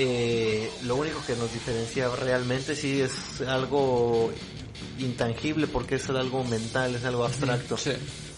Eh, 0.00 0.70
lo 0.84 0.94
único 0.94 1.20
que 1.26 1.34
nos 1.34 1.52
diferencia 1.52 2.08
realmente 2.14 2.76
sí 2.76 3.00
es 3.00 3.40
algo 3.40 4.30
intangible 5.00 5.66
porque 5.66 5.96
es 5.96 6.08
algo 6.08 6.44
mental, 6.44 6.94
es 6.94 7.04
algo 7.04 7.24
abstracto. 7.24 7.76
Sí. 7.76 7.90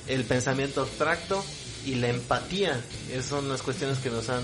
El 0.07 0.25
pensamiento 0.25 0.81
abstracto 0.81 1.45
y 1.85 1.97
la 1.97 2.09
empatía 2.09 2.81
esas 3.13 3.27
son 3.27 3.49
las 3.51 3.61
cuestiones 3.61 3.99
que 3.99 4.09
nos 4.09 4.31
han 4.31 4.43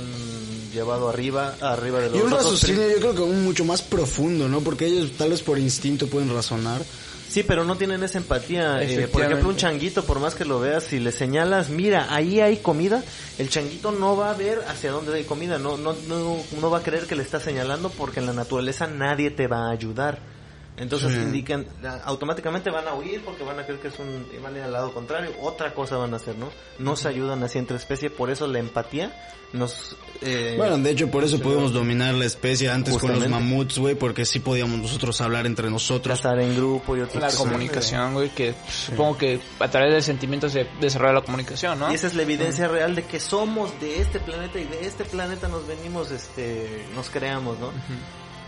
llevado 0.75 1.09
arriba, 1.09 1.57
arriba 1.61 2.01
de 2.01 2.11
los 2.11 2.19
Y 2.19 2.23
un 2.23 2.31
raciocinio 2.31 2.89
yo 2.89 2.97
creo 2.99 3.15
que 3.15 3.23
aún 3.23 3.45
mucho 3.45 3.65
más 3.65 3.81
profundo, 3.81 4.47
¿no? 4.47 4.61
Porque 4.61 4.87
ellos 4.87 5.13
tal 5.17 5.31
vez 5.31 5.43
por 5.43 5.59
instinto 5.59 6.09
pueden 6.09 6.33
razonar, 6.33 6.83
Sí, 7.29 7.43
pero 7.43 7.65
no 7.65 7.77
tienen 7.77 8.03
esa 8.03 8.19
empatía. 8.19 8.83
Eh, 8.83 9.09
por 9.09 9.23
ejemplo, 9.23 9.49
un 9.49 9.57
changuito, 9.57 10.05
por 10.05 10.21
más 10.21 10.35
que 10.35 10.45
lo 10.45 10.61
veas, 10.61 10.85
si 10.85 10.99
le 11.01 11.13
señalas, 11.13 11.69
mira, 11.69 12.07
ahí 12.15 12.41
hay 12.41 12.59
comida, 12.59 13.03
el 13.39 13.49
changuito 13.49 13.93
no 13.93 14.17
va 14.17 14.31
a 14.31 14.35
ver 14.35 14.63
hacia 14.69 14.91
dónde 14.91 15.15
hay 15.15 15.25
comida, 15.25 15.59
no, 15.59 15.77
no, 15.77 15.95
no, 16.09 16.39
no 16.61 16.71
va 16.71 16.79
a 16.79 16.83
creer 16.83 17.07
que 17.07 17.17
le 17.17 17.23
está 17.23 17.41
señalando 17.41 17.91
porque 17.91 18.21
en 18.21 18.27
la 18.27 18.33
naturaleza 18.33 18.87
nadie 18.87 19.31
te 19.31 19.47
va 19.49 19.69
a 19.69 19.71
ayudar. 19.71 20.36
Entonces 20.79 21.13
Sí. 21.13 21.19
indican, 21.23 21.65
automáticamente 22.05 22.71
van 22.71 22.87
a 22.87 22.95
huir 22.95 23.23
porque 23.25 23.43
van 23.45 23.59
a 23.59 23.65
creer 23.65 23.81
que 23.81 23.89
es 23.89 23.99
un, 23.99 24.27
van 24.43 24.55
a 24.55 24.59
ir 24.59 24.65
al 24.65 24.73
lado 24.73 24.93
contrario, 24.93 25.31
otra 25.41 25.73
cosa 25.73 25.97
van 25.97 26.13
a 26.13 26.17
hacer, 26.17 26.37
¿no? 26.37 26.51
No 26.79 26.97
se 26.97 27.09
ayudan 27.09 27.43
así 27.43 27.59
entre 27.59 27.77
especies, 27.79 28.13
por 28.13 28.31
eso 28.31 28.47
la 28.47 28.59
empatía 28.59 29.11
nos... 29.55 29.97
eh, 30.21 30.55
Bueno, 30.59 30.77
de 30.77 30.91
hecho, 30.91 31.11
por 31.11 31.25
eso 31.25 31.41
pudimos 31.41 31.73
dominar 31.73 32.13
la 32.15 32.27
especie 32.27 32.69
antes 32.69 32.99
con 32.99 33.13
los 33.19 33.27
mamuts, 33.29 33.79
güey, 33.79 33.95
porque 33.95 34.27
sí 34.27 34.41
podíamos 34.41 34.79
nosotros 34.79 35.19
hablar 35.23 35.47
entre 35.47 35.71
nosotros. 35.71 36.15
estar 36.19 36.39
en 36.41 36.55
grupo 36.57 36.95
y 36.97 37.01
otras 37.01 37.23
La 37.23 37.29
cosas. 37.29 37.39
comunicación, 37.43 38.13
güey, 38.13 38.29
que 38.31 38.55
supongo 38.69 39.17
que 39.17 39.41
a 39.61 39.71
través 39.71 39.95
de 39.95 40.03
sentimientos 40.03 40.53
se 40.53 40.67
desarrolla 40.81 41.15
la 41.15 41.23
comunicación, 41.23 41.79
¿no? 41.79 41.91
Y 41.91 41.95
esa 41.95 42.07
es 42.09 42.15
la 42.15 42.23
evidencia 42.23 42.69
real 42.69 42.95
de 42.95 43.05
que 43.05 43.19
somos 43.19 43.71
de 43.81 44.01
este 44.03 44.21
planeta 44.21 44.59
y 44.59 44.65
de 44.65 44.85
este 44.87 45.05
planeta 45.07 45.49
nos 45.49 45.67
venimos, 45.67 46.11
este, 46.11 46.85
nos 46.95 47.09
creamos, 47.09 47.59
¿no? 47.59 47.71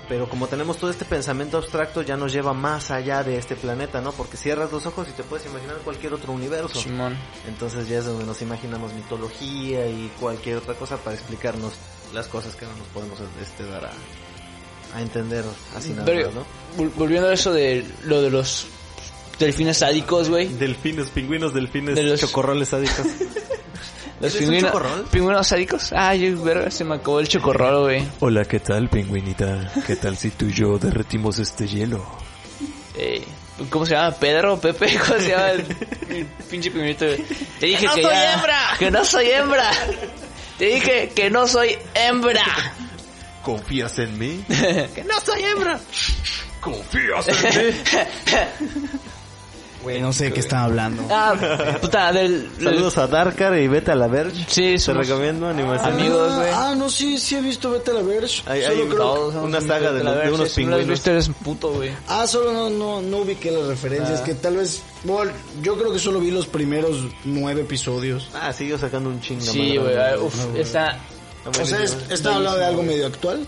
Pero 0.09 0.26
como 0.28 0.46
tenemos 0.46 0.78
todo 0.78 0.90
este 0.90 1.04
pensamiento 1.04 1.59
abstracto 1.59 2.00
ya 2.02 2.16
nos 2.16 2.32
lleva 2.32 2.54
más 2.54 2.90
allá 2.90 3.22
de 3.22 3.36
este 3.36 3.56
planeta, 3.56 4.00
¿no? 4.00 4.12
Porque 4.12 4.36
cierras 4.38 4.72
los 4.72 4.86
ojos 4.86 5.06
y 5.09 5.12
te 5.12 5.22
puedes 5.22 5.44
imaginar 5.46 5.76
cualquier 5.84 6.14
otro 6.14 6.32
universo. 6.32 6.80
Simón. 6.80 7.14
Entonces 7.46 7.88
ya 7.88 7.98
es 7.98 8.06
donde 8.06 8.24
nos 8.24 8.40
imaginamos 8.40 8.94
mitología 8.94 9.86
y 9.86 10.11
cualquier 10.18 10.56
otra 10.56 10.74
cosa 10.74 10.96
para 10.96 11.14
explicarnos 11.14 11.74
las 12.14 12.26
cosas 12.26 12.56
que 12.56 12.64
no 12.64 12.74
nos 12.76 12.86
podemos 12.88 13.18
este, 13.42 13.64
dar 13.66 13.84
a, 13.84 13.90
a 14.96 15.02
entender 15.02 15.44
así 15.76 15.90
nada 15.90 16.06
Pero, 16.06 16.26
más, 16.28 16.34
¿no? 16.36 16.44
vol- 16.78 16.92
volviendo 16.96 17.28
a 17.28 17.34
eso 17.34 17.52
de 17.52 17.84
lo 18.04 18.22
de 18.22 18.30
los 18.30 18.66
delfines 19.38 19.76
sádicos, 19.76 20.30
güey. 20.30 20.48
Delfines, 20.48 21.11
pingüinos, 21.11 21.52
delfines, 21.52 21.94
De 21.96 22.02
los- 22.04 22.18
chocorroles 22.20 22.68
sádicos. 22.70 23.06
Los 24.21 24.35
¿Eres 24.35 24.49
un 24.49 24.55
pingüinos, 24.57 25.11
pingüinos 25.11 25.47
sádicos. 25.47 25.93
Ah, 25.95 26.14
yo, 26.14 26.43
verga, 26.43 26.71
se 26.71 26.85
me 26.85 26.97
acabó 26.97 27.21
el 27.21 27.29
chocorrol, 27.29 27.85
güey. 27.85 28.03
Hola, 28.21 28.45
¿qué 28.45 28.59
tal, 28.59 28.89
pingüinita? 28.89 29.73
¿Qué 29.87 29.95
tal 29.97 30.16
si 30.16 30.31
tú 30.31 30.47
y 30.47 30.53
yo 30.53 30.77
derretimos 30.79 31.39
este 31.39 31.69
hielo? 31.69 32.05
Eh, 32.97 33.25
¿Cómo 33.71 33.87
se 33.87 33.95
llama? 33.95 34.11
¿Pedro? 34.16 34.59
¿Pepe? 34.61 34.99
¿Cómo 35.07 35.21
se 35.21 35.29
llama 35.29 35.51
el, 35.51 35.64
el 36.11 36.27
pinche 36.51 36.71
pingüinito? 36.71 37.07
Te 37.61 37.66
dije 37.66 37.81
que, 37.81 37.87
no 37.87 37.93
soy 37.93 38.03
ya- 38.03 38.33
hembra! 38.35 38.59
Que 38.79 38.91
no 38.91 39.05
soy 39.05 39.31
hembra. 39.31 39.71
Te 40.59 40.64
dije 40.64 41.09
que 41.14 41.31
no 41.31 41.47
soy 41.47 41.79
hembra. 41.95 42.45
¿Confías 43.45 43.99
en 44.01 44.19
mí? 44.19 44.45
que 44.49 45.05
no 45.05 45.21
soy 45.21 45.43
hembra. 45.45 45.79
¿Confías 46.61 47.29
en 47.29 47.66
mí? 47.66 47.73
Güey, 49.83 50.01
no 50.01 50.12
sé 50.12 50.24
de 50.24 50.33
qué 50.33 50.41
están 50.41 50.61
hablando. 50.64 51.03
Ah, 51.11 51.35
puta, 51.81 52.12
del... 52.12 52.51
del- 52.57 52.64
Saludos 52.64 52.99
a 52.99 53.07
Darkar 53.07 53.57
y 53.59 53.68
vete 53.68 53.93
a 53.93 53.95
la 53.95 54.09
Verge. 54.09 54.45
Sí, 54.49 54.62
Te 54.72 54.79
somos 54.81 55.07
recomiendo 55.07 55.47
animación. 55.49 55.93
amigos, 55.93 56.35
güey. 56.35 56.49
Ah, 56.53 56.74
no, 56.76 56.91
sí, 56.91 57.16
sí 57.18 57.37
he 57.37 57.41
visto 57.41 57.70
Vete 57.70 57.93
a 57.93 57.95
la 57.95 58.03
Verge. 58.03 58.43
Hay- 58.47 58.62
Solo 58.64 58.83
hay- 58.83 58.89
creo- 58.89 59.43
una 59.45 59.61
saga 59.61 59.93
de 59.93 59.99
de 59.99 60.05
verga, 60.05 60.29
unos 60.35 60.49
no 60.51 60.55
pingüinos. 60.55 60.87
visto, 60.89 61.11
eres 61.11 61.31
puto, 61.45 61.72
güey. 61.74 61.91
Ah, 62.09 62.26
solo 62.26 62.53
no, 62.53 62.68
no, 62.70 63.01
no 63.03 63.18
ubiqué 63.18 63.51
las 63.51 63.64
referencias, 63.66 64.20
que 64.22 64.35
tal 64.35 64.57
vez... 64.57 64.83
Bueno, 65.05 65.31
yo 65.62 65.79
creo 65.79 65.93
que 65.93 65.99
solo 66.01 66.18
vi 66.20 66.33
los 66.33 66.47
primeros 66.47 67.05
nueve 67.24 67.61
episodios. 67.61 68.29
Ah, 68.35 68.53
siguió 68.53 68.79
sacando 68.79 69.09
un 69.11 69.20
chingo. 69.20 69.43
Sí, 69.43 69.76
güey, 69.76 69.97
ah, 69.97 70.16
uf, 70.20 70.35
está... 70.57 70.99
O 71.47 71.64
sea, 71.64 71.83
es- 71.83 71.97
¿está 72.11 72.35
hablando 72.35 72.59
de 72.59 72.64
algo 72.66 72.83
medio 72.83 73.07
actual? 73.07 73.47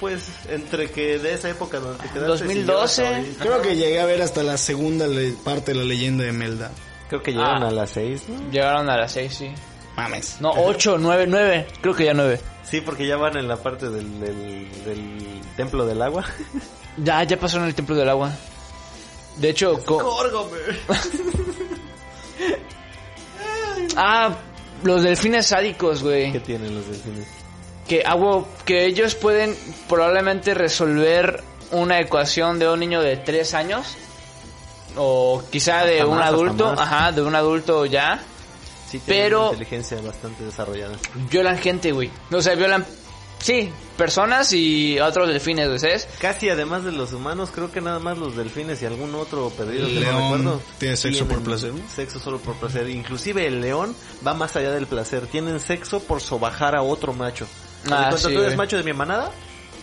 Pues 0.00 0.22
entre 0.48 0.90
que 0.90 1.18
de 1.18 1.34
esa 1.34 1.50
época 1.50 1.78
donde 1.78 2.02
te 2.02 2.08
quedaste. 2.10 2.44
2012. 2.44 2.94
si 2.94 3.02
llegas 3.02 3.18
ahorita- 3.24 3.44
Creo 3.44 3.62
que 3.62 3.76
llegué 3.76 4.00
a 4.00 4.06
ver 4.06 4.22
hasta 4.22 4.42
la 4.42 4.56
segunda 4.56 5.06
le- 5.06 5.32
parte 5.32 5.72
de 5.72 5.78
la 5.78 5.84
leyenda 5.84 6.24
de 6.24 6.32
Melda. 6.32 6.70
Creo 7.08 7.22
que 7.22 7.32
llegaron 7.32 7.62
Ah. 7.64 7.68
a 7.68 7.70
las 7.70 7.90
seis, 7.90 8.22
¿no? 8.28 8.50
Llegaron 8.50 8.88
a 8.88 8.96
las 8.96 9.12
6, 9.12 9.34
sí. 9.34 9.50
Mames. 9.96 10.36
No, 10.40 10.50
8, 10.52 10.96
9, 10.98 11.26
9. 11.28 11.66
Creo 11.82 11.94
que 11.94 12.04
ya 12.04 12.14
9. 12.14 12.40
Sí, 12.62 12.80
porque 12.80 13.06
ya 13.06 13.16
van 13.16 13.36
en 13.36 13.48
la 13.48 13.56
parte 13.56 13.90
del, 13.90 14.20
del, 14.20 14.68
del 14.84 15.40
templo 15.56 15.84
del 15.86 16.00
agua. 16.02 16.24
Ya, 16.96 17.22
ya 17.24 17.38
pasaron 17.38 17.66
el 17.68 17.74
templo 17.74 17.94
del 17.94 18.08
agua. 18.08 18.32
De 19.36 19.50
hecho, 19.50 19.80
co- 19.86 20.00
ah, 23.96 24.36
los 24.82 25.02
delfines 25.02 25.46
sádicos, 25.46 26.02
güey. 26.02 26.32
¿Qué 26.32 26.40
tienen 26.40 26.74
los 26.74 26.86
delfines? 26.88 27.26
Que 27.90 28.04
hago, 28.06 28.46
que 28.64 28.86
ellos 28.86 29.16
pueden 29.16 29.56
probablemente 29.88 30.54
resolver 30.54 31.42
una 31.72 31.98
ecuación 31.98 32.60
de 32.60 32.68
un 32.68 32.78
niño 32.78 33.02
de 33.02 33.16
3 33.16 33.52
años. 33.54 33.96
O 34.96 35.42
quizá 35.50 35.84
de 35.84 35.94
Hasta 36.00 36.06
un 36.06 36.18
más, 36.18 36.28
adulto, 36.28 36.68
ajá, 36.78 37.10
de 37.10 37.22
un 37.22 37.34
adulto 37.34 37.86
ya. 37.86 38.22
Sí, 38.88 39.00
Pero- 39.04 39.40
una 39.48 39.52
inteligencia 39.54 40.00
bastante 40.00 40.44
desarrollada. 40.44 40.96
Violan 41.30 41.58
gente, 41.58 41.90
güey. 41.90 42.10
O 42.32 42.40
sea, 42.40 42.54
violan, 42.54 42.84
sí, 43.40 43.72
personas 43.96 44.52
y 44.52 44.98
otros 45.00 45.26
delfines, 45.28 45.66
güey, 45.66 45.78
¿sabes? 45.80 46.08
Casi 46.20 46.48
además 46.48 46.84
de 46.84 46.92
los 46.92 47.12
humanos, 47.12 47.50
creo 47.52 47.70
que 47.72 47.80
nada 47.80 47.98
más 47.98 48.18
los 48.18 48.36
delfines 48.36 48.82
y 48.82 48.86
algún 48.86 49.14
otro 49.16 49.50
perdido 49.50 49.86
que 49.88 49.94
no 49.94 50.00
León 50.00 50.22
recuerdo. 50.22 50.62
tiene 50.78 50.96
sexo 50.96 51.26
por 51.26 51.40
placer. 51.42 51.72
Sexo 51.94 52.18
solo 52.20 52.38
por 52.38 52.54
placer. 52.54 52.88
Inclusive 52.88 53.46
el 53.48 53.60
león 53.60 53.94
va 54.26 54.34
más 54.34 54.54
allá 54.56 54.70
del 54.72 54.86
placer. 54.86 55.26
Tienen 55.26 55.58
sexo 55.60 56.00
por 56.00 56.20
sobajar 56.20 56.74
a 56.76 56.82
otro 56.82 57.12
macho. 57.12 57.46
Ah, 57.84 58.08
Cuando 58.10 58.16
sí, 58.18 58.24
tú 58.24 58.30
eres 58.30 58.44
güey. 58.46 58.56
macho 58.56 58.76
de 58.76 58.82
mi 58.84 58.92
manada, 58.92 59.30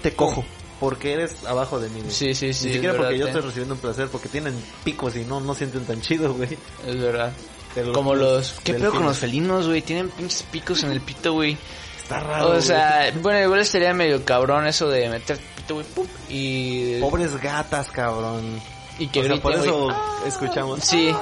te 0.02 0.14
cojo. 0.14 0.46
Porque 0.80 1.14
eres 1.14 1.44
abajo 1.46 1.80
de 1.80 1.90
mí. 1.90 2.02
güey. 2.02 2.12
Sí, 2.12 2.36
sí, 2.36 2.54
sí, 2.54 2.68
Ni 2.68 2.74
siquiera 2.74 2.96
porque 2.96 3.14
verdad, 3.14 3.20
yo 3.20 3.26
eh. 3.26 3.30
estoy 3.30 3.42
recibiendo 3.42 3.74
un 3.76 3.80
placer, 3.82 4.08
porque 4.10 4.30
tienen 4.30 4.54
picos 4.84 5.16
y 5.16 5.26
no, 5.26 5.40
no 5.40 5.56
sienten 5.56 5.86
tan 5.86 6.02
chido, 6.02 6.34
güey. 6.34 6.58
Es 6.86 7.00
verdad. 7.00 7.34
Pero 7.74 7.94
Como 7.94 8.14
los... 8.16 8.54
¿Qué 8.64 8.74
pedo 8.76 8.92
con 8.92 9.04
los 9.06 9.18
felinos, 9.18 9.68
güey? 9.68 9.82
Tienen 9.82 10.10
pinches 10.10 10.44
picos 10.44 10.84
en 10.84 10.92
el 10.92 11.02
pito, 11.02 11.34
güey. 11.34 11.58
Está 11.98 12.20
raro. 12.20 12.46
O 12.46 12.50
güey. 12.52 12.62
sea, 12.62 13.12
bueno, 13.22 13.40
igual 13.42 13.60
estaría 13.60 13.94
medio 13.94 14.24
cabrón 14.24 14.68
eso 14.68 14.88
de 14.88 15.10
meter 15.10 15.38
pito, 15.56 15.76
güey, 15.76 15.86
pum, 15.88 16.08
y... 16.30 17.00
Pobres 17.00 17.36
gatas, 17.42 17.90
cabrón. 17.92 18.62
Y 19.00 19.08
que 19.08 19.20
o 19.22 19.24
sea, 19.26 19.38
por 19.38 19.54
eso 19.54 19.84
güey. 19.86 19.96
escuchamos. 20.28 20.80
Sí. 20.84 21.14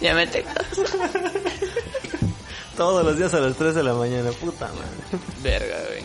Ya 0.00 0.14
me 0.14 0.26
te... 0.26 0.44
Todos 2.76 3.04
los 3.04 3.16
días 3.16 3.32
a 3.34 3.40
las 3.40 3.56
3 3.56 3.74
de 3.74 3.82
la 3.82 3.94
mañana, 3.94 4.30
puta 4.32 4.66
madre. 4.68 5.22
Verga, 5.42 5.76
güey. 5.88 6.02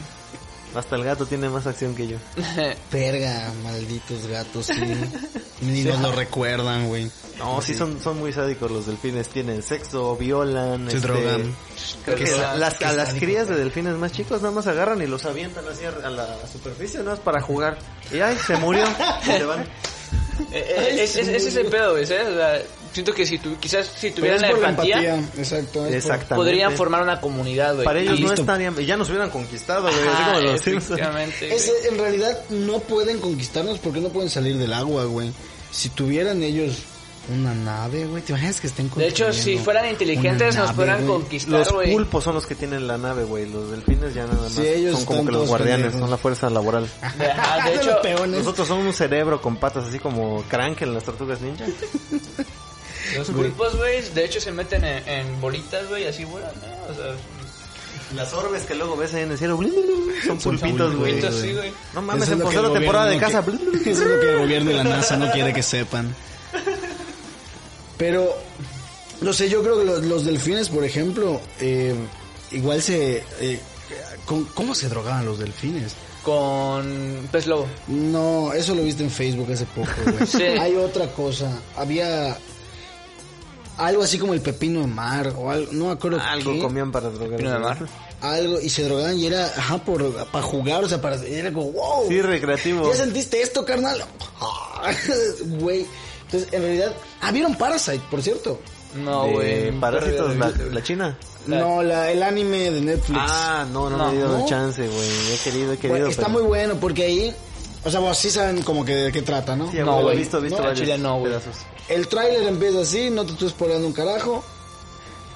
Hasta 0.74 0.96
el 0.96 1.04
gato 1.04 1.26
tiene 1.26 1.50
más 1.50 1.68
acción 1.68 1.94
que 1.96 2.08
yo. 2.08 2.18
Verga, 2.92 3.52
malditos 3.64 4.26
gatos, 4.28 4.68
sí. 4.68 4.82
Ni 5.62 5.84
nos 5.84 6.00
lo 6.00 6.12
recuerdan, 6.14 6.88
güey. 6.88 7.12
No, 7.38 7.62
sí 7.62 7.74
son, 7.76 8.00
son 8.02 8.20
muy 8.20 8.32
sádicos 8.32 8.72
los 8.72 8.86
delfines. 8.86 9.28
Tienen 9.28 9.62
sexo, 9.64 10.16
violan. 10.16 10.90
Se 10.90 10.96
este, 10.98 11.08
drogan. 11.10 11.56
Creo 12.06 12.18
que 12.18 12.32
la- 12.38 12.56
las, 12.56 12.82
a 12.82 12.94
las 12.94 13.14
crías 13.16 13.48
de 13.50 13.56
delfines 13.58 13.96
más 13.96 14.12
chicos 14.14 14.42
nada 14.42 14.54
más 14.54 14.66
agarran 14.68 15.02
y 15.02 15.08
los 15.08 15.26
avientan 15.26 15.66
así 15.68 15.84
a, 15.86 15.92
la 16.10 16.48
superficie, 16.52 17.00
nada 17.00 17.12
más 17.12 17.20
para 17.20 17.42
jugar. 17.42 17.78
Y 18.12 18.20
ay, 18.22 18.38
se 18.48 18.56
murió. 18.58 18.86
Y 19.24 19.26
se 19.26 19.44
van. 19.44 19.62
Eh, 19.62 19.66
eh, 20.54 20.98
es, 21.04 21.16
es- 21.18 21.28
ese 21.28 21.50
es 21.50 21.56
el 21.58 21.68
pedo, 21.68 21.92
güey, 21.92 22.06
¿sabes? 22.06 22.28
O 22.30 22.36
sea, 22.36 22.62
siento 22.94 23.14
que 23.14 23.26
si 23.26 23.38
tu, 23.38 23.58
quizás 23.58 23.88
si 23.96 24.12
tuvieran 24.12 24.42
la 24.42 24.50
por 24.50 24.60
la 24.60 24.70
empatía, 24.70 25.16
empatía, 25.16 25.42
exacto. 25.42 25.86
Exactamente. 25.86 26.36
podrían 26.36 26.72
formar 26.74 27.02
una 27.04 27.22
comunidad, 27.22 27.74
güey. 27.76 27.86
Para 27.86 28.00
ellos 28.00 28.20
Y 28.20 28.24
no 28.24 28.28
listo. 28.30 28.42
estarían. 28.42 28.80
Y 28.80 28.86
ya 28.86 28.98
nos 28.98 29.10
hubieran 29.10 29.30
conquistado, 29.30 29.84
güey. 29.84 29.94
así 29.94 30.08
Ajá, 30.08 30.34
como 30.34 30.42
los 30.42 30.68
Es, 30.68 31.72
en 31.90 31.98
realidad 31.98 32.38
no 32.50 32.80
pueden 32.80 33.20
conquistarnos 33.20 33.80
porque 33.80 34.00
no 34.02 34.10
pueden 34.10 34.30
salir 34.30 34.58
del 34.58 34.74
agua, 34.74 35.06
güey. 35.06 35.32
Si 35.72 35.90
tuvieran 35.90 36.44
ellos 36.44 36.84
una 37.30 37.54
nave, 37.54 38.08
güey, 38.08 38.24
¿te 38.24 38.32
imaginas 38.32 38.60
que 38.60 38.68
estén 38.68 38.90
De 38.96 39.08
hecho, 39.08 39.32
si 39.32 39.58
fueran 39.58 39.88
inteligentes 39.88 40.56
nos 40.56 40.72
podrán 40.74 41.06
güey? 41.06 41.20
conquistar, 41.22 41.52
Los 41.60 41.72
güey. 41.72 41.92
pulpos 41.94 42.24
son 42.24 42.34
los 42.34 42.46
que 42.48 42.56
tienen 42.56 42.88
la 42.88 42.98
nave, 42.98 43.24
güey. 43.24 43.48
Los 43.48 43.70
delfines 43.72 44.14
ya 44.14 44.26
nada 44.26 44.42
más. 44.42 44.52
Sí, 44.54 44.68
ellos 44.68 44.96
son 44.98 45.06
como 45.06 45.26
que 45.26 45.32
los 45.32 45.48
guardianes, 45.48 45.78
pendejos. 45.78 46.02
son 46.02 46.10
la 46.10 46.18
fuerza 46.18 46.50
laboral. 46.50 46.90
Ajá, 47.02 47.70
de 47.70 47.78
Son 47.78 47.90
hecho. 48.06 48.28
Nosotros 48.28 48.68
somos 48.68 48.86
un 48.86 48.94
cerebro 48.94 49.42
con 49.42 49.56
patas, 49.58 49.86
así 49.86 50.00
como 50.00 50.44
Crank 50.50 50.82
en 50.82 50.94
las 50.96 51.04
tortugas 51.04 51.40
ninja. 51.42 51.66
los 53.18 53.30
pulpos, 53.30 53.76
güey, 53.78 54.02
de 54.14 54.26
hecho 54.26 54.40
se 54.42 54.52
meten 54.52 54.84
en, 54.84 55.08
en 55.08 55.42
bolitas, 55.42 55.88
güey, 55.90 56.06
así 56.08 56.24
vuelan, 56.26 56.52
¿no? 56.62 56.92
O 56.92 56.96
sea, 56.96 57.16
Las 58.16 58.34
orbes 58.34 58.64
que 58.64 58.76
luego 58.76 58.96
ves 58.98 59.14
ahí 59.14 59.24
en 59.24 59.32
el 59.32 59.38
cielo, 59.38 59.58
blin, 59.58 59.72
blin, 59.72 60.06
blin, 60.08 60.16
son 60.26 60.38
pulpitos, 60.40 60.96
güey. 60.96 61.14
pulpitos, 61.14 61.42
sí, 61.42 61.54
güey. 61.54 61.72
No 61.94 62.02
mames, 62.02 62.30
es 62.30 62.36
que 62.44 62.62
la 62.62 62.74
temporada 62.74 63.06
de 63.08 63.18
casa. 63.18 63.44
que- 63.44 63.52
blin, 63.52 63.60
blin, 63.66 63.80
blin. 63.84 63.88
Eso 63.94 64.04
es 64.04 64.10
lo 64.10 64.20
que 64.20 64.30
el 64.32 64.40
gobierno 64.40 64.72
y 64.72 64.74
la 64.76 64.84
NASA 64.84 65.18
no 65.18 65.32
quiere 65.32 65.54
que 65.54 65.64
sepan. 65.64 66.14
Pero, 67.98 68.36
no 69.22 69.32
sé, 69.34 69.50
yo 69.50 69.62
creo 69.62 69.78
que 69.80 69.86
los, 69.86 70.04
los 70.06 70.26
delfines, 70.26 70.70
por 70.70 70.84
ejemplo, 70.84 71.40
eh, 71.60 71.94
igual 72.52 72.82
se... 72.82 73.24
eh, 73.40 73.60
¿cómo, 74.26 74.48
cómo 74.54 74.76
se 74.76 74.90
drogaban 74.90 75.26
los 75.26 75.40
delfines? 75.40 75.94
con 76.24 77.28
pez 77.32 77.48
lobo. 77.48 77.66
No, 77.88 78.54
eso 78.54 78.76
lo 78.76 78.84
viste 78.84 79.02
en 79.04 79.10
Facebook 79.10 79.52
hace 79.52 79.66
poco, 79.66 79.90
güey. 80.06 80.28
Sí. 80.28 80.44
Hay 80.44 80.76
otra 80.76 81.08
cosa. 81.08 81.60
Había 81.76 82.38
algo 83.78 84.04
así 84.04 84.18
como 84.20 84.34
el 84.34 84.42
pepino 84.42 84.82
de 84.82 84.88
mar 84.88 85.34
o 85.38 85.50
algo, 85.50 85.72
no 85.74 85.86
me 85.88 85.92
acuerdo 85.94 86.20
Algo 86.22 86.54
qué. 86.54 86.60
comían 86.60 86.92
para 86.92 87.10
drogar. 87.10 87.38
Pino 87.38 87.52
de 87.52 87.60
mar. 87.60 87.78
algo 88.22 88.60
y 88.62 88.70
se 88.70 88.84
drogaban 88.84 89.18
y 89.18 89.26
era, 89.28 89.46
ajá, 89.46 89.78
por, 89.80 90.14
para 90.28 90.44
jugar, 90.46 90.84
o 90.84 90.90
sea, 90.90 91.02
para, 91.02 91.16
era 91.26 91.52
como, 91.52 91.72
wow. 91.72 92.08
Sí, 92.08 92.22
recreativo. 92.22 92.90
¿Ya 92.90 92.96
sentiste 92.98 93.42
esto, 93.42 93.66
carnal? 93.66 94.04
Güey. 95.60 95.86
Entonces, 96.26 96.54
en 96.54 96.62
realidad, 96.62 96.94
ah, 97.22 97.32
¿vieron 97.32 97.56
Parasite, 97.56 98.02
por 98.10 98.22
cierto? 98.22 98.60
No, 98.96 99.28
güey. 99.30 99.72
Parásitos, 99.80 100.36
la, 100.38 100.50
la 100.50 100.84
china. 100.84 101.18
No, 101.48 101.82
la, 101.82 102.12
el 102.12 102.22
anime 102.24 102.72
de 102.72 102.82
Netflix. 102.82 103.20
Ah, 103.22 103.66
no, 103.72 103.90
no, 103.90 103.98
No. 103.98 104.08
me 104.12 104.18
dio 104.18 104.28
¿No? 104.28 104.38
el 104.40 104.46
chance, 104.46 104.88
güey. 104.88 105.10
He 105.34 105.38
querido, 105.44 105.74
he 105.74 105.78
querido. 105.78 105.96
Bueno, 105.96 106.08
está 106.08 106.28
pero- 106.28 106.34
muy 106.40 106.44
bueno 106.44 106.76
porque 106.80 107.04
ahí, 107.06 107.36
o 107.84 107.90
sea, 107.92 108.00
vos 108.00 108.18
sí 108.18 108.30
saben 108.30 108.62
como 108.64 108.84
que 108.86 108.94
de 108.96 109.12
qué 109.12 109.22
trata, 109.22 109.56
¿no? 109.56 109.72
Sí, 109.72 109.78
No, 109.80 110.02
güey, 110.02 110.18
visto, 110.18 110.40
visto 110.42 110.58
No, 110.58 110.64
varios 110.64 110.80
Chile 110.80 110.98
no, 110.98 111.20
güey. 111.20 111.32
pedazos. 111.32 111.56
El 111.90 112.08
tráiler 112.08 112.44
empieza 112.44 112.82
así, 112.82 113.10
no 113.10 113.26
te 113.26 113.34
estoy 113.34 113.50
spoileando 113.50 113.88
un 113.88 113.94
carajo. 113.94 114.44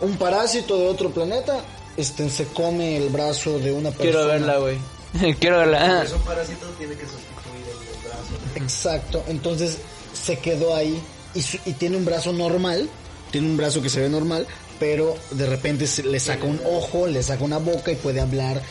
Un 0.01 0.17
parásito 0.17 0.77
de 0.77 0.87
otro 0.87 1.09
planeta 1.11 1.57
este, 1.97 2.29
se 2.29 2.45
come 2.47 2.97
el 2.97 3.09
brazo 3.09 3.57
de 3.59 3.71
una 3.71 3.89
persona. 3.91 4.11
Quiero 4.11 4.27
verla, 4.27 4.57
güey. 4.57 4.77
Quiero 5.39 5.57
verla. 5.59 6.05
un 6.13 6.21
parásito 6.21 6.67
tiene 6.77 6.95
que 6.95 7.03
sustituir 7.05 7.65
el 7.69 8.07
brazo. 8.09 8.33
Exacto, 8.55 9.23
entonces 9.27 9.77
se 10.13 10.39
quedó 10.39 10.75
ahí 10.75 11.01
y, 11.33 11.41
su- 11.41 11.59
y 11.65 11.73
tiene 11.73 11.95
un 11.97 12.05
brazo 12.05 12.31
normal, 12.33 12.89
tiene 13.31 13.47
un 13.47 13.57
brazo 13.57 13.81
que 13.81 13.89
se 13.89 14.01
ve 14.01 14.09
normal, 14.09 14.45
pero 14.79 15.15
de 15.31 15.45
repente 15.45 15.87
se- 15.87 16.03
le 16.03 16.19
saca 16.19 16.45
un 16.45 16.59
ojo, 16.69 17.07
le 17.07 17.23
saca 17.23 17.43
una 17.43 17.57
boca 17.57 17.91
y 17.91 17.95
puede 17.95 18.19
hablar. 18.19 18.61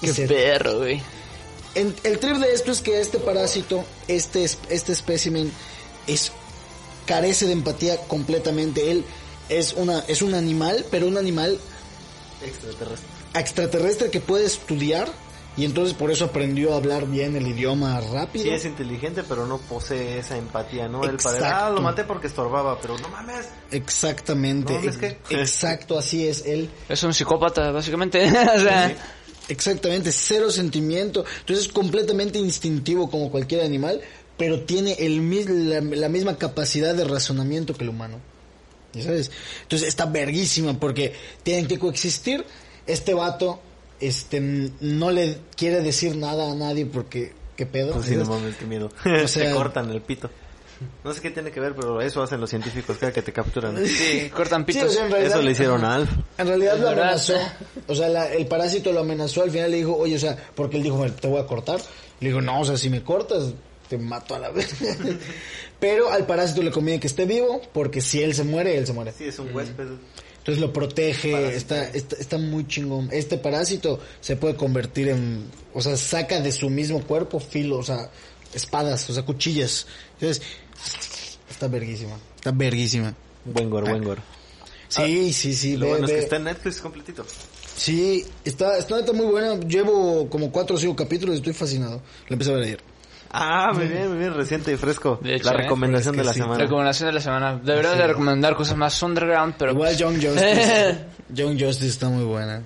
y 0.00 0.06
Qué 0.06 0.12
se- 0.14 0.28
perro, 0.28 0.78
güey. 0.78 1.02
En- 1.78 1.94
el 2.04 2.18
trip 2.18 2.36
de 2.36 2.52
esto 2.52 2.72
es 2.72 2.80
que 2.82 3.00
este 3.00 3.18
parásito, 3.18 3.84
este, 4.08 4.44
es- 4.44 4.58
este 4.68 4.92
espécimen, 4.92 5.50
es, 6.06 6.32
carece 7.06 7.46
de 7.46 7.52
empatía 7.52 7.96
completamente. 8.08 8.90
Él 8.90 9.04
es, 9.48 9.72
una, 9.74 10.00
es 10.08 10.22
un 10.22 10.34
animal, 10.34 10.84
pero 10.90 11.06
un 11.06 11.16
animal 11.16 11.58
Extraterrestre. 12.44 13.08
extraterrestre 13.34 14.10
que 14.10 14.20
puede 14.20 14.44
estudiar 14.46 15.08
y 15.56 15.64
entonces 15.64 15.92
por 15.94 16.10
eso 16.12 16.26
aprendió 16.26 16.72
a 16.72 16.76
hablar 16.76 17.06
bien 17.06 17.34
el 17.34 17.46
idioma 17.48 18.00
rápido. 18.00 18.44
Sí, 18.44 18.50
es 18.50 18.64
inteligente, 18.64 19.24
pero 19.28 19.44
no 19.46 19.58
posee 19.58 20.18
esa 20.20 20.36
empatía, 20.36 20.86
¿no? 20.86 21.02
El 21.02 21.16
padre, 21.16 21.38
Exacto. 21.38 21.64
ah, 21.66 21.70
lo 21.70 21.80
maté 21.80 22.04
porque 22.04 22.28
estorbaba, 22.28 22.80
pero 22.80 22.96
no 22.98 23.08
mames. 23.08 23.46
Exactamente. 23.72 24.72
No, 24.72 24.88
es 24.88 24.96
que- 24.98 25.18
Exacto, 25.30 25.98
así 25.98 26.28
es 26.28 26.44
él. 26.46 26.70
Es 26.88 27.02
un 27.02 27.12
psicópata, 27.12 27.72
básicamente. 27.72 28.24
o 28.56 28.60
sea, 28.60 28.94
Exactamente, 29.48 30.12
cero 30.12 30.50
sentimiento. 30.50 31.24
Entonces 31.40 31.66
es 31.66 31.72
completamente 31.72 32.38
instintivo 32.38 33.10
como 33.10 33.30
cualquier 33.30 33.62
animal, 33.62 34.00
pero 34.36 34.60
tiene 34.60 34.92
el 34.98 35.20
mis- 35.20 35.48
la, 35.48 35.80
la 35.80 36.08
misma 36.08 36.36
capacidad 36.36 36.94
de 36.94 37.04
razonamiento 37.04 37.74
que 37.74 37.84
el 37.84 37.90
humano. 37.90 38.20
¿Ya 38.94 39.02
sabes? 39.04 39.30
Entonces 39.62 39.88
está 39.88 40.06
verguísima 40.06 40.78
porque 40.78 41.14
tienen 41.42 41.66
que 41.66 41.78
coexistir. 41.78 42.44
Este 42.86 43.12
vato 43.14 43.60
este 44.00 44.40
no 44.80 45.10
le 45.10 45.38
quiere 45.56 45.80
decir 45.82 46.16
nada 46.16 46.50
a 46.50 46.54
nadie 46.54 46.86
porque 46.86 47.32
qué 47.56 47.66
pedo. 47.66 47.92
Pues 47.94 48.06
sí, 48.06 48.16
no 48.16 48.24
mames, 48.24 48.56
qué 48.56 48.64
miedo. 48.64 48.90
sea- 49.26 49.48
te 49.50 49.54
cortan 49.54 49.90
el 49.90 50.00
pito. 50.00 50.30
No 51.04 51.12
sé 51.12 51.20
qué 51.20 51.30
tiene 51.30 51.50
que 51.50 51.60
ver, 51.60 51.74
pero 51.74 52.00
eso 52.00 52.22
hacen 52.22 52.40
los 52.40 52.50
científicos 52.50 52.96
cada 52.98 53.12
que 53.12 53.22
te 53.22 53.32
capturan. 53.32 53.84
sí, 53.86 54.30
cortan 54.34 54.62
Sí, 54.66 54.72
pitos. 54.72 54.90
o 54.90 54.92
sea, 54.92 55.04
en 55.06 55.10
realidad- 55.12 55.32
Eso 55.36 55.42
le 55.42 55.50
hicieron 55.50 55.84
a 55.84 55.94
Alf. 55.96 56.10
En 56.38 56.46
realidad 56.46 56.78
lo 56.78 56.88
amenazó. 56.90 57.34
O 57.86 57.94
sea, 57.94 58.08
la- 58.08 58.32
el 58.32 58.46
parásito 58.46 58.92
lo 58.92 59.00
amenazó. 59.00 59.42
Al 59.42 59.50
final 59.50 59.70
le 59.70 59.78
dijo, 59.78 59.96
oye, 59.96 60.16
o 60.16 60.18
sea, 60.20 60.36
porque 60.54 60.76
él 60.76 60.82
dijo, 60.84 60.96
"Bueno, 60.96 61.14
te 61.14 61.26
voy 61.28 61.40
a 61.40 61.46
cortar. 61.46 61.80
Le 62.20 62.28
dijo, 62.28 62.40
no, 62.40 62.60
o 62.60 62.64
sea, 62.64 62.76
si 62.76 62.90
me 62.90 63.02
cortas, 63.02 63.52
te 63.88 63.96
mato 63.98 64.34
a 64.34 64.38
la 64.38 64.50
vez. 64.50 64.68
Pero 65.80 66.10
al 66.10 66.26
parásito 66.26 66.62
le 66.62 66.70
conviene 66.70 67.00
que 67.00 67.06
esté 67.06 67.24
vivo, 67.24 67.60
porque 67.72 68.00
si 68.00 68.20
él 68.22 68.34
se 68.34 68.44
muere, 68.44 68.76
él 68.76 68.86
se 68.86 68.92
muere. 68.92 69.12
Sí, 69.16 69.24
es 69.24 69.38
un 69.38 69.54
huésped. 69.54 69.86
Entonces 70.38 70.60
lo 70.62 70.72
protege, 70.72 71.54
está, 71.54 71.84
está, 71.90 72.16
está 72.16 72.38
muy 72.38 72.66
chingón. 72.66 73.08
Este 73.12 73.36
parásito 73.38 74.00
se 74.20 74.36
puede 74.36 74.56
convertir 74.56 75.08
en, 75.10 75.44
o 75.74 75.80
sea, 75.82 75.96
saca 75.96 76.40
de 76.40 76.52
su 76.52 76.70
mismo 76.70 77.02
cuerpo 77.02 77.38
filo, 77.38 77.78
o 77.78 77.82
sea, 77.82 78.10
espadas, 78.54 79.08
o 79.10 79.12
sea, 79.12 79.24
cuchillas. 79.24 79.86
Entonces, 80.14 80.42
está 81.50 81.68
verguísima, 81.68 82.16
está 82.36 82.50
verguísima. 82.52 83.14
Buen 83.44 83.70
gore, 83.70 83.90
buen 83.90 84.04
gore. 84.04 84.22
Sí, 84.88 85.32
sí, 85.32 85.54
sí. 85.54 85.76
Lo 85.76 85.86
ve- 85.86 85.90
bueno 85.92 86.06
es 86.06 86.12
que 86.12 86.18
está 86.20 86.36
en 86.36 86.44
Netflix 86.44 86.80
completito. 86.80 87.24
Sí, 87.76 88.24
está, 88.44 88.76
está 88.78 89.12
muy 89.12 89.26
buena. 89.26 89.54
Llevo 89.60 90.28
como 90.28 90.50
cuatro 90.50 90.76
o 90.76 90.78
cinco 90.78 90.96
capítulos 90.96 91.34
y 91.36 91.38
estoy 91.38 91.52
fascinado. 91.52 92.02
La 92.28 92.34
empecé 92.34 92.50
a 92.50 92.54
ver 92.54 92.64
ayer. 92.64 92.80
Ah, 93.30 93.72
muy 93.74 93.86
bien, 93.86 94.08
muy 94.08 94.18
bien, 94.18 94.32
reciente 94.34 94.72
y 94.72 94.76
fresco. 94.78 95.18
De 95.22 95.34
hecho, 95.36 95.44
la 95.52 95.52
¿eh? 95.52 95.62
recomendación 95.64 96.12
de 96.16 96.24
la 96.24 96.32
Fresquecito. 96.32 96.44
semana. 96.46 96.64
Recomendación 96.64 97.06
de 97.08 97.12
la 97.12 97.20
semana. 97.20 97.60
Deberíamos 97.62 97.98
de 97.98 98.06
recomendar 98.06 98.56
cosas 98.56 98.76
más 98.78 99.02
underground, 99.02 99.54
pero... 99.58 99.72
Igual 99.72 99.96
Young 99.96 100.14
Justice. 100.14 101.04
Young 101.28 101.60
Justice 101.60 101.88
está 101.88 102.08
muy 102.08 102.24
buena. 102.24 102.62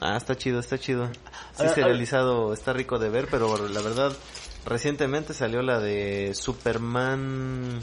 Ah, 0.00 0.16
está 0.16 0.36
chido, 0.36 0.58
está 0.60 0.78
chido. 0.78 1.06
Sí, 1.12 1.18
Ahora, 1.58 1.74
serializado, 1.74 2.54
está 2.54 2.72
rico 2.72 2.98
de 2.98 3.10
ver, 3.10 3.28
pero 3.30 3.68
la 3.68 3.80
verdad, 3.82 4.12
recientemente 4.66 5.34
salió 5.34 5.62
la 5.62 5.78
de 5.80 6.34
Superman 6.34 7.80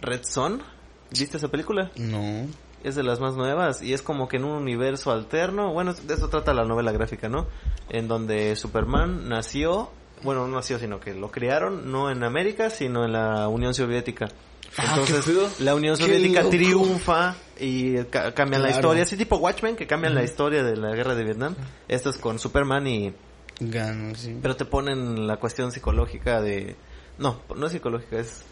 Red 0.00 0.24
Son. 0.24 0.62
¿Viste 1.10 1.36
esa 1.38 1.48
película? 1.48 1.90
No. 1.96 2.46
Es 2.84 2.94
de 2.94 3.02
las 3.02 3.18
más 3.18 3.34
nuevas 3.34 3.82
y 3.82 3.92
es 3.92 4.02
como 4.02 4.28
que 4.28 4.36
en 4.36 4.44
un 4.44 4.52
universo 4.52 5.10
alterno. 5.10 5.72
Bueno, 5.72 5.94
de 5.94 6.14
eso 6.14 6.28
trata 6.28 6.54
la 6.54 6.64
novela 6.64 6.92
gráfica, 6.92 7.28
¿no? 7.28 7.46
En 7.88 8.06
donde 8.06 8.54
Superman 8.56 9.28
nació, 9.28 9.90
bueno, 10.22 10.46
no 10.46 10.56
nació, 10.56 10.78
sino 10.78 11.00
que 11.00 11.14
lo 11.14 11.30
crearon 11.30 11.90
no 11.90 12.10
en 12.10 12.22
América, 12.22 12.70
sino 12.70 13.04
en 13.04 13.12
la 13.12 13.48
Unión 13.48 13.74
Soviética. 13.74 14.28
Ah, 14.76 14.96
Entonces, 14.98 15.60
la 15.60 15.74
Unión 15.74 15.96
Soviética 15.96 16.48
triunfa 16.50 17.34
y 17.58 17.96
ca- 18.04 18.32
cambian 18.32 18.62
la 18.62 18.70
historia. 18.70 19.02
Así 19.02 19.16
tipo 19.16 19.38
Watchmen, 19.38 19.74
que 19.74 19.86
cambian 19.86 20.14
la 20.14 20.22
historia 20.22 20.62
de 20.62 20.76
la 20.76 20.94
guerra 20.94 21.14
de 21.16 21.24
Vietnam. 21.24 21.56
Esto 21.88 22.10
es 22.10 22.18
con 22.18 22.38
Superman 22.38 22.86
y... 22.86 23.12
Gano, 23.60 24.14
sí. 24.14 24.38
Pero 24.40 24.56
te 24.56 24.64
ponen 24.64 25.26
la 25.26 25.36
cuestión 25.38 25.72
psicológica 25.72 26.40
de... 26.40 26.76
No, 27.18 27.40
no 27.56 27.66
es 27.66 27.72
psicológica, 27.72 28.18
es 28.18 28.44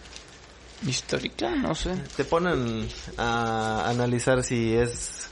Histórica, 0.84 1.50
no 1.50 1.74
sé. 1.74 1.96
te 2.16 2.24
ponen 2.24 2.86
a 3.16 3.88
analizar 3.88 4.42
si 4.42 4.74
es 4.74 5.30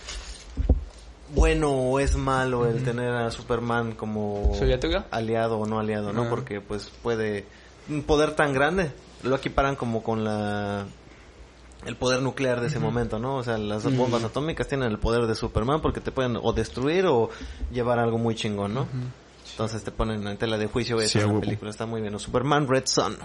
bueno 1.34 1.70
o 1.70 2.00
es 2.00 2.16
malo 2.16 2.66
el 2.66 2.82
tener 2.82 3.12
a 3.12 3.30
Superman 3.30 3.92
como 3.92 4.52
¿Soviético? 4.58 5.04
aliado 5.10 5.58
o 5.58 5.66
no 5.66 5.78
aliado, 5.78 6.12
¿no? 6.12 6.24
Ah. 6.24 6.30
Porque 6.30 6.60
pues 6.60 6.90
puede 7.02 7.44
un 7.88 8.04
poder 8.04 8.34
tan 8.34 8.54
grande 8.54 8.90
lo 9.22 9.36
equiparan 9.36 9.76
como 9.76 10.02
con 10.02 10.24
la 10.24 10.86
el 11.84 11.96
poder 11.96 12.22
nuclear 12.22 12.62
de 12.62 12.68
ese 12.68 12.78
momento, 12.78 13.18
¿no? 13.18 13.36
O 13.36 13.42
sea, 13.42 13.58
las 13.58 13.84
bombas 13.94 14.24
atómicas 14.24 14.66
tienen 14.66 14.90
el 14.90 14.98
poder 14.98 15.26
de 15.26 15.34
Superman 15.34 15.82
porque 15.82 16.00
te 16.00 16.12
pueden 16.12 16.38
o 16.40 16.52
destruir 16.54 17.04
o 17.06 17.28
llevar 17.70 17.98
algo 17.98 18.16
muy 18.16 18.34
chingón, 18.34 18.72
¿no? 18.72 18.86
Entonces 19.54 19.82
te 19.84 19.90
ponen 19.92 20.26
en 20.26 20.36
tela 20.36 20.58
de 20.58 20.66
juicio 20.66 20.98
Sí, 21.00 21.04
esa 21.18 21.26
huevo. 21.26 21.40
película, 21.40 21.70
está 21.70 21.86
muy 21.86 22.00
bien. 22.00 22.14
O 22.14 22.18
Superman 22.18 22.66
Red 22.68 22.84
Sun. 22.86 23.16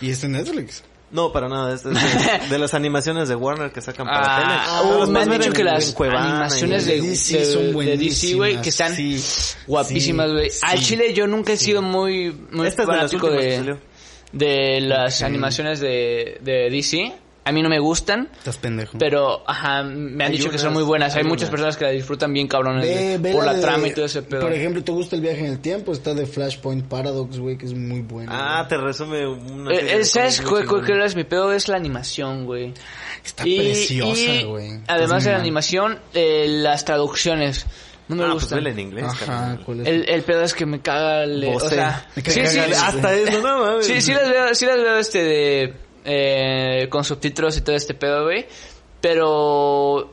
¿Y 0.00 0.10
está 0.10 0.26
en 0.26 0.32
Netflix? 0.32 0.82
No, 1.10 1.30
para 1.30 1.46
nada. 1.46 1.74
Es, 1.74 1.84
es 1.84 1.92
de, 1.94 2.48
de 2.50 2.58
las 2.58 2.72
animaciones 2.72 3.28
de 3.28 3.34
Warner 3.36 3.70
que 3.70 3.82
sacan 3.82 4.06
para 4.06 4.22
Ah, 4.38 4.80
tele. 4.80 4.98
los 4.98 5.10
me 5.10 5.20
han 5.20 5.30
dicho 5.30 5.48
en- 5.48 5.52
que 5.52 5.62
las 5.64 5.94
animaciones 6.00 6.86
y- 6.86 6.90
de, 6.90 7.00
DC 7.02 7.38
de- 7.38 7.44
son 7.44 7.84
de 7.84 7.96
DC, 7.98 8.34
güey, 8.34 8.62
que 8.62 8.70
están 8.70 8.92
buenísimas. 8.94 9.58
guapísimas, 9.66 10.26
Sí, 10.28 10.32
güey. 10.32 10.50
sí. 10.50 10.58
Al 10.62 10.80
chile 10.80 11.12
yo 11.12 11.26
nunca 11.26 11.52
he 11.52 11.56
sido 11.58 11.82
muy, 11.82 12.32
muy 12.50 12.66
Esta 12.66 12.82
de 12.82 12.86
fanático 12.86 13.30
de, 13.30 13.76
de 14.32 14.80
las 14.80 15.20
animaciones 15.22 15.80
de, 15.80 16.38
de 16.40 16.70
DC. 16.70 17.12
A 17.44 17.50
mí 17.50 17.60
no 17.60 17.68
me 17.68 17.80
gustan, 17.80 18.28
Estás 18.38 18.56
pendejo. 18.58 18.98
pero 18.98 19.42
ajá, 19.48 19.82
me 19.82 20.22
han 20.24 20.30
Hay 20.30 20.38
dicho 20.38 20.48
que 20.48 20.58
son 20.58 20.72
muy 20.72 20.84
buenas. 20.84 21.14
Hay 21.16 21.22
hay 21.22 21.28
muchas 21.28 21.48
unas. 21.48 21.50
personas 21.50 21.76
que 21.76 21.84
la 21.86 21.90
disfrutan 21.90 22.32
bien 22.32 22.46
cabrones 22.46 22.86
ve 23.20 23.32
por 23.32 23.44
la 23.44 23.54
de- 23.54 23.60
trama 23.60 23.88
y 23.88 23.92
todo 23.92 24.04
ese 24.04 24.22
pedo. 24.22 24.42
Por 24.42 24.52
ejemplo, 24.52 24.84
¿te 24.84 24.92
gusta 24.92 25.16
el 25.16 25.22
viaje 25.22 25.40
en 25.40 25.46
el 25.46 25.58
tiempo? 25.58 25.92
Está 25.92 26.14
de 26.14 26.24
Flashpoint 26.26 26.86
Paradox, 26.86 27.38
güey, 27.38 27.58
que 27.58 27.66
es 27.66 27.74
muy 27.74 28.02
bueno. 28.02 28.30
Ah, 28.32 28.64
te 28.68 28.76
resume 28.76 29.26
una 29.26 29.72
Eh, 29.72 29.74
serie 29.76 29.92
eh, 29.94 29.98
de 29.98 30.04
¿Sabes 30.04 30.40
cuál, 30.40 31.02
es 31.02 31.16
mi 31.16 31.24
pedo? 31.24 31.52
Es 31.52 31.66
la 31.66 31.76
animación, 31.76 32.44
güey. 32.46 32.72
Está 33.24 33.42
Y- 33.48 33.56
preciosa, 33.58 34.46
güey. 34.46 34.80
Además 34.86 35.24
de 35.24 35.30
la 35.30 35.36
mal. 35.38 35.40
animación, 35.42 35.98
eh, 36.14 36.44
las 36.48 36.84
traducciones. 36.84 37.66
No 38.06 38.16
me 38.16 38.22
Ah, 38.24 38.26
pues 38.32 38.42
gustan. 38.44 38.58
vela 38.58 38.70
en 38.70 38.78
inglés, 38.78 39.04
Ajá. 39.04 39.58
¿cuál 39.64 39.80
es? 39.80 39.86
el, 39.88 40.08
el 40.08 40.22
pedo 40.22 40.42
es 40.42 40.54
que 40.54 40.66
me 40.66 40.80
caga 40.80 41.24
el... 41.24 41.44
O 41.52 41.58
sea, 41.60 42.06
Me 42.14 42.22
caga 42.22 42.46
sí, 42.46 42.58
el- 42.58 42.72
Hasta 42.74 43.14
eso, 43.14 43.40
no 43.40 43.58
mames. 43.64 43.86
sí, 43.86 44.00
sí 44.00 44.12
las 44.12 44.28
veo, 44.28 44.54
sí 44.54 44.66
las 44.66 44.76
veo 44.76 44.98
este 44.98 45.24
de... 45.24 45.74
Eh, 46.04 46.88
con 46.90 47.04
subtítulos 47.04 47.56
y 47.56 47.60
todo 47.62 47.76
este 47.76 47.94
pedo, 47.94 48.24
güey. 48.24 48.46
Pero... 49.00 50.10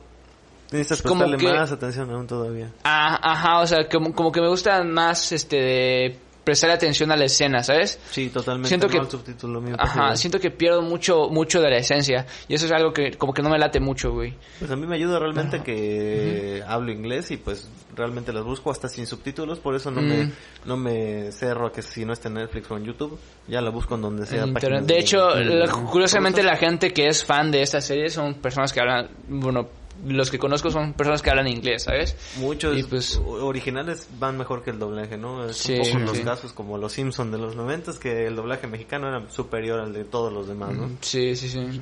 Necesitas 0.72 1.02
prestarle 1.02 1.36
que- 1.36 1.52
más 1.52 1.72
atención 1.72 2.10
aún 2.10 2.26
todavía. 2.28 2.70
ah, 2.84 3.18
ajá, 3.32 3.60
o 3.60 3.66
sea, 3.66 3.88
como, 3.88 4.12
como 4.14 4.30
que 4.30 4.40
me 4.40 4.48
gusta 4.48 4.82
más 4.84 5.32
este 5.32 5.56
de 5.56 6.18
prestar 6.50 6.70
atención 6.70 7.12
a 7.12 7.16
la 7.16 7.26
escena, 7.26 7.62
¿sabes? 7.62 8.00
Sí, 8.10 8.28
totalmente. 8.28 8.68
Siento 8.68 8.88
no 8.88 8.92
que- 9.04 9.10
subtítulo 9.10 9.60
mío. 9.60 9.76
Ajá, 9.78 10.16
siento 10.16 10.40
que 10.40 10.50
pierdo 10.50 10.82
mucho 10.82 11.28
mucho 11.30 11.60
de 11.60 11.70
la 11.70 11.76
esencia. 11.76 12.26
Y 12.48 12.54
eso 12.54 12.66
es 12.66 12.72
algo 12.72 12.92
que 12.92 13.12
como 13.12 13.32
que 13.32 13.40
no 13.42 13.50
me 13.50 13.58
late 13.58 13.78
mucho, 13.78 14.10
güey. 14.12 14.34
Pues 14.58 14.68
a 14.70 14.74
mí 14.76 14.84
me 14.86 14.96
ayuda 14.96 15.18
realmente 15.20 15.62
que 15.62 16.62
hablo 16.66 16.90
inglés 16.90 17.30
y 17.30 17.36
pues 17.36 17.68
realmente 17.94 18.32
las 18.32 18.44
busco 18.44 18.70
hasta 18.70 18.88
sin 18.88 19.06
subtítulos, 19.06 19.58
por 19.60 19.74
eso 19.74 19.90
no 19.90 20.00
me 20.02 20.24
Mm. 20.24 20.32
no 20.64 20.76
me 20.76 21.30
cerro 21.32 21.66
a 21.68 21.72
que 21.72 21.82
si 21.82 22.04
no 22.04 22.12
está 22.12 22.28
en 22.28 22.34
Netflix 22.34 22.70
o 22.70 22.76
en 22.76 22.84
YouTube, 22.84 23.18
ya 23.46 23.60
la 23.60 23.70
busco 23.70 23.94
en 23.94 24.02
donde 24.02 24.26
sea. 24.26 24.46
internet. 24.46 24.84
De 24.84 24.98
hecho, 24.98 25.26
de- 25.34 25.68
curiosamente 25.90 26.42
la 26.42 26.56
gente 26.56 26.92
que 26.92 27.08
es 27.08 27.24
fan 27.24 27.50
de 27.50 27.62
esta 27.62 27.80
serie 27.80 28.08
son 28.10 28.34
personas 28.34 28.72
que 28.72 28.80
hablan, 28.80 29.08
bueno, 29.28 29.68
los 30.06 30.30
que 30.30 30.38
conozco 30.38 30.70
son 30.70 30.92
personas 30.94 31.22
que 31.22 31.30
hablan 31.30 31.48
inglés, 31.48 31.84
¿sabes? 31.84 32.16
Muchos 32.38 32.78
Y, 32.78 32.82
pues- 32.84 33.20
originales 33.24 34.08
van 34.18 34.38
mejor 34.38 34.62
que 34.62 34.70
el 34.70 34.78
doblaje, 34.78 35.16
¿no? 35.16 35.46
Es 35.46 35.56
Sí, 35.56 35.72
un 35.74 35.78
poco 35.80 35.90
sí, 35.90 35.98
los 36.06 36.16
sí. 36.18 36.22
casos 36.24 36.52
como 36.52 36.78
los 36.78 36.92
Simpson 36.92 37.30
de 37.30 37.38
los 37.38 37.56
noventas 37.56 37.98
que 37.98 38.26
el 38.26 38.36
doblaje 38.36 38.66
mexicano 38.66 39.08
era 39.08 39.28
superior 39.30 39.80
al 39.80 39.92
de 39.92 40.04
todos 40.04 40.32
los 40.32 40.48
demás, 40.48 40.74
¿no? 40.74 40.90
Sí, 41.00 41.36
sí, 41.36 41.48
sí. 41.48 41.80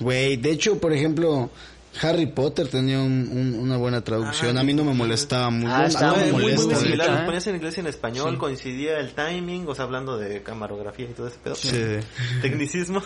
Güey, 0.00 0.36
de 0.36 0.50
hecho, 0.50 0.78
por 0.78 0.92
ejemplo, 0.92 1.50
Harry 2.00 2.24
Potter 2.26 2.68
tenía 2.68 2.98
un- 3.00 3.28
un- 3.30 3.54
una 3.60 3.76
buena 3.76 4.00
traducción. 4.02 4.56
A 4.56 4.62
mí 4.62 4.72
no 4.72 4.82
me 4.82 4.94
molestaba 4.94 5.50
mucho. 5.50 5.70
Ah, 5.72 5.88
no, 6.00 6.16
me 6.16 6.22
muy, 6.22 6.32
muy, 6.32 6.42
molesta, 6.42 6.62
muy 6.64 6.72
güey. 6.74 6.84
similar, 6.86 7.08
¿eh? 7.08 7.12
los 7.12 7.20
ponías 7.26 7.46
en 7.48 7.54
inglés 7.56 7.76
y 7.76 7.80
en 7.80 7.86
español, 7.86 8.30
Sí. 8.32 8.36
coincidía 8.38 8.98
el 8.98 9.12
timing, 9.12 9.68
o 9.68 9.74
sea, 9.74 9.84
hablando 9.84 10.16
de 10.18 10.42
camarografía 10.42 11.04
y 11.10 11.12
todo 11.12 11.28
ese 11.28 11.38
pedo. 11.38 11.54
Sí. 11.54 11.70
Tecnicismo. 12.42 13.02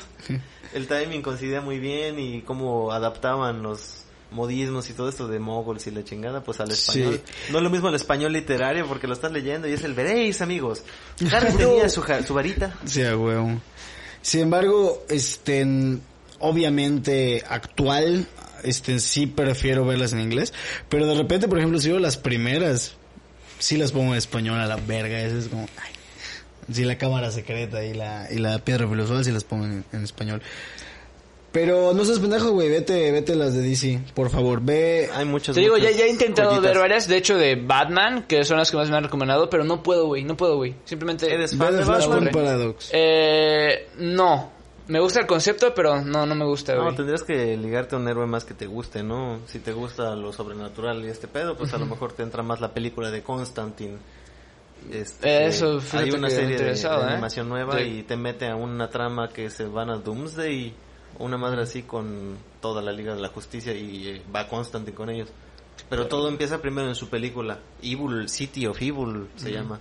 El 0.72 0.86
timing 0.86 1.22
coincidía 1.22 1.60
muy 1.60 1.78
bien 1.80 2.18
y 2.20 2.42
cómo 2.42 2.92
adaptaban 2.92 3.62
los 3.62 4.04
modismos 4.30 4.90
y 4.90 4.92
todo 4.92 5.08
esto 5.08 5.28
de 5.28 5.38
moguls 5.38 5.86
y 5.86 5.90
la 5.92 6.04
chingada, 6.04 6.42
pues 6.42 6.60
al 6.60 6.70
español. 6.70 7.20
No 7.50 7.58
es 7.58 7.64
lo 7.64 7.70
mismo 7.70 7.88
el 7.88 7.94
español 7.94 8.32
literario 8.32 8.86
porque 8.86 9.06
lo 9.06 9.12
estás 9.14 9.32
leyendo 9.32 9.68
y 9.68 9.72
es 9.72 9.84
el 9.84 9.94
veréis, 9.94 10.40
amigos. 10.42 10.82
Harry 11.32 11.52
tenía 11.56 11.88
su, 11.88 12.02
varita. 12.34 12.76
Sí, 12.84 13.02
huevo. 13.02 13.60
Sin 14.22 14.40
embargo, 14.40 15.04
este, 15.08 15.60
en- 15.60 16.02
obviamente 16.40 17.44
actual, 17.48 18.26
este, 18.64 18.98
sí 19.00 19.26
prefiero 19.26 19.84
verlas 19.84 20.12
en 20.12 20.20
inglés, 20.20 20.52
pero 20.88 21.06
de 21.06 21.14
repente, 21.14 21.48
por 21.48 21.58
ejemplo, 21.58 21.78
si 21.78 21.88
veo 21.90 21.98
las 21.98 22.16
primeras, 22.16 22.94
sí 23.58 23.76
las 23.76 23.92
pongo 23.92 24.12
en 24.12 24.18
español 24.18 24.58
a 24.58 24.66
la 24.66 24.76
verga, 24.76 25.20
eso 25.20 25.38
es 25.38 25.48
como, 25.48 25.62
ay, 25.82 25.92
sí, 26.72 26.84
la 26.84 26.98
cámara 26.98 27.30
secreta 27.30 27.84
y 27.84 27.94
la, 27.94 28.26
y 28.30 28.38
la 28.38 28.58
piedra 28.58 28.88
filosofal 28.88 29.24
sí 29.24 29.30
las 29.30 29.44
pongo 29.44 29.64
en, 29.66 29.84
en 29.92 30.02
español. 30.02 30.42
Pero 31.56 31.94
no 31.94 32.04
seas 32.04 32.18
pendejo, 32.18 32.50
güey, 32.50 32.68
vete, 32.68 33.10
vete 33.12 33.34
las 33.34 33.54
de 33.54 33.62
DC, 33.62 33.98
por 34.14 34.28
favor, 34.28 34.60
ve, 34.62 35.08
Hay 35.14 35.24
muchas 35.24 35.54
Te 35.54 35.62
digo, 35.62 35.78
ya, 35.78 35.90
ya 35.90 36.04
he 36.04 36.10
intentado 36.10 36.50
joyitas. 36.50 36.70
ver 36.70 36.78
varias, 36.78 37.08
de 37.08 37.16
hecho 37.16 37.38
de 37.38 37.56
Batman, 37.56 38.24
que 38.28 38.44
son 38.44 38.58
las 38.58 38.70
que 38.70 38.76
más 38.76 38.90
me 38.90 38.96
han 38.98 39.04
recomendado, 39.04 39.48
pero 39.48 39.64
no 39.64 39.82
puedo, 39.82 40.06
güey, 40.06 40.22
no 40.22 40.36
puedo, 40.36 40.56
güey. 40.56 40.74
Simplemente... 40.84 41.32
¿Eres 41.32 41.56
fan 41.56 41.74
de 41.74 41.82
Batman? 41.84 42.28
Paradox. 42.30 42.90
Eh, 42.92 43.88
no. 44.00 44.50
Me 44.88 45.00
gusta 45.00 45.20
el 45.20 45.26
concepto, 45.26 45.72
pero 45.74 46.02
no, 46.02 46.26
no 46.26 46.34
me 46.34 46.44
gusta, 46.44 46.74
No, 46.74 46.82
güey. 46.84 46.94
tendrías 46.94 47.22
que 47.22 47.56
ligarte 47.56 47.94
a 47.96 47.98
un 48.00 48.06
héroe 48.06 48.26
más 48.26 48.44
que 48.44 48.52
te 48.52 48.66
guste, 48.66 49.02
¿no? 49.02 49.38
Si 49.46 49.58
te 49.58 49.72
gusta 49.72 50.14
lo 50.14 50.34
sobrenatural 50.34 51.02
y 51.06 51.08
este 51.08 51.26
pedo, 51.26 51.56
pues 51.56 51.72
a 51.72 51.78
lo 51.78 51.86
mejor 51.86 52.12
te 52.12 52.22
entra 52.22 52.42
más 52.42 52.60
la 52.60 52.74
película 52.74 53.10
de 53.10 53.22
Constantine. 53.22 53.96
Este, 54.92 55.46
Eso, 55.46 55.76
hay 55.76 55.80
fíjate 55.80 56.14
una 56.16 56.28
que 56.28 56.34
serie 56.34 56.48
de, 56.48 56.54
interesado, 56.56 57.00
de 57.00 57.06
¿eh? 57.08 57.12
animación 57.12 57.48
nueva 57.48 57.78
Sí. 57.78 57.82
y 57.84 58.02
te 58.02 58.16
mete 58.18 58.46
a 58.46 58.56
una 58.56 58.90
trama 58.90 59.30
que 59.30 59.48
se 59.48 59.64
van 59.64 59.88
a 59.90 59.96
Doomsday, 59.96 60.72
una 61.18 61.36
madre 61.36 61.62
así 61.62 61.82
con 61.82 62.36
toda 62.60 62.82
la 62.82 62.92
Liga 62.92 63.14
de 63.14 63.20
la 63.20 63.28
Justicia 63.28 63.74
y 63.74 64.08
eh, 64.08 64.22
va 64.34 64.48
Constantine 64.48 64.94
con 64.94 65.10
ellos. 65.10 65.28
Pero 65.88 66.06
todo 66.06 66.28
empieza 66.28 66.60
primero 66.60 66.88
en 66.88 66.94
su 66.94 67.08
película, 67.08 67.58
Evil 67.82 68.28
City 68.28 68.66
of 68.66 68.80
Evil 68.80 69.28
se 69.36 69.52
llama. 69.52 69.78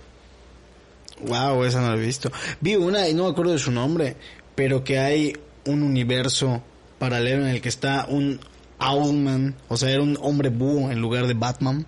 Wow, 1.20 1.64
esa 1.64 1.80
no 1.80 1.88
la 1.88 1.96
he 1.96 2.04
visto. 2.04 2.30
Vi 2.60 2.76
una 2.76 3.08
y 3.08 3.14
no 3.14 3.24
me 3.24 3.30
acuerdo 3.30 3.52
de 3.52 3.58
su 3.58 3.72
nombre, 3.72 4.16
pero 4.54 4.84
que 4.84 4.98
hay 4.98 5.32
un 5.64 5.82
universo 5.82 6.62
paralelo 6.98 7.42
en 7.42 7.48
el 7.48 7.60
que 7.60 7.68
está 7.68 8.06
un 8.08 8.40
Owlman, 8.78 9.56
o 9.68 9.76
sea, 9.76 9.90
era 9.90 10.02
un 10.02 10.18
hombre 10.20 10.50
búho 10.50 10.90
en 10.90 11.00
lugar 11.00 11.26
de 11.26 11.34
Batman. 11.34 11.86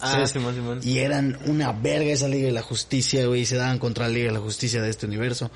Ah. 0.00 0.26
Simón, 0.26 0.54
Simón. 0.54 0.80
Y 0.82 0.98
eran 0.98 1.38
una 1.46 1.72
verga 1.72 2.10
esa 2.12 2.28
Liga 2.28 2.46
de 2.46 2.52
la 2.52 2.62
Justicia, 2.62 3.26
güey, 3.26 3.42
y 3.42 3.46
se 3.46 3.56
daban 3.56 3.78
contra 3.78 4.06
la 4.06 4.12
Liga 4.12 4.26
de 4.26 4.34
la 4.34 4.40
Justicia 4.40 4.82
de 4.82 4.90
este 4.90 5.06
universo. 5.06 5.50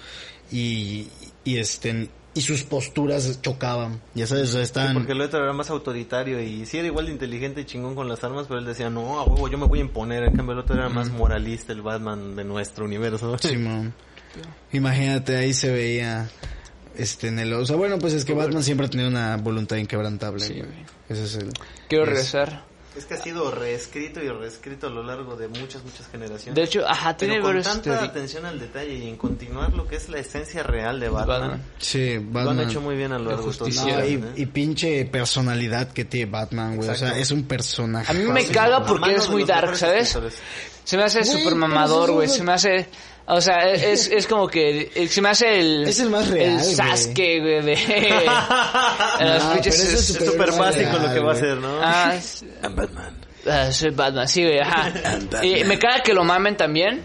Y, 0.50 1.08
y 1.44 1.58
este, 1.58 2.08
y 2.32 2.40
sus 2.42 2.62
posturas 2.62 3.40
chocaban, 3.42 4.00
ya 4.14 4.26
sabes, 4.26 4.50
o 4.50 4.52
sea, 4.52 4.60
Sí, 4.60 4.64
estaban... 4.64 4.94
porque 4.94 5.12
el 5.12 5.20
otro 5.20 5.42
era 5.42 5.52
más 5.52 5.68
autoritario 5.70 6.40
y 6.40 6.64
sí 6.64 6.78
era 6.78 6.86
igual 6.86 7.06
de 7.06 7.12
inteligente 7.12 7.60
y 7.62 7.64
chingón 7.64 7.94
con 7.96 8.08
las 8.08 8.22
armas, 8.22 8.46
pero 8.48 8.60
él 8.60 8.66
decía, 8.66 8.88
no, 8.88 9.18
a 9.18 9.24
huevo, 9.24 9.48
yo 9.48 9.58
me 9.58 9.66
voy 9.66 9.80
a 9.80 9.82
imponer. 9.82 10.22
En 10.24 10.34
cambio, 10.36 10.52
el 10.52 10.60
otro 10.60 10.76
era 10.76 10.88
más 10.88 11.10
moralista, 11.10 11.72
el 11.72 11.82
Batman 11.82 12.36
de 12.36 12.44
nuestro 12.44 12.84
universo. 12.84 13.36
Simón. 13.42 13.92
Imagínate, 14.72 15.36
ahí 15.36 15.52
se 15.52 15.72
veía 15.72 16.30
este 16.96 17.28
en 17.28 17.38
el... 17.40 17.52
O 17.54 17.66
sea, 17.66 17.76
bueno, 17.76 17.98
pues 17.98 18.12
es 18.14 18.24
que 18.24 18.32
Batman 18.34 18.62
siempre 18.62 18.86
ha 18.86 18.90
tenido 18.90 19.08
una 19.08 19.36
voluntad 19.36 19.76
inquebrantable. 19.76 20.44
Sí. 20.44 20.62
Ese 21.08 21.24
es 21.24 21.34
el... 21.36 21.52
Quiero 21.88 22.04
es- 22.04 22.10
regresar. 22.10 22.64
Es 22.96 23.06
que 23.06 23.14
ha 23.14 23.22
sido 23.22 23.52
reescrito 23.52 24.20
y 24.20 24.28
reescrito 24.28 24.88
a 24.88 24.90
lo 24.90 25.02
largo 25.04 25.36
de 25.36 25.46
muchas, 25.46 25.84
muchas 25.84 26.08
generaciones. 26.10 26.56
De 26.56 26.62
hecho, 26.64 26.84
ajá, 26.88 27.16
pero 27.16 27.30
tiene 27.32 27.34
con 27.40 27.50
varios... 27.50 27.66
tanta 27.66 28.00
teori- 28.00 28.08
atención 28.08 28.46
al 28.46 28.58
detalle 28.58 28.94
y 28.94 29.08
en 29.08 29.16
continuar 29.16 29.72
lo 29.74 29.86
que 29.86 29.94
es 29.96 30.08
la 30.08 30.18
esencia 30.18 30.64
real 30.64 30.98
de 30.98 31.08
Batman, 31.08 31.40
Batman. 31.40 31.62
Sí, 31.78 32.14
lo 32.16 32.22
Batman. 32.32 32.58
han 32.60 32.68
hecho 32.68 32.80
muy 32.80 32.96
bien 32.96 33.12
a 33.12 33.18
lo 33.18 33.26
largo 33.30 33.42
de 33.42 33.46
No, 33.46 33.52
justiciero. 33.64 34.04
y, 34.06 34.14
¿eh? 34.14 34.20
y 34.36 34.46
pinche 34.46 35.04
personalidad 35.04 35.92
que 35.92 36.04
tiene 36.04 36.30
Batman, 36.30 36.76
güey. 36.76 36.88
O 36.88 36.94
sea, 36.96 37.16
es 37.16 37.30
un 37.30 37.44
personaje. 37.44 38.10
A 38.10 38.14
mí 38.14 38.24
me 38.24 38.40
Fácil. 38.40 38.54
caga 38.56 38.84
porque 38.84 39.14
es 39.14 39.28
muy 39.30 39.44
dark, 39.44 39.76
¿sabes? 39.76 40.18
Se 40.84 40.96
me 40.96 41.04
hace 41.04 41.20
pero 41.44 41.54
mamador, 41.56 42.10
güey. 42.10 42.28
Se 42.28 42.42
me 42.42 42.52
hace... 42.52 42.88
O 43.32 43.40
sea, 43.40 43.70
es, 43.70 44.08
es 44.08 44.26
como 44.26 44.48
que... 44.48 44.90
eh, 44.94 45.08
Se 45.08 45.20
me 45.22 45.28
hace 45.30 45.60
el... 45.60 45.84
Es 45.88 46.00
el 46.00 46.10
más 46.10 46.28
real, 46.28 46.54
El. 46.58 46.64
Sasuke, 46.64 47.40
güey, 47.40 47.62
de... 47.62 47.76
de 47.76 47.76
los 49.20 49.44
No, 49.44 49.54
pinches- 49.54 49.62
pero 49.62 49.70
ese 49.70 49.94
Es 49.94 50.06
súper 50.06 50.48
más 50.48 50.58
básico 50.58 50.90
real, 50.90 51.02
lo 51.06 51.14
que 51.14 51.20
va 51.20 51.30
a 51.30 51.34
hacer, 51.34 51.56
¿no? 51.58 51.78
Ah, 51.82 52.14
es- 52.16 52.44
I'm 52.62 52.74
Batman. 52.76 53.16
ah, 53.48 53.72
soy 53.72 53.90
Batman, 53.90 54.28
sí, 54.28 54.42
güey, 54.44 54.58
ajá. 54.58 54.92
Y 55.42 55.64
me 55.64 55.78
caga 55.78 56.02
que 56.02 56.12
lo 56.14 56.24
mamen 56.24 56.56
también, 56.56 57.04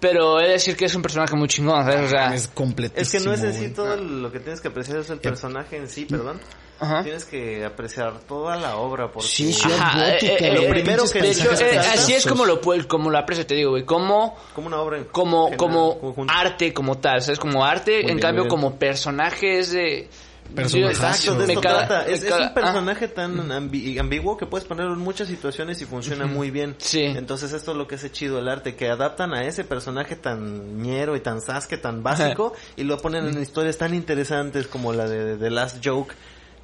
pero 0.00 0.40
he 0.40 0.44
de 0.46 0.52
decir 0.54 0.76
que 0.76 0.86
es 0.86 0.94
un 0.94 1.02
personaje 1.02 1.36
muy 1.36 1.46
chingón, 1.48 1.84
¿sabes? 1.84 2.06
O 2.06 2.08
sea... 2.08 2.34
Es 2.34 2.48
completísimo. 2.48 3.02
Es 3.02 3.12
que 3.12 3.20
no 3.20 3.34
es 3.34 3.42
en 3.42 3.54
sí 3.54 3.74
todo 3.74 3.96
lo 3.96 4.32
que 4.32 4.40
tienes 4.40 4.60
que 4.60 4.68
apreciar 4.68 4.98
es 4.98 5.10
el 5.10 5.18
personaje 5.20 5.76
en 5.76 5.88
sí, 5.88 6.06
perdón. 6.06 6.40
Ajá. 6.82 7.02
Tienes 7.02 7.26
que 7.26 7.62
apreciar 7.62 8.20
toda 8.20 8.56
la 8.56 8.76
obra 8.76 9.12
porque 9.12 9.28
Sí, 9.28 9.52
sí, 9.52 9.68
Ajá, 9.70 10.12
gótica, 10.12 10.32
eh, 10.32 10.36
eh, 10.40 10.50
güey, 10.50 10.64
lo 10.64 10.70
primero 10.70 11.04
que 11.12 11.20
De 11.20 11.30
hecho, 11.30 11.52
eh, 11.52 11.78
así 11.78 12.14
es 12.14 12.26
como 12.26 12.46
lo 12.46 12.62
como 12.88 13.10
lo 13.10 13.18
aprecio, 13.18 13.44
te 13.46 13.54
digo, 13.54 13.72
güey, 13.72 13.84
como 13.84 14.34
como 14.54 14.66
una 14.68 14.78
obra 14.80 15.04
como 15.12 15.44
general, 15.50 15.58
como 15.58 15.98
conjunto. 16.00 16.32
arte 16.34 16.72
como 16.72 16.96
tal, 16.96 17.20
¿sabes? 17.20 17.38
Como 17.38 17.62
arte, 17.66 17.90
Muy 17.92 18.00
en 18.00 18.06
bien, 18.06 18.18
cambio 18.20 18.44
bien. 18.44 18.48
como 18.50 18.78
personajes 18.78 19.72
de 19.72 20.08
Exacto, 20.56 21.34
de 21.34 21.46
me 21.46 21.52
esto 21.54 21.60
caga- 21.62 21.86
trata. 21.86 22.06
me 22.06 22.12
Es, 22.14 22.22
un 22.24 22.54
personaje 22.54 23.08
tan 23.08 23.48
ambi- 23.50 23.98
ambiguo 23.98 24.36
que 24.36 24.46
puedes 24.46 24.66
ponerlo 24.66 24.92
en 24.94 25.00
muchas 25.00 25.28
situaciones 25.28 25.80
y 25.82 25.86
funciona 25.86 26.26
muy 26.26 26.50
bien. 26.50 26.74
Sí. 26.78 27.04
Entonces 27.04 27.52
esto 27.52 27.72
es 27.72 27.76
lo 27.76 27.86
que 27.86 27.94
hace 27.96 28.10
chido 28.10 28.38
el 28.38 28.48
arte, 28.48 28.74
que 28.74 28.88
adaptan 28.88 29.32
a 29.34 29.44
ese 29.44 29.64
personaje 29.64 30.16
tan 30.16 30.82
ñero 30.82 31.16
y 31.16 31.20
tan 31.20 31.40
sasque, 31.40 31.76
tan 31.76 32.02
básico, 32.02 32.52
y 32.76 32.84
lo 32.84 32.98
ponen 32.98 33.26
en 33.26 33.40
historias 33.40 33.78
tan 33.78 33.94
interesantes 33.94 34.66
como 34.66 34.92
la 34.92 35.08
de 35.08 35.36
The 35.36 35.50
Last 35.50 35.78
Joke. 35.84 36.14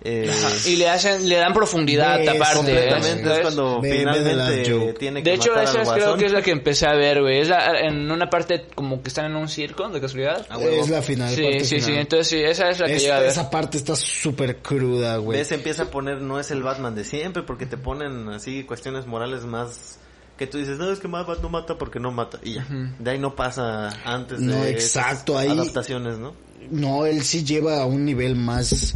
Eh, 0.03 0.30
y 0.66 0.76
le 0.76 0.88
hacen 0.88 1.28
le 1.28 1.36
dan 1.36 1.53
profundidad 1.53 2.18
Ves 2.18 2.28
aparte, 2.28 2.55
completamente 2.57 3.24
¿sabes? 3.24 3.36
es 3.38 3.42
cuando 3.42 3.80
Ve- 3.80 3.90
ve 3.90 3.97
The 3.99 4.05
Last 4.05 4.20
finalmente 4.53 4.92
tiene 4.99 5.22
que 5.22 5.30
De 5.30 5.34
hecho, 5.36 5.49
matar 5.51 5.64
esa 5.64 5.82
es- 5.82 5.88
creo 5.88 6.16
que 6.16 6.26
es 6.26 6.32
la 6.32 6.42
que 6.42 6.51
empecé 6.53 6.86
a 6.86 6.94
ver, 6.94 7.22
güey. 7.22 7.40
Es 7.40 7.49
la- 7.49 7.80
en 7.80 8.09
una 8.11 8.30
parte 8.30 8.66
como 8.74 9.03
que 9.03 9.09
están 9.09 9.26
en 9.26 9.36
un 9.36 9.49
circo, 9.49 9.88
de 9.88 10.01
casualidad. 10.01 10.47
Ah. 10.49 10.59
Es 10.61 10.88
la 10.90 11.03
final. 11.03 11.34
sí, 11.34 11.42
parte 11.42 11.64
sí, 11.64 11.80
sí. 11.80 11.86
final. 11.86 12.01
Entonces, 12.03 12.28
sí, 12.28 12.36
esa 12.40 12.70
es 12.70 12.78
la 12.78 12.86
que 12.86 12.99
llega 13.01 13.16
a 13.16 13.20
ver. 13.20 13.28
esa 13.30 13.51
parte 13.51 13.78
está 13.78 13.97
súper 13.97 14.59
cruda, 14.59 15.16
güey. 15.16 15.38
ves 15.38 15.51
empieza 15.51 15.84
a 15.84 15.90
poner 15.90 16.20
no 16.20 16.38
es 16.38 16.51
el 16.53 16.62
Batman 16.62 16.94
de 16.94 17.03
siempre 17.03 17.42
porque 17.42 17.66
te 17.66 17.76
ponen 17.76 18.28
así 18.28 18.62
cuestiones 18.64 19.07
morales 19.07 19.44
más 19.44 19.99
que 20.38 20.47
tú 20.47 20.59
dices 20.59 20.76
no 20.78 20.92
es 20.92 21.01
que 21.01 21.09
Batman 21.09 21.38
no 21.42 21.49
mata 21.49 21.78
porque 21.78 21.99
no 21.99 22.12
mata 22.12 22.38
y 22.44 22.53
ya 22.55 22.66
de 22.99 23.11
ahí 23.11 23.18
no 23.18 23.34
pasa 23.34 23.88
antes 24.05 24.38
No, 24.40 24.53
de 24.62 24.72
esas 24.72 24.84
exacto, 24.84 25.38
ahí- 25.38 25.49
adaptaciones 25.49 26.18
no 26.18 26.34
No, 26.70 27.07
él 27.07 27.22
sí 27.22 27.42
lleva 27.42 27.80
a 27.80 27.86
un 27.86 28.05
nivel 28.05 28.36
más 28.36 28.94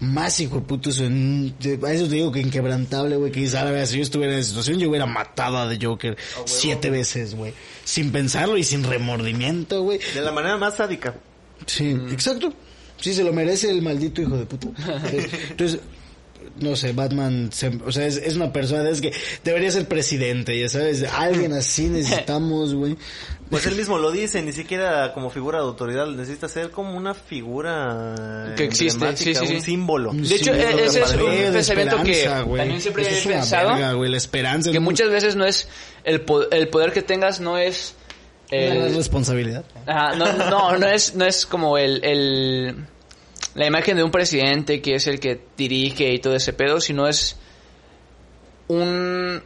más 0.00 0.40
hijo 0.40 0.56
de 0.56 0.62
putos 0.62 0.98
en, 1.00 1.54
de- 1.58 1.78
a 1.86 1.92
eso 1.92 2.06
te 2.08 2.14
digo 2.16 2.32
que 2.32 2.40
inquebrantable, 2.40 3.16
güey, 3.16 3.30
que 3.32 3.40
dices, 3.40 3.54
"Ah, 3.56 3.64
la 3.64 3.70
verdad, 3.72 3.86
si 3.86 3.96
yo 3.96 4.02
estuviera 4.02 4.32
en 4.32 4.38
esa 4.38 4.48
situación, 4.50 4.78
yo 4.78 4.88
hubiera 4.88 5.06
matado 5.06 5.58
a 5.58 5.68
The 5.68 5.84
Joker 5.84 6.16
siete 6.46 6.90
veces, 6.90 7.34
güey, 7.34 7.52
sin 7.84 8.10
pensarlo 8.12 8.56
y 8.56 8.64
sin 8.64 8.82
remordimiento, 8.84 9.82
güey. 9.82 9.98
de 10.14 10.20
la 10.22 10.32
manera 10.32 10.56
más 10.56 10.76
sádica 10.76 11.14
Sí, 11.66 11.90
exacto. 12.10 12.52
Sí, 13.00 13.12
se 13.14 13.24
lo 13.24 13.32
merece 13.32 13.70
el 13.70 13.82
maldito 13.82 14.20
hijo 14.22 14.36
de 14.36 14.46
puta. 14.46 14.68
Entonces, 15.50 15.80
no 16.60 16.76
sé, 16.76 16.92
Batman, 16.92 17.50
se- 17.52 17.80
o 17.84 17.90
sea, 17.92 18.06
es, 18.06 18.16
es 18.16 18.36
una 18.36 18.52
persona, 18.52 18.88
es 18.88 19.00
que 19.00 19.12
debería 19.42 19.70
ser 19.70 19.88
presidente, 19.88 20.58
ya 20.58 20.68
sabes, 20.68 21.02
alguien 21.02 21.52
así 21.52 21.84
necesitamos, 21.88 22.74
güey. 22.74 22.96
Pues 23.54 23.66
él 23.66 23.74
mismo 23.76 23.98
lo 23.98 24.10
dice 24.10 24.42
ni 24.42 24.52
siquiera 24.52 25.12
como 25.12 25.30
figura 25.30 25.58
de 25.58 25.64
autoridad 25.64 26.06
necesita 26.06 26.48
ser 26.48 26.70
como 26.70 26.96
una 26.96 27.14
figura 27.14 28.52
Que 28.56 28.64
existe, 28.64 28.92
emblemática, 28.94 29.40
sí, 29.40 29.46
sí, 29.46 29.54
un 29.54 29.60
sí. 29.60 29.66
símbolo 29.66 30.12
De 30.12 30.34
hecho, 30.34 30.52
Sí, 30.54 30.60
e- 30.60 30.84
ese 30.84 31.00
es 31.02 31.12
un 31.12 31.52
pensamiento 31.52 32.02
que 32.02 32.28
güey. 32.44 32.58
también 32.58 32.80
siempre 32.80 33.02
Eso 33.02 33.10
he 33.12 33.18
es 33.18 33.26
una 33.26 33.34
pensado. 33.36 33.68
verga, 33.74 33.92
la 33.94 34.16
esperanza 34.16 34.70
que 34.70 34.76
es 34.78 34.82
muchas 34.82 35.08
veces 35.10 35.36
no 35.36 35.44
es 35.44 35.68
el, 36.04 36.20
po- 36.22 36.50
el 36.50 36.68
poder 36.68 36.92
que 36.92 37.02
tengas 37.02 37.40
no 37.40 37.56
es 37.58 37.94
una 38.52 38.60
gran 38.74 38.76
el, 38.88 38.96
responsabilidad. 38.96 39.64
Ajá, 39.86 40.14
no, 40.16 40.32
no, 40.50 40.78
no 40.78 40.86
es, 40.88 41.14
no 41.14 41.24
es 41.24 41.46
como 41.46 41.78
el, 41.78 42.04
el, 42.04 42.76
la 43.54 43.66
imagen 43.66 43.96
de 43.96 44.02
un 44.04 44.10
presidente 44.10 44.80
que 44.82 44.94
es 44.96 45.06
el 45.06 45.18
que 45.20 45.40
dirige 45.56 46.12
y 46.12 46.18
todo 46.18 46.36
ese 46.36 46.52
pedo, 46.52 46.80
sino 46.80 47.08
es 47.08 47.36
un 48.68 49.42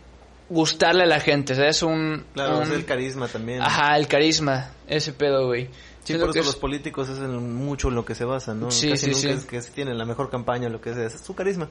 gustarle 0.50 1.02
a 1.04 1.06
la 1.06 1.20
gente, 1.20 1.54
¿sabes? 1.54 1.82
Un, 1.82 2.24
claro 2.34 2.58
un- 2.58 2.62
es 2.64 2.70
el 2.70 2.84
carisma 2.84 3.28
también 3.28 3.60
ajá, 3.62 3.96
el 3.96 4.06
carisma, 4.08 4.70
ese 4.86 5.12
pedo, 5.12 5.46
güey. 5.46 5.68
Sí, 6.04 6.14
por 6.14 6.32
que 6.32 6.38
eso 6.38 6.48
es- 6.48 6.54
los 6.54 6.56
políticos 6.56 7.08
es 7.10 7.18
en 7.18 7.54
mucho 7.54 7.88
en 7.88 7.94
lo 7.94 8.04
que 8.04 8.14
se 8.14 8.24
basan, 8.24 8.60
¿no? 8.60 8.70
Sí, 8.70 8.88
Casi 8.90 9.12
sí, 9.12 9.26
nunca 9.28 9.40
sí. 9.40 9.56
es 9.56 9.66
que 9.66 9.74
tienen 9.74 9.98
la 9.98 10.04
mejor 10.06 10.30
campaña, 10.30 10.68
lo 10.70 10.80
que 10.80 10.94
sea, 10.94 11.04
es 11.06 11.20
su 11.20 11.34
carisma. 11.34 11.68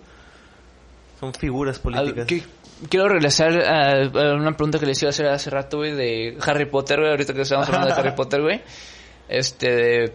Son 1.19 1.34
figuras 1.34 1.78
Al- 1.78 1.82
políticas. 1.82 2.28
que- 2.28 2.43
quiero 2.89 3.09
regresar 3.09 3.51
a, 3.63 4.03
a 4.03 4.36
una 4.36 4.55
pregunta 4.55 4.78
que 4.78 4.86
les 4.86 5.01
iba 5.01 5.09
a 5.09 5.11
hacer 5.11 5.25
hace 5.25 5.49
rato, 5.49 5.78
güey, 5.78 5.93
de 5.95 6.38
Harry 6.45 6.65
Potter, 6.67 6.99
güey, 6.99 7.09
ahorita 7.09 7.34
que 7.34 7.41
estamos 7.41 7.67
hablando 7.67 7.88
de 7.88 7.93
Harry 7.93 8.11
Potter, 8.15 8.41
güey. 8.43 8.61
Este, 9.28 9.71
de- 9.75 10.13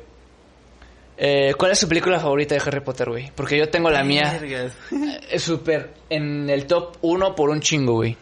eh, 1.19 1.55
¿Cuál 1.59 1.73
es 1.73 1.79
su 1.79 1.89
película 1.89 2.19
favorita 2.21 2.55
de 2.55 2.61
Harry 2.65 2.81
Potter, 2.81 3.09
güey? 3.11 3.31
Porque 3.35 3.59
yo 3.59 3.69
tengo 3.69 3.91
la 3.91 4.03
mía. 4.05 4.41
Es 5.31 5.43
súper 5.43 5.93
en 6.09 6.49
el 6.49 6.67
top 6.67 6.97
1 7.03 7.35
por 7.35 7.51
un 7.51 7.61
chingo, 7.61 7.95
güey. 7.95 8.17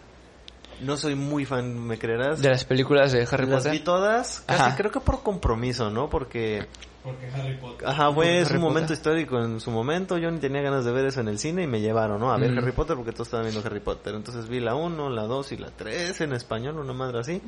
No 0.82 0.96
soy 0.96 1.14
muy 1.14 1.44
fan, 1.44 1.78
¿me 1.86 1.98
creerás? 1.98 2.40
De 2.40 2.48
las 2.48 2.64
películas 2.64 3.12
de 3.12 3.26
Harry 3.30 3.46
Las 3.46 3.64
vi 3.64 3.70
Potter. 3.70 3.84
todas, 3.84 4.40
casi 4.46 4.62
Ajá. 4.62 4.76
creo 4.76 4.90
que 4.90 5.00
por 5.00 5.22
compromiso, 5.22 5.90
¿no? 5.90 6.08
Porque, 6.08 6.66
Porque 7.04 7.26
Harry 7.34 7.56
Potter. 7.56 7.86
ajá, 7.88 8.12
fue 8.12 8.42
un 8.44 8.58
momento 8.60 8.80
Potter. 8.88 8.96
histórico 8.96 9.38
en 9.42 9.60
su 9.60 9.70
momento. 9.70 10.16
Yo 10.18 10.30
ni 10.30 10.38
tenía 10.38 10.62
ganas 10.62 10.84
de 10.84 10.92
ver 10.92 11.04
eso 11.06 11.20
en 11.20 11.28
el 11.28 11.38
cine 11.38 11.62
y 11.64 11.66
me 11.66 11.80
llevaron, 11.80 12.20
¿no? 12.20 12.32
A 12.32 12.38
ver 12.38 12.52
Mm. 12.52 12.58
Harry 12.58 12.72
Potter 12.72 12.96
porque 12.96 13.12
todos 13.12 13.26
estaban 13.28 13.44
viendo 13.46 13.66
Harry 13.66 13.80
Potter. 13.80 14.14
Entonces 14.14 14.48
vi 14.48 14.60
la 14.60 14.74
1, 14.74 15.10
la 15.10 15.22
2 15.24 15.52
y 15.52 15.56
la 15.58 15.70
3 15.70 16.20
en 16.22 16.32
español, 16.32 16.78
una 16.78 16.92
madre 16.92 17.20
así. 17.20 17.42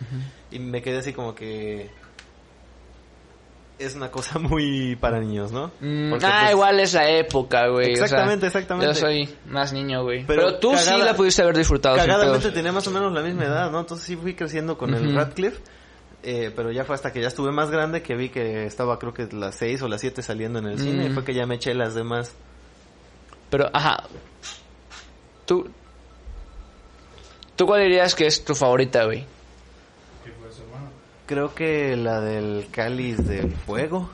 Y 0.50 0.58
me 0.58 0.82
quedé 0.82 0.98
así 0.98 1.12
como 1.12 1.34
que. 1.34 1.90
Es 3.84 3.94
una 3.94 4.10
cosa 4.10 4.38
muy 4.38 4.96
para 4.96 5.20
niños, 5.20 5.50
¿no? 5.52 5.72
Mm, 5.80 6.14
ah, 6.14 6.18
pues, 6.42 6.50
igual 6.52 6.80
es 6.80 6.94
la 6.94 7.08
época, 7.10 7.68
güey. 7.68 7.92
o 7.92 7.96
sea, 7.96 8.04
Exactamente, 8.04 8.46
exactamente. 8.46 8.94
Yo 8.94 9.00
soy 9.00 9.28
más 9.46 9.72
niño, 9.72 10.02
güey. 10.02 10.24
Pero 10.26 10.42
Pero, 10.46 10.58
tú 10.58 10.76
sí 10.76 10.90
la 10.98 11.14
pudiste 11.14 11.42
haber 11.42 11.56
disfrutado. 11.56 11.96
Cagadamente 11.96 12.50
tenía 12.52 12.72
más 12.72 12.86
o 12.86 12.90
menos 12.90 13.12
la 13.12 13.22
misma 13.22 13.44
edad, 13.44 13.70
¿no? 13.70 13.80
Entonces 13.80 14.06
sí 14.06 14.16
fui 14.16 14.34
creciendo 14.34 14.78
con 14.78 14.94
el. 14.94 15.14
Radcliffe. 15.14 15.60
eh, 16.22 16.52
pero 16.54 16.70
ya 16.70 16.84
fue 16.84 16.94
hasta 16.94 17.12
que 17.12 17.20
ya 17.20 17.26
estuve 17.28 17.50
más 17.50 17.70
grande 17.70 18.00
que 18.02 18.14
vi 18.14 18.28
que 18.28 18.64
estaba 18.64 18.96
creo 19.00 19.12
que 19.12 19.26
las 19.32 19.56
6 19.56 19.82
o 19.82 19.88
las 19.88 20.00
7 20.00 20.22
saliendo 20.22 20.60
en 20.60 20.66
el 20.66 20.78
cine 20.78 21.06
y 21.06 21.08
Mm. 21.08 21.14
fue 21.14 21.24
que 21.24 21.34
ya 21.34 21.46
me 21.46 21.56
eché 21.56 21.74
las 21.74 21.94
demás. 21.94 22.32
Pero, 23.50 23.68
ajá. 23.72 24.04
¿Tú, 25.44 25.68
¿Tú 27.56 27.66
cuál 27.66 27.82
dirías 27.82 28.14
que 28.14 28.26
es 28.26 28.44
tu 28.44 28.54
favorita, 28.54 29.04
güey? 29.04 29.26
Creo 31.26 31.54
que 31.54 31.96
la 31.96 32.20
del 32.20 32.66
Cáliz 32.70 33.18
del 33.26 33.52
Fuego. 33.52 34.10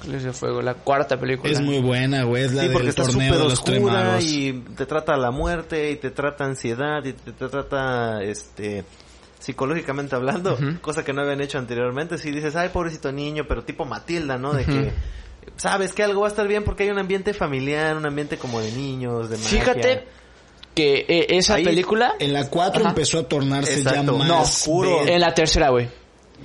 Cáliz 0.00 0.22
de 0.24 0.32
Fuego, 0.32 0.62
la 0.62 0.74
cuarta 0.74 1.18
película. 1.18 1.52
Es 1.52 1.60
muy 1.60 1.78
buena, 1.80 2.22
güey. 2.24 2.44
Es 2.44 2.54
la 2.54 2.62
sí, 2.62 2.68
porque 2.68 2.84
del 2.84 2.88
está 2.90 3.02
torneo 3.04 3.32
de 3.38 3.44
los 3.44 3.64
tres 3.64 3.78
oscura 3.82 4.18
y 4.20 4.52
te 4.76 4.86
trata 4.86 5.16
la 5.16 5.30
muerte 5.30 5.90
y 5.90 5.96
te 5.96 6.10
trata 6.10 6.44
ansiedad 6.44 7.04
y 7.04 7.12
te, 7.12 7.32
trata 7.32 8.22
este 8.22 8.84
psicológicamente 9.38 10.16
hablando, 10.16 10.54
Ujú. 10.54 10.80
cosa 10.80 11.04
que 11.04 11.12
no 11.12 11.22
habían 11.22 11.40
hecho 11.40 11.58
anteriormente. 11.58 12.18
Si 12.18 12.30
dices, 12.30 12.56
ay, 12.56 12.70
pobrecito 12.70 13.12
niño, 13.12 13.44
pero 13.48 13.62
tipo 13.64 13.84
Matilda, 13.84 14.36
¿no? 14.36 14.52
De 14.52 14.64
que 14.64 14.92
sabes 15.56 15.92
que 15.92 16.02
algo 16.02 16.22
va 16.22 16.26
a 16.28 16.30
estar 16.30 16.46
bien 16.48 16.64
porque 16.64 16.84
hay 16.84 16.90
un 16.90 16.98
ambiente 16.98 17.34
familiar, 17.34 17.96
un 17.96 18.06
ambiente 18.06 18.36
como 18.38 18.60
de 18.60 18.72
niños, 18.72 19.30
de 19.30 19.36
magia. 19.36 19.50
Fíjate 19.60 20.04
que 20.74 21.06
eh, 21.08 21.26
esa 21.30 21.54
Ahí- 21.56 21.64
película... 21.64 22.14
En 22.20 22.32
la 22.32 22.48
4 22.48 22.80
Ajá. 22.80 22.90
empezó 22.90 23.18
a 23.20 23.22
tornarse 23.28 23.74
Exacto. 23.78 24.12
ya 24.12 24.18
más 24.18 24.28
No, 24.28 24.42
oscuro. 24.42 25.06
En 25.06 25.20
la 25.20 25.34
tercera, 25.34 25.70
güey. 25.70 25.88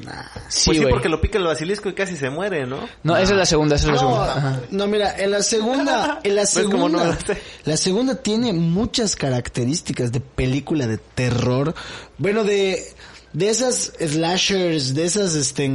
Nah. 0.03 0.23
Sí, 0.49 0.63
pues 0.65 0.77
sí, 0.79 0.85
porque 0.89 1.07
lo 1.07 1.21
pica 1.21 1.37
el 1.37 1.43
basilisco 1.45 1.87
y 1.87 1.93
casi 1.93 2.17
se 2.17 2.29
muere, 2.29 2.65
¿no? 2.65 2.79
No, 3.03 3.15
esa 3.15 3.31
es 3.33 3.37
la 3.37 3.45
segunda, 3.45 3.75
esa 3.75 3.85
es 3.85 3.93
la 3.93 3.93
No, 3.93 3.99
segunda. 3.99 4.33
Ajá. 4.37 4.61
no, 4.71 4.87
mira, 4.87 5.15
en 5.17 5.31
la 5.31 5.43
segunda, 5.43 6.19
en 6.23 6.35
la 6.35 6.41
¿Ves 6.41 6.59
cómo 6.69 6.89
no 6.89 6.97
me 6.97 7.13
segunda, 7.15 7.37
la 7.65 7.77
segunda 7.77 8.15
tiene 8.15 8.53
muchas 8.53 9.15
características 9.15 10.11
de 10.11 10.19
película 10.19 10.87
de 10.87 10.97
terror. 10.97 11.75
Bueno, 12.17 12.43
de, 12.43 12.83
de 13.33 13.49
esas 13.49 13.93
slashers, 13.99 14.93
de 14.95 15.05
esas, 15.05 15.35
este, 15.35 15.69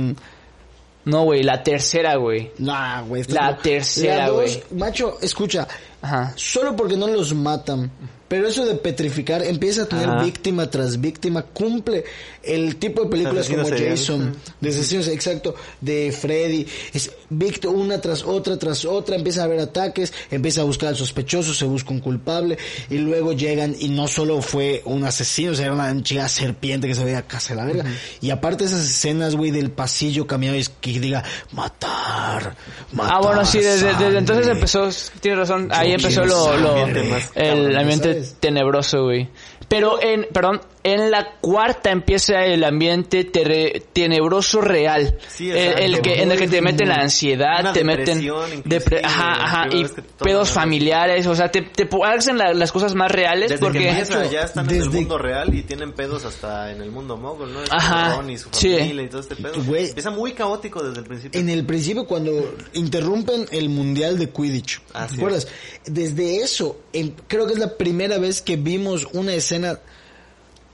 No, 1.04 1.22
güey, 1.22 1.42
la 1.44 1.62
tercera, 1.62 2.16
güey. 2.16 2.52
nah, 2.58 3.02
güey. 3.02 3.22
La 3.28 3.56
tercera, 3.56 4.30
güey. 4.30 4.62
Macho, 4.72 5.18
escucha, 5.22 5.66
Ajá. 6.02 6.32
solo 6.36 6.74
porque 6.76 6.96
no 6.96 7.06
los 7.06 7.32
matan. 7.34 7.90
Pero 8.28 8.46
eso 8.46 8.66
de 8.66 8.74
petrificar 8.74 9.42
empieza 9.42 9.84
a 9.84 9.86
tener 9.86 10.08
Ajá. 10.08 10.22
víctima 10.22 10.68
tras 10.70 11.00
víctima, 11.00 11.42
cumple 11.42 12.04
el 12.42 12.76
tipo 12.76 13.02
de 13.04 13.08
películas 13.10 13.38
Asesino 13.46 13.62
como 13.62 13.76
serial. 13.76 13.96
Jason, 13.96 14.36
de 14.60 14.68
asesinos, 14.68 15.08
exacto, 15.08 15.54
de 15.80 16.12
Freddy, 16.12 16.66
es 16.92 17.10
víctima 17.30 17.72
una 17.72 18.00
tras 18.00 18.22
otra 18.24 18.58
tras 18.58 18.84
otra, 18.84 19.16
empieza 19.16 19.40
a 19.40 19.44
haber 19.44 19.60
ataques, 19.60 20.12
empieza 20.30 20.60
a 20.60 20.64
buscar 20.64 20.90
al 20.90 20.96
sospechoso, 20.96 21.54
se 21.54 21.64
busca 21.64 21.90
un 21.90 22.00
culpable 22.00 22.58
y 22.90 22.98
luego 22.98 23.32
llegan 23.32 23.74
y 23.78 23.88
no 23.88 24.06
solo 24.08 24.42
fue 24.42 24.82
un 24.84 25.04
asesino, 25.04 25.52
o 25.52 25.54
sea, 25.54 25.64
era 25.66 25.74
una 25.74 26.02
chica 26.02 26.28
serpiente 26.28 26.86
que 26.86 26.94
se 26.94 27.04
veía 27.04 27.22
casi 27.22 27.54
la 27.54 27.64
verga. 27.64 27.84
Y 28.20 28.28
aparte 28.30 28.64
esas 28.64 28.84
escenas, 28.84 29.36
güey, 29.36 29.50
del 29.50 29.70
pasillo 29.70 30.26
caminando 30.26 30.58
y 30.58 30.60
es 30.62 30.68
que 30.68 31.00
diga 31.00 31.24
matar, 31.52 32.56
matar. 32.92 33.14
Ah, 33.16 33.20
bueno, 33.22 33.44
sí, 33.44 33.58
desde, 33.58 33.88
desde 33.94 34.18
entonces 34.18 34.46
sangre". 34.46 34.52
empezó, 34.52 34.88
tienes 35.20 35.38
razón, 35.40 35.68
ahí 35.72 35.92
empezó 35.92 36.24
lo, 36.24 36.56
lo- 36.56 36.86
el 37.34 37.76
ambiente. 37.76 38.17
Tenebroso, 38.40 39.04
güey. 39.04 39.28
Pero 39.68 40.02
en, 40.02 40.26
perdón, 40.32 40.60
en 40.84 41.10
la 41.10 41.36
cuarta 41.40 41.90
empieza 41.90 42.44
el 42.44 42.62
ambiente 42.64 43.24
terre- 43.24 43.82
tenebroso 43.92 44.60
real. 44.60 45.18
Sí, 45.28 45.50
el, 45.50 45.56
el 45.56 45.66
exacto. 45.94 46.02
que, 46.02 46.22
en 46.22 46.30
el 46.32 46.38
que 46.38 46.48
te 46.48 46.62
meten 46.62 46.88
la 46.88 46.94
Una 46.94 47.02
ansiedad, 47.04 47.72
te 47.72 47.84
meten 47.84 48.20
depre- 48.22 49.00
ajá, 49.04 49.44
ajá, 49.44 49.66
y 49.72 49.82
vez 49.82 49.92
que 49.92 50.02
te 50.02 50.08
toman 50.08 50.24
pedos 50.24 50.50
familiares, 50.50 51.26
o 51.26 51.34
sea, 51.34 51.50
te, 51.50 51.62
te 51.62 51.88
hacen 52.04 52.38
la- 52.38 52.54
las 52.54 52.70
cosas 52.72 52.94
más 52.94 53.10
reales 53.10 53.50
Desde 53.50 53.62
porque... 53.64 53.80
que 53.80 53.88
empieza, 53.90 54.24
ya 54.30 54.42
están 54.42 54.70
en 54.70 54.82
el 54.82 54.90
mundo 54.90 55.18
real 55.18 55.54
y 55.54 55.62
tienen 55.62 55.92
pedos 55.92 56.24
hasta 56.24 56.70
en 56.72 56.80
el 56.80 56.90
mundo 56.90 57.16
mogul, 57.16 57.52
¿no? 57.52 57.60
Ajá, 57.70 58.16
Ron 58.16 58.30
y 58.30 58.38
su 58.38 58.48
sí. 58.52 58.76
familia 58.78 59.02
y 59.02 59.08
todo 59.08 59.20
este 59.20 59.36
pedo. 59.36 59.54
Empieza 59.54 60.10
muy 60.10 60.32
caótico 60.32 60.82
desde 60.82 61.00
el 61.00 61.06
principio. 61.06 61.40
En 61.40 61.48
el 61.48 61.66
principio 61.66 62.06
cuando 62.06 62.54
interrumpen 62.74 63.46
el 63.50 63.68
mundial 63.68 64.18
de 64.18 64.30
Quidditch, 64.30 64.80
Así 64.94 65.14
¿te 65.16 65.20
acuerdas? 65.20 65.48
Desde 65.86 66.36
eso, 66.42 66.80
en- 66.92 67.14
creo 67.26 67.46
que 67.46 67.52
es 67.54 67.58
la 67.58 67.76
primera 67.76 68.18
vez 68.18 68.40
que 68.40 68.56
vimos 68.56 69.06
una 69.12 69.34
escena 69.34 69.78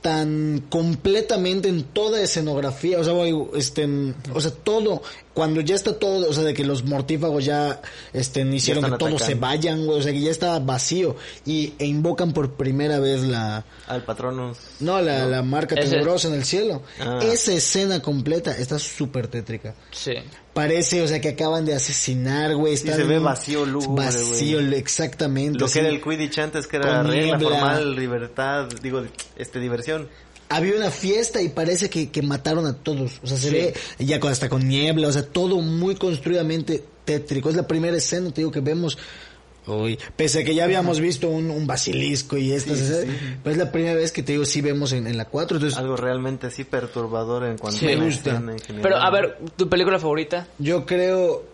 tan 0.05 0.63
completamente 0.69 1.71
en 1.71 1.83
toda 1.83 2.21
escenografía, 2.21 2.99
o 3.01 3.05
sea, 3.05 3.15
este, 3.57 3.85
en- 3.85 4.15
o 4.35 4.41
sea, 4.43 4.51
todo, 4.51 5.01
cuando 5.33 5.63
ya 5.63 5.75
está 5.75 5.99
todo, 5.99 6.29
o 6.29 6.33
sea, 6.35 6.43
de 6.45 6.53
que 6.53 6.63
los 6.63 6.85
mortífagos 6.85 7.43
ya, 7.43 7.81
este, 8.13 8.43
hicieron 8.43 8.83
que 8.85 8.89
están 8.89 8.99
todos 8.99 9.23
se 9.23 9.33
atacando. 9.33 9.47
vayan, 9.47 9.87
güey, 9.87 9.99
o 9.99 10.03
sea, 10.03 10.13
que 10.13 10.21
ya 10.21 10.31
estaba 10.31 10.59
vacío 10.59 11.17
y 11.47 11.73
e 11.79 11.87
invocan 11.87 12.35
por 12.35 12.53
primera 12.53 12.99
vez 13.01 13.23
la, 13.23 13.65
Al 13.87 14.05
patronus. 14.05 14.59
no, 14.81 15.01
la, 15.01 15.25
la 15.25 15.43
marca 15.43 15.75
tenebrosa 15.75 16.29
en 16.29 16.35
el 16.35 16.45
cielo. 16.45 16.83
Ah. 17.01 17.21
Esa 17.23 17.55
escena 17.55 18.03
completa 18.03 18.55
está 18.55 18.79
súper 18.79 19.29
tétrica. 19.29 19.75
Sí. 19.91 20.13
Parece, 20.55 21.03
o 21.03 21.09
sea, 21.09 21.21
que 21.21 21.31
acaban 21.31 21.65
de 21.65 21.75
asesinar, 21.75 22.55
güey. 22.55 22.77
Sí, 22.77 22.85
están- 22.85 22.97
se 23.03 23.05
ve 23.09 23.19
vacío, 23.19 23.67
lúgubre, 23.67 24.07
Vacío, 24.07 24.59
güey. 24.59 24.75
exactamente. 24.77 25.59
Lo 25.59 25.69
que 25.69 25.81
era 25.81 25.89
el 25.89 26.01
Quidditch 26.01 26.39
antes, 26.39 26.67
que 26.69 26.77
era 26.77 27.03
regla 27.03 27.39
formal, 27.41 27.97
libertad, 27.97 28.69
digo, 28.81 29.03
este, 29.37 29.59
diversión. 29.59 30.09
Había 30.49 30.77
una 30.77 30.91
fiesta 30.93 31.43
y 31.43 31.49
parece 31.49 31.91
que, 31.91 32.11
que 32.11 32.23
mataron 32.23 32.67
a 32.67 32.75
todos. 32.75 33.19
O 33.23 33.27
sea, 33.27 33.37
se 33.37 33.49
Sí. 33.49 33.55
ve 33.55 33.75
ya 33.99 34.21
con- 34.21 34.31
hasta 34.31 34.49
con 34.49 34.69
niebla, 34.69 35.09
o 35.09 35.13
sea, 35.13 35.25
todo 35.27 35.61
muy 35.61 35.97
construidamente 35.97 36.85
tétrico. 37.05 37.51
Es 37.51 37.57
la 37.57 37.67
primera 37.67 37.97
escena, 37.97 38.31
te 38.31 38.43
digo, 38.43 38.53
que 38.53 38.61
vemos. 38.61 38.97
Uy, 39.67 39.99
pese 40.17 40.41
a 40.41 40.45
que 40.45 40.55
ya 40.55 40.65
habíamos 40.65 41.01
visto 41.01 41.29
un, 41.29 41.51
un 41.51 41.67
basilisco 41.67 42.37
y 42.37 42.53
estas, 42.53 42.79
Sí, 42.79 43.11
pero 43.43 43.53
es 43.53 43.57
la 43.57 43.73
primera 43.73 43.95
vez 43.95 44.13
que 44.13 44.23
te 44.23 44.33
digo, 44.33 44.45
sí 44.45 44.61
vemos 44.61 44.93
en, 44.93 45.07
en 45.07 45.17
la 45.17 45.25
4. 45.25 45.57
Entonces, 45.57 45.79
Algo 45.79 45.97
realmente 45.97 46.49
así 46.49 46.65
perturbador 46.65 47.45
en 47.45 47.57
cuanto 47.57 47.79
Sí. 47.81 47.87
a 47.87 47.91
la 47.93 47.97
Me 47.99 48.05
gusta. 48.07 48.31
escena 48.33 48.53
en 48.53 48.59
general. 48.59 48.83
Pero, 48.83 48.97
a 48.97 49.11
ver, 49.11 49.39
¿tu 49.57 49.69
película 49.69 49.99
favorita? 49.99 50.47
yo 50.59 50.85
creo, 50.85 51.45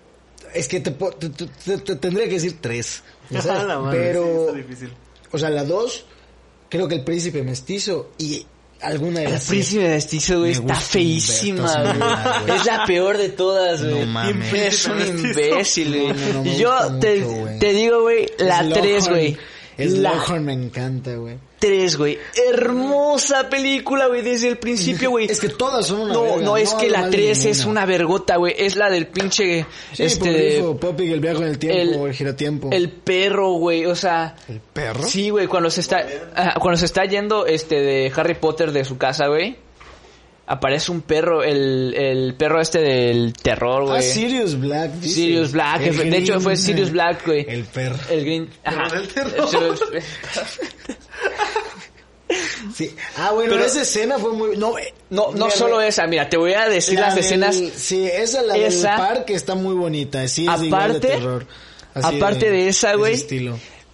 es 0.54 0.66
que 0.66 0.80
te, 0.80 0.90
po- 0.90 1.12
te- 1.12 1.28
te- 1.30 1.46
te- 1.46 1.78
te 1.78 1.96
tendría 1.96 2.26
que 2.26 2.34
decir 2.34 2.56
tres. 2.60 3.02
ya 3.30 3.40
sabes, 3.42 3.62
A 3.62 3.66
la 3.66 3.78
madre, 3.78 3.98
sí, 3.98 4.04
pero, 4.08 4.40
está 4.46 4.52
difícil. 4.58 4.90
o 5.30 5.38
sea, 5.38 5.50
la 5.50 5.62
2, 5.64 6.04
creo 6.68 6.88
que 6.88 6.96
el 6.96 7.04
príncipe 7.04 7.42
mestizo 7.44 8.10
y 8.18 8.44
alguna 8.82 9.20
de 9.20 9.26
El 9.26 9.32
las 9.32 9.46
príncipe 9.46 9.88
mestizo, 9.88 10.38
güey, 10.40 10.52
está 10.52 10.74
feísima, 10.74 11.72
güey. 12.46 12.56
Es 12.56 12.64
la 12.66 12.84
peor 12.86 13.18
de 13.18 13.28
todas, 13.30 13.82
güey. 13.82 14.00
No 14.00 14.06
mames. 14.06 14.52
Es 14.52 14.86
un 14.86 15.00
imbécil, 15.00 15.88
güey. 15.88 16.08
No, 16.08 16.14
no, 16.14 16.32
no, 16.32 16.42
me 16.44 16.56
Yo 16.58 16.98
te, 16.98 17.20
mucho, 17.20 17.58
te 17.58 17.72
digo, 17.72 18.00
güey, 18.02 18.26
la 18.38 18.62
Slughorn- 18.62 18.72
3, 18.80 19.08
güey. 19.08 19.36
La 19.86 20.12
Slughorn 20.12 20.44
me 20.44 20.52
encanta, 20.52 21.14
güey. 21.16 21.36
3, 21.58 21.96
güey. 21.98 22.18
Hermosa 22.48 23.48
película, 23.50 24.06
güey, 24.06 24.22
desde 24.22 24.48
el 24.48 24.56
principio, 24.58 25.10
güey. 25.10 25.26
Es 25.26 25.40
que 25.40 25.50
todas 25.50 25.86
son 25.86 26.00
una 26.02 26.12
No, 26.14 26.22
verga, 26.22 26.42
no, 26.44 26.56
es 26.56 26.72
que 26.74 26.86
hay 26.86 26.90
la 26.90 27.00
mal 27.02 27.10
3 27.10 27.44
es 27.44 27.58
ninguna. 27.58 27.70
una 27.70 27.86
vergota, 27.86 28.36
güey. 28.36 28.54
Es 28.56 28.76
la 28.76 28.88
del 28.90 29.06
pinche, 29.08 29.66
Sí, 29.92 30.02
este, 30.04 30.32
grifo, 30.32 30.76
Poppy, 30.78 31.12
el 31.12 31.20
viaje 31.20 31.38
en 31.38 31.44
el 31.48 31.58
tiempo, 31.58 32.04
el, 32.04 32.08
el- 32.10 32.14
giratiempo. 32.14 32.68
el 32.72 32.88
perro, 32.90 33.52
güey. 33.52 33.84
O 33.86 33.94
sea, 33.94 34.36
¿El 34.48 34.60
perro? 34.60 35.02
Sí, 35.02 35.30
güey, 35.30 35.46
cuando 35.46 35.70
se 35.70 35.80
está 35.82 36.04
cuando 36.58 36.78
se 36.78 36.86
está 36.86 37.04
yendo 37.04 37.46
este 37.46 37.76
de 37.76 38.12
Harry 38.16 38.34
Potter 38.34 38.72
de 38.72 38.84
su 38.84 38.96
casa, 38.96 39.26
güey. 39.28 39.56
Aparece 40.52 40.90
un 40.90 41.02
perro, 41.02 41.44
el, 41.44 41.94
el 41.96 42.34
perro 42.34 42.60
este 42.60 42.80
del 42.80 43.32
terror, 43.34 43.84
güey. 43.84 43.98
Ah, 43.98 44.02
Sirius 44.02 44.58
Black. 44.58 44.90
dices. 44.94 45.14
Sirius 45.14 45.52
Black, 45.52 45.82
El 45.82 46.10
de 46.10 46.16
hecho 46.18 46.40
fue 46.40 46.56
Sirius 46.56 46.90
Black, 46.90 47.24
güey. 47.24 47.46
El 47.48 47.64
perro. 47.66 47.96
El 48.10 48.24
green, 48.24 48.50
ajá. 48.64 48.88
del 48.96 49.06
terror. 49.08 49.48
Sí. 52.74 52.94
Ah, 53.16 53.32
bueno, 53.32 53.50
Pero- 53.52 53.64
esa 53.64 53.82
escena 53.82 54.18
fue 54.18 54.32
muy... 54.32 54.56
No, 54.56 54.78
eh, 54.78 54.94
No, 55.10 55.32
no 55.32 55.50
solo 55.50 55.80
esa, 55.80 56.06
mira, 56.06 56.28
te 56.28 56.36
voy 56.36 56.52
a 56.52 56.68
decir 56.68 56.94
la 56.94 57.06
las 57.06 57.14
del- 57.16 57.24
escenas. 57.24 57.56
Sí, 57.56 58.06
esa, 58.06 58.42
la 58.42 58.56
Esa- 58.56 58.90
del 58.90 58.98
parque 58.98 59.34
está 59.34 59.54
muy 59.56 59.74
bonita. 59.74 60.26
Sí, 60.28 60.46
es 60.46 60.62
igual 60.62 60.92
de 60.92 60.98
Aparte- 60.98 61.08
terror. 61.08 61.46
Así 61.94 62.16
aparte 62.16 62.50
de 62.50 62.68
esa, 62.68 62.94
güey, 62.94 63.26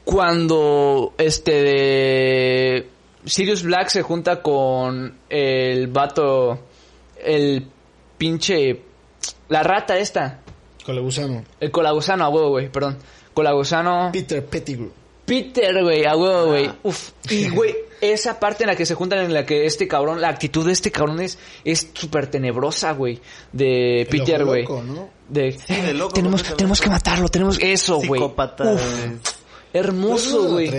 cuando 0.04 1.14
este 1.16 1.50
de 1.62 2.86
Sirius 3.26 3.62
Black 3.62 3.88
se 3.88 4.02
junta 4.02 4.40
con 4.40 5.18
el 5.28 5.88
vato, 5.88 6.60
el 7.22 7.66
pinche, 8.16 8.82
la 9.48 9.62
rata 9.62 9.98
esta, 9.98 10.40
Colagusano. 10.84 11.44
el 11.60 11.70
colagusano, 11.70 12.24
a 12.24 12.28
huevo, 12.28 12.50
güey, 12.50 12.70
perdón. 12.70 12.98
Colagusano. 13.34 14.10
Peter 14.12 14.44
Pettigrew. 14.46 14.90
Peter, 15.26 15.82
güey, 15.82 16.04
a 16.04 16.16
huevo, 16.16 16.46
güey. 16.46 16.70
Uf. 16.84 17.10
Y, 17.28 17.48
güey, 17.48 17.74
esa 18.00 18.38
parte 18.38 18.62
en 18.62 18.68
la 18.68 18.76
que 18.76 18.86
se 18.86 18.94
juntan, 18.94 19.18
en 19.18 19.34
la 19.34 19.44
que 19.44 19.66
este 19.66 19.88
cabrón, 19.88 20.20
la 20.20 20.28
actitud 20.28 20.64
de 20.64 20.72
este 20.72 20.92
cabrón 20.92 21.20
es 21.20 21.38
es 21.64 21.90
súper 21.92 22.28
tenebrosa, 22.28 22.92
güey. 22.92 23.20
De 23.52 24.06
Peter, 24.08 24.44
güey. 24.44 24.62
loco, 24.62 24.82
¿no? 24.82 25.10
De, 25.28 25.58
de 25.68 25.94
loco 25.94 26.14
tenemos, 26.14 26.44
tenemos 26.44 26.80
que 26.80 26.88
matarlo, 26.88 27.28
tenemos 27.28 27.58
eso, 27.60 27.96
güey. 27.96 28.20
Psicópata. 28.20 28.72
Uf, 28.72 28.82
hermoso, 29.78 30.48
güey. 30.50 30.70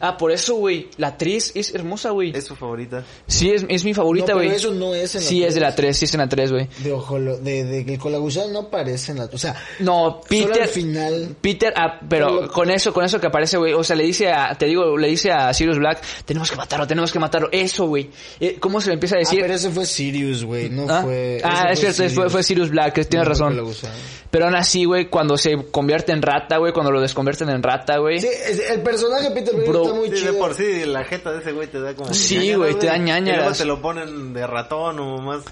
Ah, 0.00 0.16
por 0.16 0.30
eso, 0.32 0.54
güey. 0.56 0.88
La 0.96 1.08
actriz 1.08 1.52
es 1.54 1.74
hermosa, 1.74 2.10
güey. 2.10 2.32
Es 2.36 2.44
su 2.44 2.56
favorita. 2.56 3.04
Sí, 3.26 3.50
es, 3.50 3.64
es 3.68 3.84
mi 3.84 3.90
No, 3.92 3.96
favorita, 3.96 4.26
pero 4.26 4.38
güey. 4.38 4.50
eso 4.50 4.72
no 4.72 4.94
es 4.94 5.14
en 5.14 5.22
la 5.22 5.26
Sí, 5.28 5.44
es 5.44 5.54
de 5.54 5.60
la 5.60 5.68
tres. 5.74 5.76
3, 5.86 5.98
sí 5.98 6.04
es 6.06 6.14
en 6.14 6.20
la 6.20 6.28
3, 6.28 6.52
güey. 6.52 6.68
De 6.78 6.92
ojo, 6.92 7.18
lo- 7.18 7.36
de, 7.38 7.64
de 7.64 7.84
que 7.84 7.94
el 7.94 7.98
colagusano 7.98 8.48
no 8.52 8.58
aparece 8.60 9.12
en 9.12 9.18
la... 9.18 9.24
O 9.32 9.38
sea, 9.38 9.54
No, 9.80 9.94
solo 10.04 10.20
Peter. 10.28 10.62
al 10.62 10.68
final... 10.68 11.36
Peter, 11.40 11.72
ah, 11.76 12.00
pero 12.08 12.40
Pero- 12.40 12.52
con 12.52 12.70
eso, 12.70 12.92
con 12.92 13.04
eso 13.04 13.20
que 13.20 13.26
aparece, 13.26 13.56
güey, 13.58 13.72
o 13.72 13.84
sea, 13.84 13.94
le 13.96 14.04
dice 14.04 14.32
a, 14.32 14.54
te 14.56 14.66
digo, 14.66 14.96
le 14.96 15.08
dice 15.08 15.30
a 15.32 15.52
Sirius 15.52 15.78
Black, 15.78 16.02
tenemos 16.24 16.50
que 16.50 16.56
matarlo, 16.56 16.86
tenemos 16.86 17.12
que 17.12 17.18
matarlo, 17.18 17.48
eso, 17.52 17.86
güey. 17.86 18.10
Eh, 18.40 18.56
¿Cómo 18.58 18.80
se 18.80 18.88
le 18.88 18.94
empieza 18.94 19.16
a 19.16 19.18
Ah, 19.18 19.20
decir? 19.20 19.40
pero 19.42 19.54
ese 19.54 19.70
fue 19.70 19.86
Sirius, 19.86 20.44
güey, 20.44 20.70
no 20.70 20.86
Ah, 20.88 21.02
fue... 21.02 21.40
ah, 21.44 21.68
es 21.70 21.80
cierto, 21.80 22.08
fue, 22.14 22.30
fue 22.30 22.42
Sirius 22.42 22.70
Black, 22.70 22.94
que 22.94 23.04
tienes 23.04 23.26
No 23.28 23.48
razón. 23.50 23.72
Pero 24.30 24.46
aún 24.46 24.56
así, 24.56 24.84
güey, 24.84 25.08
cuando 25.08 25.36
se 25.38 25.54
convierte 25.70 26.12
en 26.12 26.20
rata, 26.20 26.58
güey, 26.58 26.72
cuando 26.72 26.90
lo 26.90 27.00
desconvierten 27.00 27.48
en 27.48 27.62
rata, 27.62 27.98
güey. 27.98 28.20
Sí, 28.20 28.28
el 28.70 28.80
personaje 28.82 29.30
de 29.30 29.30
Peter 29.30 29.54
Bro, 29.54 29.82
está 29.82 29.94
muy 29.94 30.08
Sí, 30.08 30.14
de 30.14 30.20
chido. 30.20 30.38
por 30.38 30.54
sí, 30.54 30.84
la 30.84 31.04
jeta 31.04 31.32
de 31.32 31.38
ese 31.40 31.52
güey 31.52 31.68
te 31.68 31.80
da 31.80 31.94
como... 31.94 32.12
Sí, 32.12 32.54
güey, 32.54 32.74
te 32.78 32.86
da 32.86 32.96
ñañaras. 32.96 33.38
Y 33.38 33.42
luego 33.42 33.56
te 33.56 33.64
lo 33.64 33.82
ponen 33.82 34.32
de 34.32 34.46
ratón 34.46 34.98
o 35.00 35.18
más 35.18 35.42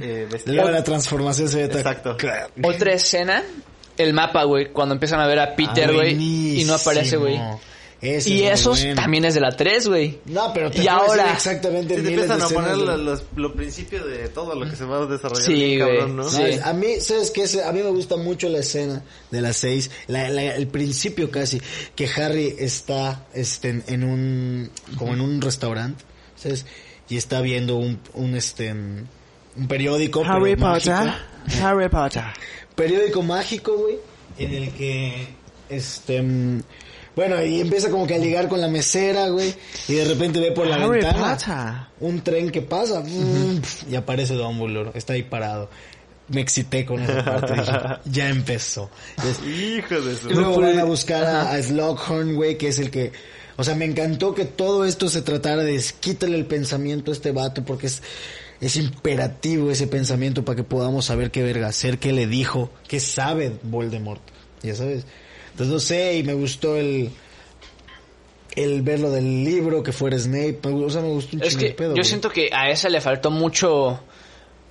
eh. 0.00 0.28
Luego 0.46 0.70
la 0.70 0.84
transformación 0.84 1.48
se 1.48 1.56
ve 1.56 1.64
Exacto. 1.64 2.16
Claro. 2.16 2.48
Otra 2.62 2.92
escena, 2.92 3.42
el 3.96 4.12
mapa, 4.12 4.44
güey, 4.44 4.70
cuando 4.72 4.94
empiezan 4.94 5.20
a 5.20 5.26
ver 5.26 5.40
a 5.40 5.54
Peter, 5.56 5.92
güey, 5.92 6.60
y 6.60 6.64
no 6.64 6.74
aparece, 6.74 7.16
güey. 7.16 7.38
Ese 8.04 8.30
Y 8.30 8.42
es 8.42 8.60
esos 8.60 8.80
bueno. 8.80 9.00
también 9.00 9.24
es 9.24 9.32
de 9.34 9.40
la 9.40 9.56
3, 9.56 9.88
güey. 9.88 10.18
No, 10.26 10.52
pero 10.52 10.70
te 10.70 10.82
Y 10.82 10.88
ahora- 10.88 11.32
exactamente 11.32 11.94
te 11.94 12.00
empiezan 12.00 12.42
a 12.42 12.48
poner 12.48 12.72
de- 12.72 12.76
los, 12.84 13.00
los, 13.00 13.22
los 13.34 13.52
principios 13.52 14.06
de 14.06 14.28
todo 14.28 14.54
lo 14.54 14.68
que 14.68 14.76
se 14.76 14.84
va 14.84 14.98
a 15.02 15.06
desarrollar. 15.06 15.42
Sí, 15.44 15.76
cabrón, 15.78 16.16
¿no? 16.16 16.28
Sí. 16.28 16.42
A 16.62 16.72
mí, 16.74 17.00
¿sabes 17.00 17.30
qué? 17.30 17.44
A 17.64 17.72
mí 17.72 17.82
me 17.82 17.90
gusta 17.90 18.16
mucho 18.16 18.48
la 18.50 18.58
escena 18.58 19.02
de 19.30 19.40
las 19.40 19.56
seis, 19.56 19.90
la, 20.06 20.28
la- 20.28 20.54
el 20.54 20.66
principio 20.68 21.30
casi, 21.30 21.60
que 21.96 22.06
Harry 22.16 22.54
está 22.58 23.26
este, 23.32 23.70
en, 23.70 23.84
en 23.86 24.04
un, 24.04 24.70
como 24.98 25.14
en 25.14 25.20
un 25.22 25.40
restaurante, 25.40 26.04
¿sabes? 26.36 26.66
Y 27.08 27.16
está 27.16 27.40
viendo 27.40 27.76
un, 27.76 27.98
un 28.14 28.34
este, 28.34 28.72
un 28.72 29.08
periódico. 29.68 30.22
pero 30.22 30.40
mágico. 30.58 30.94
Harry 31.62 31.88
Potter. 31.88 32.24
Periódico 32.74 33.22
mágico, 33.22 33.76
güey, 33.78 33.96
en 34.38 34.52
el 34.54 34.70
que, 34.72 35.28
este, 35.68 36.22
bueno, 37.16 37.42
y 37.44 37.60
empieza 37.60 37.90
como 37.90 38.06
que 38.06 38.14
a 38.14 38.18
ligar 38.18 38.48
con 38.48 38.60
la 38.60 38.68
mesera, 38.68 39.28
güey, 39.28 39.54
y 39.88 39.94
de 39.94 40.04
repente 40.04 40.40
ve 40.40 40.52
por 40.52 40.66
la 40.66 40.76
Harry 40.76 41.00
ventana 41.00 41.36
Potter. 41.36 42.08
un 42.08 42.20
tren 42.22 42.50
que 42.50 42.62
pasa 42.62 43.02
y 43.90 43.94
aparece 43.94 44.34
Dumbledore, 44.34 44.90
está 44.94 45.12
ahí 45.14 45.22
parado. 45.22 45.70
Me 46.26 46.40
excité 46.40 46.86
con 46.86 47.02
esa 47.02 47.22
parte, 47.22 47.52
dije, 47.52 47.72
ya 48.06 48.28
empezó. 48.30 48.90
Es- 49.18 49.46
Hijo 49.46 50.00
de 50.00 50.16
su... 50.16 50.30
Luego 50.30 50.58
van 50.60 50.78
a 50.78 50.84
buscar 50.84 51.22
a, 51.24 51.52
a 51.52 51.62
Slughorn, 51.62 52.34
güey, 52.34 52.56
que 52.56 52.68
es 52.68 52.78
el 52.78 52.90
que... 52.90 53.12
O 53.56 53.62
sea, 53.62 53.74
me 53.74 53.84
encantó 53.84 54.34
que 54.34 54.46
todo 54.46 54.86
esto 54.86 55.08
se 55.10 55.20
tratara 55.22 55.62
de 55.62 55.80
quítale 56.00 56.36
el 56.38 56.46
pensamiento 56.46 57.10
a 57.10 57.14
este 57.14 57.30
vato 57.30 57.62
porque 57.64 57.88
es, 57.88 58.02
es 58.62 58.74
imperativo 58.76 59.70
ese 59.70 59.86
pensamiento 59.86 60.44
para 60.46 60.56
que 60.56 60.64
podamos 60.64 61.04
saber 61.04 61.30
qué 61.30 61.42
verga 61.42 61.68
hacer, 61.68 61.98
qué 61.98 62.12
le 62.12 62.26
dijo, 62.26 62.70
qué 62.88 62.98
sabe 63.00 63.52
Voldemort. 63.62 64.22
Ya 64.62 64.74
sabes. 64.74 65.04
Entonces 65.54 65.72
no 65.72 65.78
sé, 65.80 66.16
y 66.18 66.22
me 66.24 66.34
gustó 66.34 66.76
el 66.76 67.10
el 68.56 68.82
verlo 68.82 69.10
del 69.10 69.42
libro, 69.44 69.82
que 69.82 69.92
fuera 69.92 70.16
Snape, 70.18 70.60
o 70.62 70.88
sea, 70.88 71.00
me 71.02 71.08
gustó 71.08 71.36
un 71.36 71.42
Es 71.42 71.48
chingo 71.50 71.60
que 71.60 71.66
de 71.68 71.74
pedo, 71.74 71.88
yo 71.88 71.94
güey. 71.94 72.04
siento 72.04 72.30
que 72.30 72.50
a 72.52 72.70
esa 72.70 72.88
le 72.88 73.00
faltó 73.00 73.30
mucho 73.32 73.98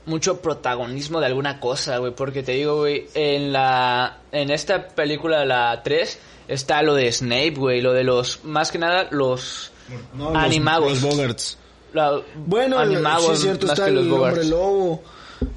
mucho 0.05 0.41
protagonismo 0.41 1.19
de 1.19 1.25
alguna 1.27 1.59
cosa, 1.59 1.97
güey, 1.97 2.13
porque 2.13 2.43
te 2.43 2.53
digo, 2.53 2.77
güey, 2.77 3.07
en 3.13 3.51
la 3.53 4.19
en 4.31 4.51
esta 4.51 4.87
película 4.87 5.45
la 5.45 5.81
3 5.83 6.19
está 6.47 6.81
lo 6.81 6.93
de 6.95 7.11
Snape, 7.11 7.51
güey, 7.57 7.81
lo 7.81 7.91
de 7.93 8.03
los 8.03 8.43
más 8.43 8.71
que 8.71 8.77
nada 8.77 9.07
los 9.11 9.71
No, 10.13 10.31
los- 10.33 10.43
animagos. 10.43 10.91
Los 10.91 11.01
Bogarts. 11.01 11.57
la- 11.93 12.21
Bueno, 12.45 12.79
animagos 12.79 13.25
sí 13.27 13.31
es 13.33 13.39
cierto, 13.41 13.67
más 13.67 13.73
está 13.79 13.85
que 13.85 13.91
el 13.91 13.95
los 13.95 14.07
Bogarts. 14.09 14.37
hombre 14.39 14.49
lobo. 14.49 15.03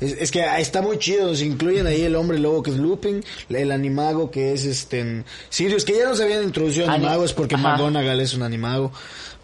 Es, 0.01 0.13
es 0.13 0.31
que 0.31 0.45
está 0.59 0.83
muy 0.83 0.99
chido, 0.99 1.35
se 1.35 1.45
incluyen 1.47 1.87
ahí 1.87 2.03
el 2.03 2.17
hombre 2.17 2.39
lobo 2.39 2.63
que 2.63 2.71
es 2.71 2.77
Lupin, 2.77 3.25
el 3.49 3.71
animago 3.73 4.31
que 4.31 4.53
es 4.53 4.65
este 4.65 5.01
en 5.01 5.25
Sirius, 5.49 5.85
que 5.85 5.97
ya 5.97 6.05
nos 6.09 6.21
habían 6.21 6.43
introducido 6.45 6.87
Ani- 6.87 6.97
animagos 7.07 7.33
porque 7.33 7.55
Ajá. 7.55 7.73
McGonagall 7.77 8.21
es 8.21 8.35
un 8.35 8.43
animago, 8.43 8.93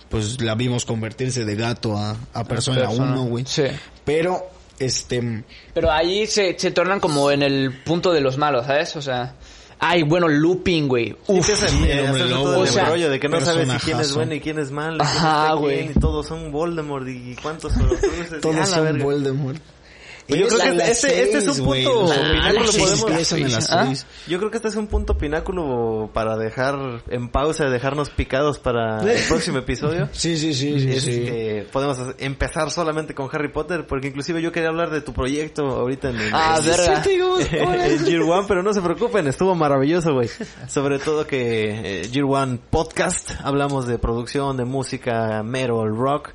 pues 0.08 0.40
la 0.42 0.54
vimos 0.54 0.84
convertirse 0.84 1.44
de 1.44 1.54
gato 1.56 1.96
a, 1.96 2.16
a 2.32 2.44
persona 2.44 2.80
persona. 2.82 3.12
1, 3.12 3.24
güey. 3.24 3.44
Sí. 3.46 3.64
Pero, 4.04 4.46
este, 4.78 5.44
Pero 5.74 5.90
ahí 5.90 6.26
se, 6.26 6.58
se 6.58 6.70
tornan 6.70 7.00
como 7.00 7.30
en 7.30 7.42
el 7.42 7.82
punto 7.84 8.12
de 8.12 8.20
los 8.20 8.36
malos, 8.38 8.66
¿sabes? 8.66 8.94
O 8.96 9.02
sea, 9.02 9.34
ay, 9.78 10.02
bueno, 10.02 10.28
looping, 10.28 10.86
güey. 10.88 11.16
Uf. 11.28 11.46
sí, 11.46 11.52
a 11.64 11.86
el 11.92 12.06
hombre 12.06 12.28
lobo, 12.28 12.42
todo 12.44 12.62
el 12.64 12.68
o 12.68 12.72
sea, 12.72 12.84
rollo 12.86 13.10
de 13.10 13.18
que 13.20 13.28
no 13.28 13.40
sabes 13.40 13.68
si 13.70 13.78
quién 13.78 14.00
es 14.00 14.14
bueno 14.14 14.34
y 14.34 14.40
quién 14.40 14.58
es 14.58 14.70
malo. 14.70 15.02
Ajá, 15.02 15.54
güey. 15.54 15.90
Y 15.90 15.94
todos 16.00 16.26
son 16.26 16.52
Voldemort 16.52 17.06
y 17.08 17.34
cuántos 17.42 17.72
Horcruxes. 17.76 18.40
todos 18.42 18.56
Ah, 18.56 18.60
la 18.60 18.66
son. 18.66 18.98
Voldemort. 18.98 19.60
Pues 20.28 20.40
yo 20.40 20.46
Y 20.46 20.48
creo 20.48 20.60
que 20.60 20.68
a 20.68 20.72
las 20.74 20.88
este- 20.90 21.22
este 21.22 21.38
es 21.38 21.48
un 21.48 21.54
seis, 21.54 21.66
punto 21.66 22.04
pináculo, 22.06 22.32
pináculos 22.32 22.76
podemos- 22.78 23.10
empiezan 23.10 23.38
en 23.40 23.52
las 23.52 23.70
¿Ah? 23.70 23.84
seis. 23.86 24.06
Yo 24.28 24.38
creo 24.38 24.50
que 24.50 24.56
este 24.56 24.68
es 24.68 24.76
un 24.76 24.86
punto 24.86 25.18
pináculo 25.18 26.10
para 26.12 26.36
dejar 26.36 27.02
en 27.08 27.28
pausa, 27.28 27.64
dejarnos 27.70 28.10
picados 28.10 28.58
para 28.58 29.00
el 29.02 29.22
próximo 29.28 29.58
episodio. 29.58 30.08
Sí, 30.12 30.36
sí, 30.36 30.54
sí, 30.54 30.78
sí, 30.80 30.90
Es 30.90 31.02
sí. 31.02 31.10
que 31.24 31.66
podemos 31.72 31.98
empezar 32.18 32.70
solamente 32.70 33.14
con 33.14 33.28
Harry 33.32 33.52
Potter, 33.52 33.86
porque 33.86 34.08
inclusive 34.08 34.40
yo 34.40 34.52
quería 34.52 34.68
hablar 34.68 34.90
de 34.90 35.00
tu 35.00 35.12
proyecto 35.12 35.66
ahorita 35.66 36.10
en 36.10 36.16
el, 36.20 36.30
Ah, 36.32 36.60
en- 36.64 37.02
Year 38.06 38.22
One, 38.22 38.44
pero 38.48 38.62
no 38.62 38.72
se 38.72 38.80
preocupen, 38.80 39.26
estuvo 39.26 39.54
maravilloso, 39.54 40.12
güey. 40.14 40.28
Sobre 40.68 40.98
todo 40.98 41.26
que 41.26 42.00
eh, 42.02 42.08
Year 42.10 42.24
One 42.26 42.58
Podcast, 42.70 43.32
hablamos 43.42 43.86
de 43.86 43.98
producción, 43.98 44.56
de 44.56 44.64
música, 44.64 45.42
metal, 45.42 45.94
rock. 45.96 46.30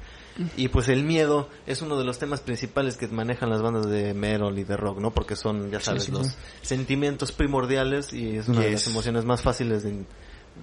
Y 0.56 0.68
pues 0.68 0.88
el 0.90 1.04
miedo 1.04 1.50
es 1.66 1.82
uno 1.82 1.98
de 1.98 2.04
los 2.06 2.20
temas 2.20 2.42
principales 2.42 2.98
que 2.98 3.08
manejan 3.08 3.50
las 3.50 3.62
bandas 3.62 3.90
de 3.90 4.14
metal 4.14 4.58
y 4.60 4.64
de 4.64 4.78
rock, 4.78 5.00
¿no? 5.00 5.12
Porque 5.12 5.36
son, 5.36 5.72
ya 5.72 5.80
sabes, 5.80 6.04
sí, 6.04 6.12
los 6.12 6.36
sentimientos 6.62 7.32
primordiales 7.32 8.14
y 8.14 8.38
es 8.38 8.48
una 8.48 8.62
de 8.62 8.72
las 8.72 8.88
emociones 8.88 9.26
más 9.26 9.42
fáciles 9.42 9.84
de, 9.84 10.04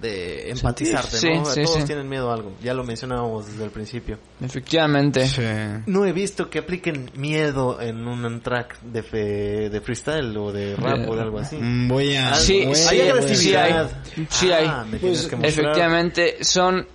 de 0.01 0.51
empatizarte, 0.51 1.17
Sí, 1.17 1.29
¿no? 1.33 1.45
sí, 1.45 1.63
Todos 1.63 1.77
sí. 1.79 1.83
tienen 1.85 2.07
miedo 2.09 2.29
a 2.29 2.33
algo, 2.35 2.53
ya 2.61 2.73
lo 2.73 2.83
mencionábamos 2.83 3.47
desde 3.47 3.63
el 3.63 3.71
principio. 3.71 4.17
Efectivamente. 4.41 5.25
Sí. 5.27 5.41
No 5.85 6.05
he 6.05 6.11
visto 6.11 6.49
que 6.49 6.59
apliquen 6.59 7.09
miedo 7.15 7.79
en 7.81 8.05
un 8.07 8.41
track 8.41 8.79
de, 8.81 9.03
fe- 9.03 9.69
de 9.69 9.81
freestyle 9.81 10.35
o 10.37 10.51
de 10.51 10.75
rap 10.75 11.09
o 11.09 11.15
de 11.15 11.21
algo 11.21 11.39
así. 11.39 11.55
Mm, 11.57 11.87
Voy 11.87 12.15
a... 12.15 12.35
Sí, 12.35 12.65
sí, 12.73 12.87
hay 13.01 13.09
agresividad. 13.09 13.89
Sí 14.29 14.51
hay. 14.51 14.65
Ah, 14.67 14.85
Pues, 14.89 15.27
que 15.27 15.35
mostrar. 15.37 15.45
Efectivamente, 15.45 16.43
son 16.43 16.87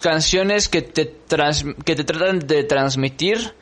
canciones 0.00 0.68
que 0.68 0.82
te 0.82 1.04
trans- 1.06 1.64
que 1.84 1.94
te 1.94 2.04
tratan 2.04 2.38
de 2.40 2.64
transmitir 2.64 3.54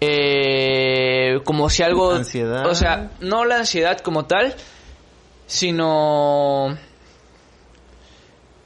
eh, 0.00 1.40
como 1.44 1.68
si 1.70 1.82
algo 1.82 2.12
Ansiedad. 2.12 2.66
o 2.66 2.74
sea 2.74 3.10
no 3.20 3.44
la 3.44 3.58
ansiedad 3.58 3.98
como 4.00 4.24
tal 4.26 4.54
sino 5.46 6.76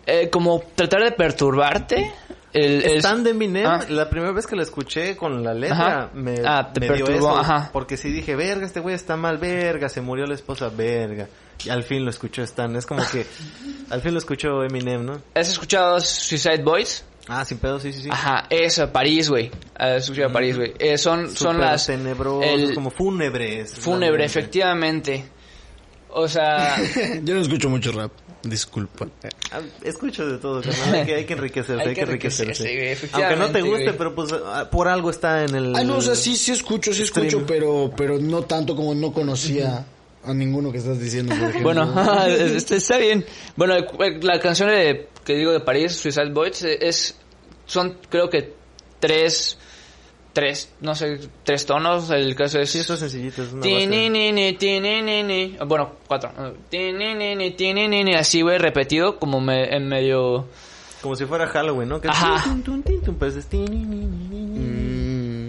eh, 0.07 0.31
como 0.31 0.61
tratar 0.75 1.03
de 1.03 1.13
perturbarte 1.13 2.13
el, 2.53 2.83
el- 2.85 2.97
Stan 2.99 3.23
de 3.25 3.31
Eminem, 3.31 3.67
Ah. 3.67 3.81
la 3.91 4.09
primera 4.09 4.33
vez 4.33 4.47
que 4.47 4.57
la 4.57 4.63
escuché 4.63 5.15
con 5.17 5.43
la 5.45 5.53
letra, 5.53 5.77
Ajá. 6.05 6.11
me, 6.15 6.37
Ah, 6.45 6.71
te 6.73 6.81
me 6.81 6.87
dio 6.95 7.05
perturbó, 7.05 7.31
eso. 7.33 7.39
ajá. 7.41 7.71
Porque 7.73 7.99
si 7.99 8.11
dije, 8.11 8.35
verga, 8.35 8.65
este 8.65 8.81
güey 8.81 8.95
está 8.95 9.15
mal, 9.17 9.37
verga, 9.37 9.91
se 9.91 10.01
murió 10.01 10.25
la 10.27 10.35
esposa, 10.35 10.71
verga. 10.75 11.29
Y 11.65 11.71
al 11.71 11.83
fin 11.83 12.05
lo 12.05 12.11
escuchó 12.11 12.43
Stan. 12.43 12.75
Es 12.77 12.87
como 12.87 13.03
que 13.11 13.27
al 13.91 14.01
fin 14.03 14.13
lo 14.13 14.19
escuchó 14.19 14.63
Eminem, 14.63 15.05
¿no? 15.05 15.21
¿has 15.35 15.49
escuchado 15.49 16.01
Suicide 16.01 16.63
Boys? 16.63 17.05
Ah, 17.29 17.45
sin 17.45 17.59
pedo, 17.59 17.81
sí, 17.81 17.93
sí, 17.93 18.03
sí. 18.03 18.09
Ajá, 18.13 18.47
eso, 18.51 18.89
París, 18.93 19.29
güey. 19.29 19.51
Has 19.75 20.05
escuchado 20.05 20.33
París, 20.33 20.57
güey. 20.57 20.75
Eh, 20.79 20.97
son, 20.97 21.35
son 21.35 21.59
las... 21.59 21.87
tenebrosos, 21.87 22.45
el- 22.49 22.73
como 22.75 22.91
fúnebres. 22.91 23.75
Fúnebre, 23.75 24.25
efectivamente. 24.25 25.25
O 26.11 26.29
sea, 26.29 26.77
Yo 27.25 27.35
no 27.35 27.41
escucho 27.41 27.69
mucho 27.69 27.91
rap, 27.93 28.13
disculpa. 28.43 29.07
Ah, 29.51 29.61
Escucho 29.83 30.27
de 30.27 30.39
todo, 30.39 30.63
carnal. 30.63 30.95
Hay 30.95 31.05
que, 31.07 31.15
hay 31.17 31.25
que 31.27 31.33
enriquecerse, 31.35 31.83
Hay 31.83 31.89
hay, 31.89 31.95
que 31.95 32.01
que 32.01 32.01
enriquecerse. 32.07 32.63
enriquecerse, 32.63 33.09
güey, 33.17 33.25
Aunque 33.25 33.41
no 33.41 33.51
te 33.53 33.61
guste, 33.63 33.85
güey. 33.87 33.99
pero 33.99 34.15
pues 34.15 34.33
ah, 34.33 34.69
por 34.71 34.87
algo 34.89 35.11
está 35.11 35.45
en 35.45 35.55
el... 35.57 35.75
Ah, 35.77 35.83
no, 35.85 35.97
o 35.97 36.01
sea, 36.01 36.15
sí, 36.15 36.37
sí 36.37 36.53
escucho, 36.53 36.93
sí 36.93 37.05
Stream. 37.05 37.27
escucho, 37.27 37.45
pero, 37.47 37.93
pero 37.97 38.19
no 38.19 38.43
tanto 38.43 38.75
como 38.77 38.95
no 38.95 39.13
conocía 39.13 39.85
A 40.27 40.35
ninguno 40.35 40.73
que 40.73 40.79
estás 40.79 40.99
diciendo, 41.01 41.35
por 41.35 41.49
ejemplo. 41.51 41.63
Bueno, 41.63 42.27
este, 42.27 42.77
está 42.77 42.99
bien. 42.99 43.25
Bueno, 43.57 43.77
eh, 43.77 44.19
la 44.21 44.41
canción 44.41 44.69
de, 44.69 45.09
que 45.25 45.35
digo 45.35 45.53
de 45.53 45.61
París, 45.61 45.93
Suicide 45.93 46.31
Boys, 46.31 46.63
eh, 46.63 46.79
es, 46.81 47.17
son 47.67 47.99
creo 48.11 48.29
que 48.29 48.55
tres, 48.99 49.59
tres, 50.33 50.73
no 50.81 50.95
sé, 50.95 51.19
tres 51.45 51.65
tonos. 51.65 52.11
El 52.11 52.35
caso 52.35 52.61
es... 52.61 52.71
Sí, 52.71 52.81
eso 52.81 52.95
es 52.95 53.01
sencillito, 53.01 53.43
es 53.43 53.53
una 53.53 53.61
base. 53.61 53.71
Tinini, 53.71 54.53
tinini, 54.55 55.57
Bueno, 55.67 55.93
cuatro. 56.07 56.31
Así, 58.17 58.43
güey, 58.43 58.59
repetido, 58.59 59.19
como 59.19 59.41
me, 59.41 59.75
en 59.75 59.89
medio... 59.89 60.47
Como 61.01 61.15
si 61.15 61.25
fuera 61.25 61.47
Halloween, 61.47 61.89
¿no? 61.89 62.01
Que 62.01 62.09
Ajá. 62.09 62.45
pues 63.19 63.37
es 63.37 63.47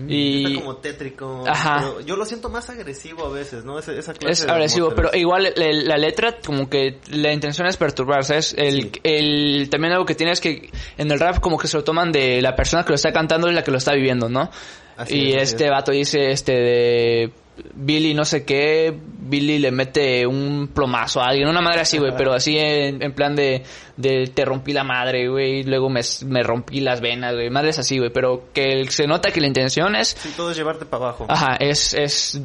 Y 0.08 0.45
Está 0.45 0.60
como 0.62 0.78
tétrico. 0.78 1.43
Ajá. 1.47 1.78
pero 1.80 2.01
yo 2.01 2.16
lo 2.16 2.26
siento 2.26 2.49
más 2.49 2.70
agresivo 2.70 3.26
a 3.26 3.30
veces, 3.30 3.66
¿no? 3.66 3.78
Esa, 3.80 3.93
esa 3.93 4.14
clase 4.14 4.43
es 4.43 4.45
de 4.45 4.51
agresivo, 4.51 4.93
pero 4.95 5.10
igual 5.14 5.45
el- 5.55 5.88
la 5.88 5.97
letra, 5.97 6.38
como 6.45 6.70
que 6.70 6.99
la 7.12 7.34
intención 7.34 7.68
es 7.68 7.78
perturbar, 7.78 8.24
¿sabes? 8.24 8.53
El, 8.58 8.84
Sí. 8.84 8.91
el, 9.03 9.70
también 9.70 9.93
algo 9.93 10.05
que 10.05 10.16
tiene 10.16 10.32
es 10.32 10.41
que 10.41 10.70
en 10.97 11.12
el 11.12 11.20
rap 11.20 11.39
como 11.39 11.58
que 11.58 11.68
se 11.68 11.78
lo 11.78 11.84
toman 11.84 12.12
de 12.12 12.41
la 12.41 12.55
persona 12.55 12.84
que 12.84 12.89
lo 12.89 12.95
está 12.95 13.12
cantando 13.12 13.49
y 13.49 13.53
la 13.53 13.64
que 13.64 13.72
lo 13.72 13.78
está 13.78 13.93
viviendo, 13.93 14.30
¿no? 14.30 14.49
Así 14.95 15.16
y 15.18 15.34
es, 15.34 15.51
este 15.51 15.66
es. 15.66 15.72
vato 15.72 15.91
dice, 15.91 16.32
este, 16.32 16.51
de 16.53 17.32
Billy 17.76 18.14
no 18.14 18.26
sé 18.26 18.43
qué, 18.45 18.97
Billy 19.20 19.60
le 19.60 19.72
mete 19.72 20.26
un 20.28 20.70
plomazo 20.74 21.22
a 21.22 21.28
alguien, 21.28 21.47
una 21.47 21.62
madre 21.62 21.82
así, 21.82 21.97
güey, 21.97 22.14
pero 22.18 22.34
así 22.34 22.58
en, 22.58 23.01
en 23.03 23.14
plan 23.14 23.36
de, 23.36 23.64
de 23.97 24.28
te 24.34 24.45
rompí 24.45 24.74
la 24.74 24.84
madre, 24.84 25.28
güey, 25.28 25.64
luego 25.64 25.89
me, 25.89 26.01
me 26.26 26.43
rompí 26.43 26.80
las 26.82 27.01
venas, 27.01 27.34
güey, 27.36 27.49
madres 27.49 27.80
así, 27.80 27.97
güey, 27.97 28.12
pero 28.12 28.49
que 28.53 28.66
el- 28.72 28.89
se 28.89 29.08
nota 29.08 29.32
que 29.32 29.41
la 29.41 29.47
intención 29.47 29.95
es, 29.95 30.10
Sí, 30.20 30.34
todo 30.36 30.51
es 30.51 30.58
llevarte 30.58 30.86
para 30.86 31.05
abajo. 31.05 31.26
ajá, 31.30 31.55
es, 31.60 31.93
es 31.93 32.41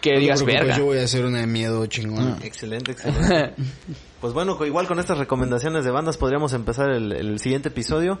que 0.00 0.14
no 0.14 0.20
digas 0.20 0.42
verga. 0.44 0.76
Yo 0.76 0.86
voy 0.86 0.98
a 0.98 1.04
hacer 1.04 1.24
una 1.24 1.38
de 1.40 1.46
miedo 1.46 1.84
chingona. 1.86 2.38
Excelente, 2.42 2.92
excelente. 2.92 3.54
Pues 4.20 4.32
bueno, 4.34 4.56
igual 4.64 4.86
con 4.86 5.00
estas 5.00 5.18
recomendaciones 5.18 5.84
de 5.84 5.90
bandas 5.90 6.16
podríamos 6.16 6.52
empezar 6.52 6.90
el, 6.90 7.10
el 7.12 7.40
siguiente 7.40 7.70
episodio. 7.70 8.20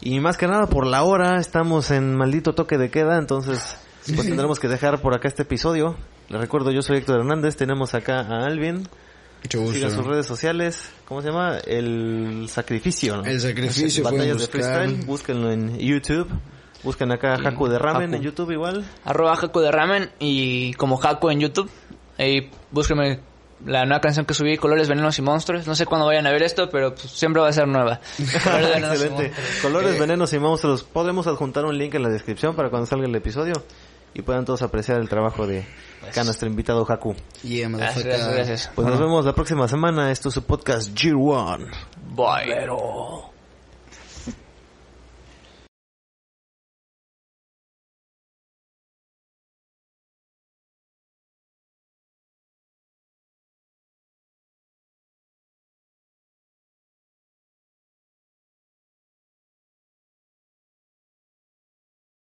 Y 0.00 0.20
más 0.20 0.36
que 0.36 0.46
nada 0.46 0.68
por 0.68 0.86
la 0.86 1.02
hora, 1.02 1.40
estamos 1.40 1.90
en 1.90 2.14
maldito 2.14 2.54
toque 2.54 2.78
de 2.78 2.88
queda, 2.88 3.18
entonces 3.18 3.76
pues 4.14 4.26
tendremos 4.26 4.58
que 4.58 4.68
dejar 4.68 5.00
por 5.00 5.14
acá 5.14 5.28
este 5.28 5.42
episodio. 5.42 5.96
Les 6.28 6.40
recuerdo, 6.40 6.70
yo 6.70 6.82
soy 6.82 6.98
Héctor 6.98 7.20
Hernández, 7.20 7.56
tenemos 7.56 7.94
acá 7.94 8.20
a 8.20 8.46
Alvin. 8.46 8.88
Mucho 9.42 9.60
gusto. 9.60 9.74
Sigan 9.74 9.90
sus 9.90 10.06
redes 10.06 10.26
sociales, 10.26 10.90
¿cómo 11.06 11.20
se 11.20 11.28
llama? 11.28 11.58
El 11.66 12.46
Sacrificio. 12.48 13.18
¿no? 13.18 13.24
El 13.24 13.40
Sacrificio, 13.40 14.02
Batallas 14.04 14.38
de. 14.40 14.46
Freestyle, 14.46 15.04
búsquenlo 15.04 15.50
en 15.52 15.78
YouTube. 15.78 16.28
Busquen 16.82 17.12
acá 17.12 17.34
a 17.34 17.48
Haku 17.48 17.68
de 17.68 17.78
Ramen 17.78 18.08
Haku. 18.08 18.16
en 18.16 18.22
YouTube 18.22 18.50
igual. 18.52 18.84
arroba 19.04 19.36
Jaco 19.36 19.60
de 19.62 19.70
Ramen 19.70 20.10
y 20.18 20.74
como 20.74 20.96
Jaco 20.96 21.30
en 21.30 21.40
YouTube. 21.40 21.70
Y 22.18 22.50
búsquenme 22.70 23.20
la 23.66 23.84
nueva 23.84 24.00
canción 24.00 24.26
que 24.26 24.34
subí, 24.34 24.56
Colores, 24.58 24.88
Venenos 24.88 25.18
y 25.18 25.22
Monstruos. 25.22 25.66
No 25.66 25.74
sé 25.74 25.86
cuándo 25.86 26.06
vayan 26.06 26.26
a 26.26 26.30
ver 26.30 26.42
esto, 26.42 26.68
pero 26.70 26.94
pues, 26.94 27.10
siempre 27.10 27.40
va 27.40 27.48
a 27.48 27.52
ser 27.52 27.66
nueva. 27.68 28.00
Colores, 28.44 28.76
Excelente. 28.76 29.32
Colores, 29.62 29.94
Eh, 29.96 30.00
venenos 30.00 30.32
y 30.34 30.38
monstruos. 30.38 30.84
Podremos 30.84 31.26
adjuntar 31.26 31.64
un 31.64 31.76
link 31.78 31.94
en 31.94 32.02
la 32.02 32.10
descripción 32.10 32.54
para 32.54 32.68
cuando 32.68 32.86
salga 32.86 33.06
el 33.06 33.14
episodio 33.14 33.54
y 34.14 34.22
puedan 34.22 34.44
todos 34.44 34.62
apreciar 34.62 35.00
el 35.00 35.08
trabajo 35.08 35.46
de 35.46 35.64
acá 36.08 36.24
nuestro 36.24 36.48
invitado 36.48 36.86
Haku. 36.88 37.14
Yeah, 37.42 37.68
Gracias, 37.68 38.04
gracias, 38.04 38.34
gracias. 38.34 38.70
Pues 38.74 38.86
nos 38.86 38.98
vemos 38.98 39.24
la 39.24 39.34
próxima 39.34 39.68
semana. 39.68 40.10
Esto 40.10 40.28
es 40.28 40.34
su 40.34 40.44
podcast 40.44 40.90
G1. 40.94 41.68
Bye. 42.14 43.33